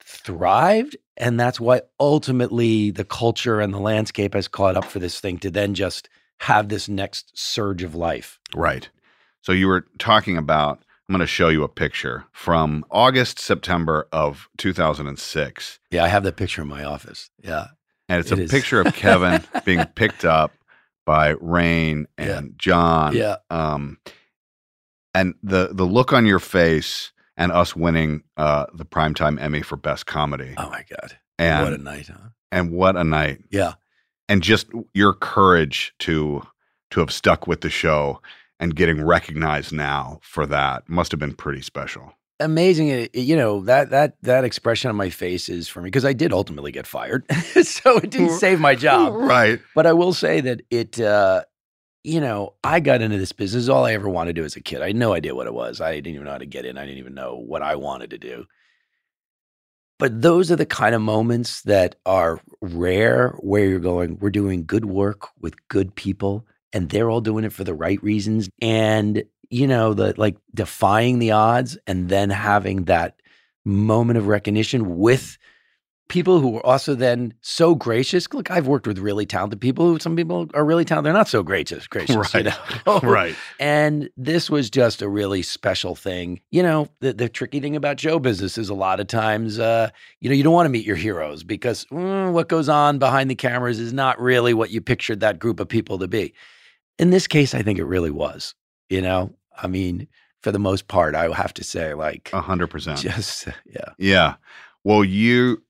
thrived. 0.02 0.96
And 1.18 1.38
that's 1.38 1.58
why 1.60 1.82
ultimately 1.98 2.90
the 2.90 3.04
culture 3.04 3.60
and 3.60 3.74
the 3.74 3.78
landscape 3.80 4.34
has 4.34 4.48
caught 4.48 4.76
up 4.76 4.84
for 4.84 4.98
this 5.00 5.20
thing 5.20 5.38
to 5.38 5.50
then 5.50 5.74
just 5.74 6.08
have 6.40 6.68
this 6.68 6.88
next 6.88 7.36
surge 7.36 7.82
of 7.82 7.94
life. 7.94 8.38
Right. 8.54 8.88
So 9.42 9.52
you 9.52 9.66
were 9.66 9.86
talking 9.98 10.36
about, 10.36 10.78
I'm 11.08 11.12
going 11.12 11.20
to 11.20 11.26
show 11.26 11.48
you 11.48 11.64
a 11.64 11.68
picture 11.68 12.24
from 12.32 12.84
August, 12.90 13.38
September 13.40 14.06
of 14.12 14.48
2006. 14.58 15.80
Yeah, 15.90 16.04
I 16.04 16.08
have 16.08 16.22
that 16.22 16.36
picture 16.36 16.62
in 16.62 16.68
my 16.68 16.84
office. 16.84 17.30
Yeah. 17.42 17.66
And 18.08 18.20
it's 18.20 18.30
It 18.32 18.38
a 18.38 18.42
is. 18.42 18.50
picture 18.50 18.80
of 18.80 18.94
Kevin 18.94 19.42
being 19.64 19.84
picked 19.94 20.24
up 20.24 20.52
by 21.04 21.34
Rainn 21.34 22.04
and 22.16 22.54
John. 22.58 23.16
Yeah. 23.16 23.36
Um, 23.50 23.98
and 25.14 25.34
the 25.42 25.70
the 25.72 25.84
look 25.86 26.12
on 26.12 26.26
your 26.26 26.38
face 26.38 27.12
and 27.38 27.50
us 27.52 27.74
winning 27.74 28.22
uh, 28.36 28.66
the 28.74 28.84
primetime 28.84 29.40
Emmy 29.40 29.62
for 29.62 29.76
best 29.76 30.04
comedy. 30.04 30.52
Oh 30.58 30.68
my 30.68 30.84
God. 30.90 31.16
And 31.38 31.64
what 31.64 31.72
a 31.72 31.78
night, 31.82 32.08
huh? 32.08 32.28
and 32.52 32.70
what 32.72 32.96
a 32.96 33.04
night. 33.04 33.38
Yeah. 33.50 33.74
And 34.28 34.42
just 34.42 34.66
your 34.92 35.14
courage 35.14 35.94
to 36.00 36.42
to 36.90 37.00
have 37.00 37.10
stuck 37.12 37.46
with 37.46 37.62
the 37.62 37.70
show 37.70 38.20
and 38.60 38.74
getting 38.76 39.02
recognized 39.04 39.72
now 39.72 40.18
for 40.22 40.44
that 40.46 40.88
must 40.88 41.12
have 41.12 41.20
been 41.20 41.34
pretty 41.34 41.62
special. 41.62 42.12
amazing 42.40 42.88
it- 42.88 43.14
you 43.14 43.34
know 43.36 43.60
that 43.62 43.90
that 43.90 44.14
that 44.22 44.44
expression 44.44 44.88
on 44.88 44.96
my 44.96 45.10
face 45.10 45.48
is 45.48 45.66
for 45.68 45.80
me 45.80 45.86
because 45.88 46.04
i 46.04 46.12
did 46.12 46.32
ultimately 46.32 46.70
get 46.70 46.86
fired 46.86 47.24
so 47.62 47.96
it 47.98 48.10
didn't 48.10 48.30
save 48.38 48.60
my 48.60 48.74
job 48.76 49.12
Right. 49.14 49.58
but 49.74 49.86
i 49.86 49.92
will 49.92 50.12
say 50.12 50.40
that 50.42 50.60
it 50.70 51.00
uh 51.00 51.42
you 52.08 52.20
know 52.20 52.54
i 52.64 52.80
got 52.80 53.02
into 53.02 53.18
this 53.18 53.32
business 53.32 53.68
all 53.68 53.84
i 53.84 53.92
ever 53.92 54.08
wanted 54.08 54.34
to 54.34 54.40
do 54.40 54.44
as 54.44 54.56
a 54.56 54.60
kid 54.60 54.80
i 54.80 54.88
had 54.88 54.96
no 54.96 55.12
idea 55.12 55.34
what 55.34 55.46
it 55.46 55.52
was 55.52 55.80
i 55.80 55.94
didn't 55.94 56.14
even 56.14 56.24
know 56.24 56.32
how 56.32 56.38
to 56.38 56.46
get 56.46 56.64
in 56.64 56.78
i 56.78 56.84
didn't 56.84 56.98
even 56.98 57.14
know 57.14 57.36
what 57.36 57.62
i 57.62 57.76
wanted 57.76 58.10
to 58.10 58.18
do. 58.18 58.44
But 59.98 60.22
those 60.22 60.52
are 60.52 60.56
the 60.56 60.64
kind 60.64 60.94
of 60.94 61.02
moments 61.02 61.62
that 61.62 61.96
are 62.06 62.40
rare 62.60 63.30
where 63.40 63.64
you're 63.64 63.80
going 63.80 64.16
we're 64.20 64.30
doing 64.30 64.64
good 64.64 64.84
work 64.84 65.28
with 65.40 65.56
good 65.68 65.94
people 65.94 66.46
and 66.72 66.88
they're 66.88 67.10
all 67.10 67.20
doing 67.20 67.44
it 67.44 67.52
for 67.52 67.64
the 67.64 67.74
right 67.74 68.00
reasons 68.02 68.48
and 68.62 69.24
you 69.50 69.66
know 69.66 69.94
the 69.94 70.14
like 70.16 70.36
defying 70.54 71.18
the 71.18 71.32
odds 71.32 71.76
and 71.88 72.08
then 72.08 72.30
having 72.30 72.84
that 72.84 73.20
moment 73.64 74.18
of 74.18 74.28
recognition 74.28 74.98
with 74.98 75.36
people 76.08 76.40
who 76.40 76.48
were 76.50 76.64
also 76.66 76.94
then 76.94 77.32
so 77.42 77.74
gracious 77.74 78.26
look 78.32 78.50
i've 78.50 78.66
worked 78.66 78.86
with 78.86 78.98
really 78.98 79.26
talented 79.26 79.60
people 79.60 79.86
who 79.86 79.98
some 79.98 80.16
people 80.16 80.48
are 80.54 80.64
really 80.64 80.84
talented 80.84 81.06
they're 81.06 81.12
not 81.18 81.28
so 81.28 81.42
gracious 81.42 81.86
gracious 81.94 82.14
you 82.34 82.40
Right. 82.42 82.44
know? 82.86 83.00
Right. 83.02 83.36
and 83.60 84.08
this 84.16 84.48
was 84.50 84.70
just 84.70 85.02
a 85.02 85.08
really 85.08 85.42
special 85.42 85.94
thing 85.94 86.40
you 86.50 86.62
know 86.62 86.88
the, 87.00 87.12
the 87.12 87.28
tricky 87.28 87.60
thing 87.60 87.76
about 87.76 88.00
show 88.00 88.18
business 88.18 88.56
is 88.58 88.68
a 88.70 88.74
lot 88.74 89.00
of 89.00 89.06
times 89.06 89.58
uh, 89.58 89.90
you 90.20 90.28
know 90.30 90.34
you 90.34 90.42
don't 90.42 90.52
want 90.54 90.66
to 90.66 90.70
meet 90.70 90.86
your 90.86 90.96
heroes 90.96 91.44
because 91.44 91.84
mm, 91.86 92.32
what 92.32 92.48
goes 92.48 92.68
on 92.68 92.98
behind 92.98 93.30
the 93.30 93.34
cameras 93.34 93.78
is 93.78 93.92
not 93.92 94.18
really 94.20 94.54
what 94.54 94.70
you 94.70 94.80
pictured 94.80 95.20
that 95.20 95.38
group 95.38 95.60
of 95.60 95.68
people 95.68 95.98
to 95.98 96.08
be 96.08 96.32
in 96.98 97.10
this 97.10 97.26
case 97.26 97.54
i 97.54 97.62
think 97.62 97.78
it 97.78 97.84
really 97.84 98.10
was 98.10 98.54
you 98.88 99.02
know 99.02 99.32
i 99.62 99.66
mean 99.66 100.08
for 100.42 100.52
the 100.52 100.58
most 100.58 100.88
part 100.88 101.14
i 101.14 101.30
have 101.34 101.52
to 101.52 101.62
say 101.64 101.92
like 101.94 102.30
A 102.32 102.40
hundred 102.40 102.68
percent. 102.68 102.98
just 103.00 103.46
yeah 103.66 103.90
Yeah. 103.98 104.34
Well, 104.84 105.04
you, 105.04 105.60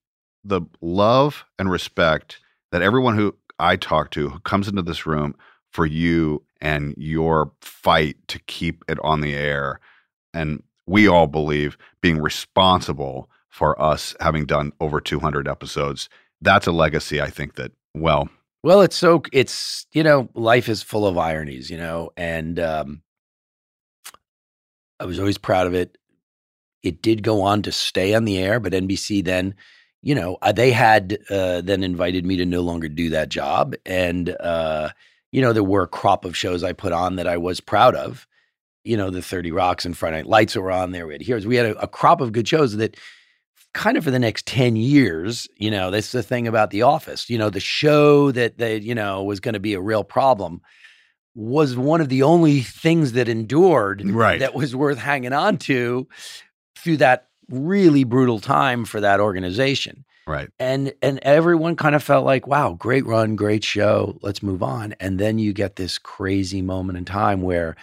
the 0.44 0.62
love 0.80 1.44
and 1.58 1.70
respect 1.70 2.40
that 2.72 2.82
everyone 2.82 3.16
who 3.16 3.34
I 3.58 3.76
talk 3.76 4.10
to 4.12 4.28
who 4.28 4.40
comes 4.40 4.68
into 4.68 4.82
this 4.82 5.06
room 5.06 5.34
for 5.72 5.86
you 5.86 6.42
and 6.60 6.94
your 6.96 7.52
fight 7.60 8.16
to 8.28 8.38
keep 8.40 8.84
it 8.88 8.98
on 9.00 9.20
the 9.20 9.34
air. 9.34 9.80
And 10.32 10.62
we 10.86 11.08
all 11.08 11.26
believe 11.26 11.76
being 12.00 12.20
responsible 12.20 13.28
for 13.48 13.80
us 13.80 14.14
having 14.20 14.46
done 14.46 14.72
over 14.80 15.00
200 15.00 15.48
episodes. 15.48 16.08
That's 16.40 16.66
a 16.66 16.72
legacy, 16.72 17.20
I 17.20 17.30
think, 17.30 17.56
that, 17.56 17.72
well, 17.94 18.28
Well, 18.62 18.80
it's 18.82 18.96
so 18.96 19.22
it's 19.32 19.86
you 19.92 20.02
know 20.02 20.28
life 20.34 20.68
is 20.68 20.82
full 20.82 21.06
of 21.06 21.18
ironies, 21.18 21.70
you 21.70 21.76
know, 21.76 22.10
and 22.16 22.58
um, 22.60 23.02
I 25.00 25.04
was 25.04 25.18
always 25.18 25.38
proud 25.38 25.66
of 25.66 25.74
it. 25.74 25.96
It 26.82 27.02
did 27.02 27.22
go 27.22 27.42
on 27.42 27.62
to 27.62 27.72
stay 27.72 28.14
on 28.14 28.24
the 28.24 28.38
air, 28.38 28.60
but 28.60 28.72
NBC 28.72 29.24
then, 29.24 29.54
you 30.02 30.14
know, 30.14 30.38
uh, 30.42 30.52
they 30.52 30.70
had 30.70 31.18
uh, 31.30 31.60
then 31.60 31.82
invited 31.82 32.24
me 32.24 32.36
to 32.36 32.46
no 32.46 32.60
longer 32.60 32.88
do 32.88 33.10
that 33.10 33.28
job, 33.28 33.74
and 33.84 34.30
uh, 34.40 34.90
you 35.32 35.40
know 35.42 35.52
there 35.52 35.64
were 35.64 35.82
a 35.82 35.88
crop 35.88 36.24
of 36.24 36.36
shows 36.36 36.62
I 36.62 36.72
put 36.72 36.92
on 36.92 37.16
that 37.16 37.26
I 37.26 37.36
was 37.36 37.60
proud 37.60 37.94
of. 37.94 38.26
You 38.84 38.96
know, 38.96 39.10
the 39.10 39.22
Thirty 39.22 39.50
Rocks 39.50 39.84
and 39.84 39.96
Friday 39.96 40.18
Night 40.18 40.26
Lights 40.26 40.56
were 40.56 40.70
on 40.70 40.92
there. 40.92 41.06
We 41.06 41.14
had 41.14 41.22
Heroes. 41.22 41.46
We 41.46 41.56
had 41.56 41.66
a, 41.66 41.78
a 41.80 41.88
crop 41.88 42.20
of 42.20 42.32
good 42.32 42.46
shows 42.48 42.76
that 42.76 42.96
kind 43.74 43.96
of 43.98 44.04
for 44.04 44.10
the 44.10 44.18
next 44.18 44.46
10 44.46 44.76
years, 44.76 45.46
you 45.56 45.70
know, 45.70 45.90
that's 45.90 46.10
the 46.10 46.22
thing 46.22 46.48
about 46.48 46.70
The 46.70 46.82
Office. 46.82 47.28
You 47.28 47.36
know, 47.38 47.50
the 47.50 47.60
show 47.60 48.32
that 48.32 48.56
they, 48.56 48.78
you 48.78 48.94
know, 48.94 49.22
was 49.22 49.40
going 49.40 49.52
to 49.52 49.60
be 49.60 49.74
a 49.74 49.80
real 49.80 50.02
problem 50.02 50.62
was 51.34 51.76
one 51.76 52.00
of 52.00 52.08
the 52.08 52.22
only 52.22 52.60
things 52.62 53.12
that 53.12 53.28
endured 53.28 54.02
Right. 54.04 54.40
that 54.40 54.54
was 54.54 54.74
worth 54.74 54.98
hanging 54.98 55.34
on 55.34 55.58
to 55.58 56.08
through 56.76 56.96
that 56.96 57.27
really 57.50 58.04
brutal 58.04 58.40
time 58.40 58.84
for 58.84 59.00
that 59.00 59.20
organization. 59.20 60.04
Right. 60.26 60.50
And 60.58 60.92
and 61.00 61.18
everyone 61.22 61.76
kind 61.76 61.94
of 61.94 62.02
felt 62.02 62.26
like, 62.26 62.46
wow, 62.46 62.74
great 62.74 63.06
run, 63.06 63.34
great 63.34 63.64
show, 63.64 64.18
let's 64.20 64.42
move 64.42 64.62
on. 64.62 64.94
And 65.00 65.18
then 65.18 65.38
you 65.38 65.54
get 65.54 65.76
this 65.76 65.96
crazy 65.96 66.60
moment 66.60 66.98
in 66.98 67.06
time 67.06 67.40
where 67.40 67.76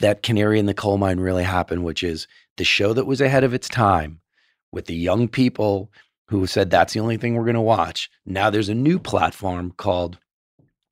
that 0.00 0.22
canary 0.22 0.58
in 0.58 0.64
the 0.64 0.74
coal 0.74 0.96
mine 0.96 1.20
really 1.20 1.44
happened, 1.44 1.84
which 1.84 2.02
is 2.02 2.26
the 2.56 2.64
show 2.64 2.94
that 2.94 3.04
was 3.04 3.20
ahead 3.20 3.44
of 3.44 3.52
its 3.52 3.68
time 3.68 4.20
with 4.72 4.86
the 4.86 4.94
young 4.94 5.28
people 5.28 5.92
who 6.28 6.46
said 6.46 6.70
that's 6.70 6.94
the 6.94 7.00
only 7.00 7.18
thing 7.18 7.34
we're 7.34 7.44
going 7.44 7.54
to 7.54 7.60
watch. 7.60 8.08
Now 8.24 8.48
there's 8.48 8.68
a 8.68 8.74
new 8.74 8.98
platform 8.98 9.72
called 9.76 10.18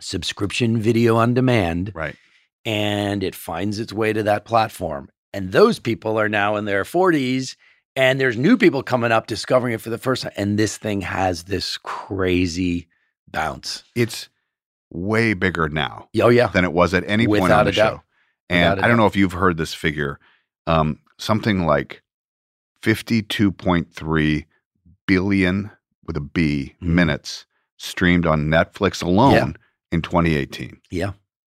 subscription 0.00 0.78
video 0.78 1.16
on 1.16 1.32
demand. 1.32 1.92
Right. 1.94 2.16
And 2.64 3.22
it 3.22 3.34
finds 3.34 3.78
its 3.78 3.92
way 3.92 4.12
to 4.12 4.22
that 4.24 4.44
platform. 4.44 5.08
And 5.32 5.52
those 5.52 5.78
people 5.78 6.18
are 6.18 6.28
now 6.28 6.56
in 6.56 6.64
their 6.64 6.84
40s 6.84 7.56
and 7.98 8.20
there's 8.20 8.36
new 8.38 8.56
people 8.56 8.82
coming 8.82 9.10
up 9.12 9.26
discovering 9.26 9.74
it 9.74 9.80
for 9.80 9.90
the 9.90 9.98
first 9.98 10.22
time 10.22 10.32
and 10.36 10.58
this 10.58 10.76
thing 10.78 11.00
has 11.02 11.42
this 11.44 11.76
crazy 11.78 12.86
bounce. 13.30 13.82
It's 13.96 14.28
way 14.90 15.34
bigger 15.34 15.68
now. 15.68 16.08
Oh 16.22 16.28
yeah. 16.30 16.46
Than 16.46 16.64
it 16.64 16.72
was 16.72 16.94
at 16.94 17.02
any 17.08 17.26
point 17.26 17.42
Without 17.42 17.60
on 17.60 17.66
the 17.66 17.72
doubt. 17.72 17.92
show. 17.96 18.02
And 18.48 18.70
Without 18.76 18.84
I 18.84 18.88
don't 18.88 18.96
know 18.96 19.06
if 19.06 19.16
you've 19.16 19.32
heard 19.32 19.56
this 19.58 19.74
figure. 19.74 20.18
Um, 20.66 21.00
something 21.18 21.66
like 21.66 22.02
52.3 22.82 24.44
billion 25.06 25.70
with 26.06 26.16
a 26.16 26.20
B 26.20 26.74
Mm-hmm. 26.80 26.94
minutes 26.94 27.46
streamed 27.76 28.26
on 28.26 28.46
Netflix 28.46 29.02
alone 29.02 29.56
in 29.92 30.02
2018. 30.02 30.80
Yeah. 30.90 31.12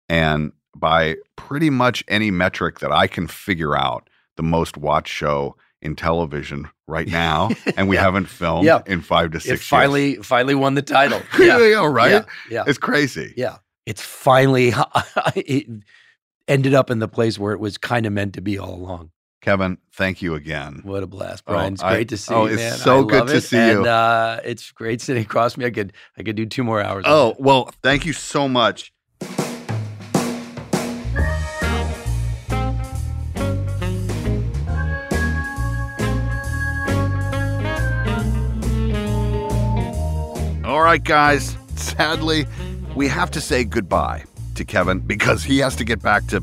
And 0.08 0.52
by 0.76 1.16
pretty 1.36 1.68
much 1.70 2.04
any 2.08 2.30
metric 2.30 2.78
that 2.80 2.92
I 2.92 3.06
can 3.06 3.26
figure 3.26 3.76
out, 3.76 4.08
the 4.36 4.42
most 4.42 4.76
watched 4.76 5.12
show 5.12 5.56
in 5.82 5.96
television 5.96 6.68
right 6.86 7.08
now, 7.08 7.50
and 7.76 7.88
we 7.88 7.96
Yeah. 7.96 8.02
haven't 8.02 8.26
filmed 8.26 8.64
Yeah. 8.64 8.80
in 8.86 9.00
five 9.02 9.32
to 9.32 9.40
six. 9.40 9.60
It 9.60 9.64
finally 9.64 10.14
finally 10.16 10.54
won 10.54 10.74
the 10.74 10.82
title. 10.82 11.20
yeah, 11.38 11.58
yeah, 11.58 11.84
right? 11.86 12.10
Yeah. 12.12 12.24
yeah. 12.50 12.64
It's 12.66 12.78
crazy. 12.78 13.34
Yeah. 13.36 13.56
It's 13.84 14.00
finally 14.00 14.72
it 15.36 15.66
ended 16.48 16.74
up 16.74 16.90
in 16.90 16.98
the 17.00 17.08
place 17.08 17.38
where 17.38 17.52
it 17.52 17.60
was 17.60 17.76
kind 17.78 18.06
of 18.06 18.12
meant 18.12 18.34
to 18.34 18.40
be 18.40 18.58
all 18.58 18.74
along. 18.74 19.10
Kevin, 19.40 19.78
thank 19.92 20.22
you 20.22 20.34
again. 20.36 20.82
What 20.84 21.02
a 21.02 21.06
blast, 21.08 21.42
Oh, 21.48 21.54
Brian! 21.54 21.72
it's 21.72 21.82
I- 21.82 21.94
great 21.94 22.08
to 22.10 22.16
see 22.16 22.32
oh, 22.32 22.46
you, 22.46 22.52
it's 22.54 22.62
man. 22.62 22.78
so 22.78 23.04
I 23.04 23.10
good 23.10 23.26
to 23.26 23.36
it. 23.36 23.40
see 23.40 23.58
and, 23.58 23.80
you. 23.84 23.86
Uh, 23.90 24.40
it's 24.44 24.70
great 24.70 25.00
sitting 25.00 25.24
across 25.24 25.56
me. 25.56 25.64
I 25.64 25.70
could 25.70 25.92
I 26.16 26.22
could 26.22 26.36
do 26.36 26.46
two 26.46 26.62
more 26.62 26.80
hours. 26.80 27.04
Oh, 27.08 27.34
well, 27.40 27.70
thank 27.82 28.06
you 28.06 28.12
so 28.12 28.48
much. 28.48 28.92
All 40.82 40.86
right, 40.86 41.04
guys. 41.04 41.56
Sadly, 41.76 42.44
we 42.96 43.06
have 43.06 43.30
to 43.30 43.40
say 43.40 43.62
goodbye 43.62 44.24
to 44.56 44.64
Kevin 44.64 44.98
because 44.98 45.44
he 45.44 45.58
has 45.58 45.76
to 45.76 45.84
get 45.84 46.02
back 46.02 46.26
to, 46.26 46.42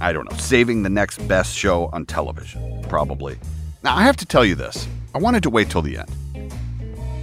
I 0.00 0.12
don't 0.12 0.28
know, 0.28 0.36
saving 0.36 0.82
the 0.82 0.90
next 0.90 1.18
best 1.28 1.54
show 1.54 1.88
on 1.92 2.04
television, 2.04 2.82
probably. 2.88 3.38
Now, 3.84 3.94
I 3.94 4.02
have 4.02 4.16
to 4.16 4.26
tell 4.26 4.44
you 4.44 4.56
this. 4.56 4.88
I 5.14 5.18
wanted 5.18 5.44
to 5.44 5.50
wait 5.50 5.70
till 5.70 5.80
the 5.80 5.96
end. 5.96 6.52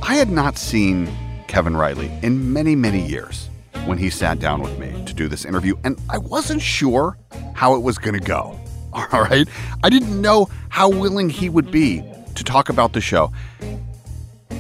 I 0.02 0.16
had 0.16 0.30
not 0.30 0.58
seen 0.58 1.14
Kevin 1.50 1.76
Reilly 1.76 2.10
in 2.24 2.54
many, 2.54 2.74
many 2.74 3.06
years 3.06 3.50
when 3.84 3.98
he 3.98 4.10
sat 4.10 4.40
down 4.40 4.62
with 4.62 4.80
me 4.80 5.04
to 5.08 5.14
do 5.14 5.28
this 5.28 5.44
interview, 5.44 5.76
and 5.84 6.00
I 6.10 6.20
wasn't 6.20 6.62
sure 6.62 7.18
how 7.54 7.76
it 7.76 7.80
was 7.80 7.98
going 7.98 8.18
to 8.18 8.26
go. 8.26 8.58
All 8.94 9.24
right. 9.24 9.46
I 9.84 9.90
didn't 9.90 10.22
know 10.22 10.48
how 10.70 10.88
willing 10.88 11.30
he 11.30 11.50
would 11.50 11.70
be 11.70 12.02
to 12.36 12.46
talk 12.46 12.70
about 12.70 12.94
the 12.94 13.02
show. 13.02 13.30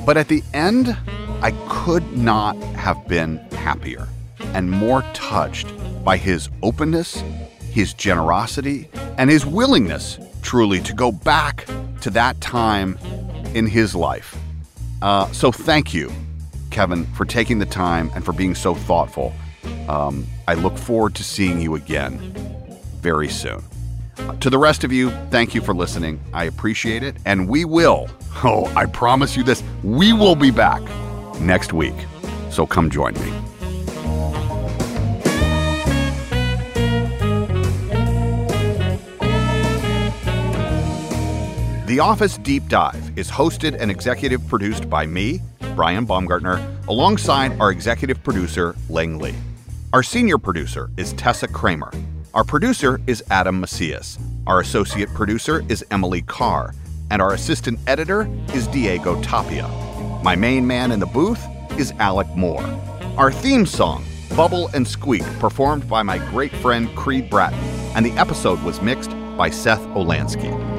But 0.06 0.18
at 0.18 0.28
the 0.28 0.44
end, 0.54 0.98
I 1.42 1.52
could 1.70 2.18
not 2.18 2.58
have 2.76 3.08
been 3.08 3.38
happier 3.52 4.10
and 4.54 4.70
more 4.70 5.04
touched 5.14 5.68
by 6.04 6.18
his 6.18 6.50
openness, 6.62 7.24
his 7.72 7.94
generosity, 7.94 8.90
and 9.18 9.30
his 9.30 9.46
willingness 9.46 10.20
truly 10.42 10.82
to 10.82 10.94
go 10.94 11.14
back 11.14 11.66
to 12.02 12.10
that 12.10 12.42
time 12.42 12.98
in 13.54 13.68
his 13.68 13.96
life. 13.96 14.38
Uh, 15.02 15.32
so 15.32 15.50
thank 15.50 15.94
you, 15.94 16.12
Kevin, 16.72 17.06
for 17.14 17.24
taking 17.24 17.58
the 17.58 17.66
time 17.66 18.12
and 18.16 18.26
for 18.26 18.34
being 18.34 18.54
so 18.54 18.76
thoughtful. 18.76 19.34
Um, 19.88 20.28
I 20.46 20.56
look 20.56 20.78
forward 20.78 21.16
to 21.16 21.24
seeing 21.24 21.62
you 21.62 21.76
again 21.76 22.18
very 22.98 23.30
soon. 23.30 23.64
Uh, 24.18 24.36
to 24.36 24.50
the 24.50 24.58
rest 24.58 24.84
of 24.84 24.92
you, 24.92 25.10
thank 25.30 25.56
you 25.56 25.62
for 25.62 25.74
listening. 25.74 26.20
I 26.34 26.46
appreciate 26.46 27.02
it. 27.02 27.16
And 27.24 27.48
we 27.48 27.64
will, 27.64 28.10
oh, 28.44 28.66
I 28.76 28.88
promise 28.88 29.38
you 29.38 29.44
this, 29.44 29.64
we 29.84 30.12
will 30.12 30.36
be 30.36 30.52
back 30.52 30.82
next 31.40 31.74
week. 31.74 31.96
So 32.50 32.66
come 32.66 32.90
join 32.90 33.14
me. 33.16 33.34
The 41.90 42.00
Office 42.00 42.38
Deep 42.38 42.68
Dive 42.68 43.18
is 43.18 43.32
hosted 43.32 43.76
and 43.80 43.90
executive 43.90 44.48
produced 44.48 44.90
by 44.90 45.08
me, 45.08 45.42
Brian 45.76 46.06
Baumgartner, 46.06 46.64
alongside 46.88 47.60
our 47.60 47.72
executive 47.72 48.24
producer, 48.24 48.76
Lang 48.90 49.18
Lee. 49.18 49.34
Our 49.92 50.04
senior 50.04 50.38
producer 50.38 50.92
is 50.98 51.14
Tessa 51.14 51.48
Kramer. 51.48 51.92
Our 52.36 52.44
producer 52.44 53.02
is 53.08 53.24
Adam 53.32 53.60
Macias. 53.60 54.20
Our 54.46 54.60
associate 54.60 55.12
producer 55.16 55.64
is 55.68 55.84
Emily 55.90 56.22
Carr. 56.22 56.76
And 57.10 57.24
our 57.24 57.34
assistant 57.34 57.80
editor 57.88 58.30
is 58.54 58.68
Diego 58.68 59.20
Tapia. 59.24 59.89
My 60.22 60.36
main 60.36 60.68
man 60.68 60.92
in 60.92 61.00
the 61.00 61.06
booth 61.06 61.42
is 61.80 61.94
Alec 61.94 62.28
Moore. 62.36 62.66
Our 63.18 63.32
theme 63.32 63.66
song, 63.66 64.04
Bubble 64.36 64.70
and 64.74 64.86
Squeak, 64.86 65.24
performed 65.40 65.88
by 65.88 66.04
my 66.04 66.18
great 66.30 66.52
friend 66.58 66.94
Creed 66.94 67.30
Bratton. 67.30 67.60
And 67.96 68.06
the 68.06 68.12
episode 68.12 68.62
was 68.64 68.82
mixed 68.82 69.12
by 69.38 69.50
Seth 69.50 69.80
Olansky. 69.96 70.79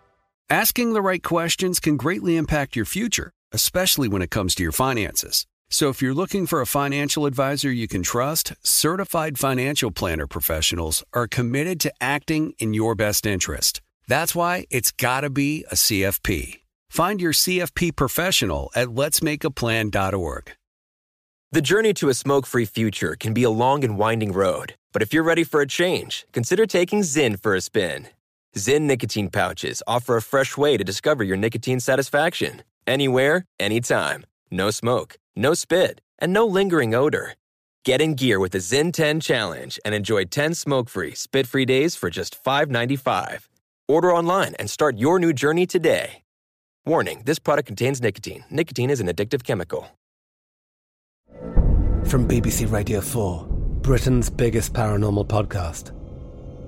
Asking 0.51 0.91
the 0.91 1.01
right 1.01 1.23
questions 1.23 1.79
can 1.79 1.95
greatly 1.95 2.35
impact 2.35 2.75
your 2.75 2.83
future, 2.83 3.31
especially 3.53 4.09
when 4.09 4.21
it 4.21 4.31
comes 4.31 4.53
to 4.55 4.63
your 4.63 4.73
finances. 4.73 5.45
So 5.69 5.87
if 5.87 6.01
you're 6.01 6.13
looking 6.13 6.45
for 6.45 6.59
a 6.59 6.65
financial 6.65 7.25
advisor 7.25 7.71
you 7.71 7.87
can 7.87 8.03
trust, 8.03 8.51
certified 8.61 9.39
financial 9.39 9.91
planner 9.91 10.27
professionals 10.27 11.05
are 11.13 11.25
committed 11.25 11.79
to 11.79 11.93
acting 12.01 12.53
in 12.59 12.73
your 12.73 12.95
best 12.95 13.25
interest. 13.25 13.81
That's 14.09 14.35
why 14.35 14.65
it's 14.69 14.91
got 14.91 15.21
to 15.21 15.29
be 15.29 15.63
a 15.71 15.75
CFP. 15.75 16.59
Find 16.89 17.21
your 17.21 17.31
CFP 17.31 17.95
professional 17.95 18.71
at 18.75 18.89
letsmakeaplan.org. 18.89 20.51
The 21.53 21.61
journey 21.61 21.93
to 21.93 22.09
a 22.09 22.13
smoke 22.13 22.45
free 22.45 22.65
future 22.65 23.15
can 23.17 23.33
be 23.33 23.43
a 23.43 23.49
long 23.49 23.85
and 23.85 23.97
winding 23.97 24.33
road, 24.33 24.75
but 24.91 25.01
if 25.01 25.13
you're 25.13 25.23
ready 25.23 25.45
for 25.45 25.61
a 25.61 25.65
change, 25.65 26.25
consider 26.33 26.65
taking 26.65 27.03
ZYN 27.03 27.41
for 27.41 27.55
a 27.55 27.61
spin. 27.61 28.09
ZYN 28.57 28.81
nicotine 28.81 29.29
pouches 29.29 29.81
offer 29.87 30.17
a 30.17 30.21
fresh 30.21 30.57
way 30.57 30.75
to 30.75 30.83
discover 30.83 31.23
your 31.23 31.37
nicotine 31.37 31.79
satisfaction. 31.79 32.63
Anywhere, 32.85 33.45
anytime. 33.61 34.25
No 34.51 34.71
smoke, 34.71 35.15
no 35.37 35.53
spit, 35.53 36.01
and 36.19 36.33
no 36.33 36.45
lingering 36.45 36.93
odor. 36.93 37.35
Get 37.85 38.01
in 38.01 38.13
gear 38.15 38.41
with 38.41 38.51
the 38.51 38.57
ZYN 38.57 38.91
10 38.91 39.21
Challenge 39.21 39.79
and 39.85 39.95
enjoy 39.95 40.25
10 40.25 40.53
smoke 40.55 40.89
free, 40.89 41.15
spit 41.15 41.47
free 41.47 41.63
days 41.63 41.95
for 41.95 42.09
just 42.09 42.43
$5.95. 42.43 43.47
Order 43.87 44.13
online 44.13 44.55
and 44.55 44.69
start 44.69 44.97
your 44.97 45.17
new 45.17 45.31
journey 45.31 45.65
today. 45.65 46.23
Warning 46.85 47.21
this 47.23 47.39
product 47.39 47.67
contains 47.67 48.01
nicotine. 48.01 48.43
Nicotine 48.49 48.89
is 48.89 48.99
an 48.99 49.07
addictive 49.07 49.45
chemical. 49.45 49.87
From 52.05 52.27
BBC 52.27 52.69
Radio 52.69 52.99
4, 52.99 53.47
Britain's 53.81 54.29
biggest 54.29 54.73
paranormal 54.73 55.27
podcast 55.27 55.93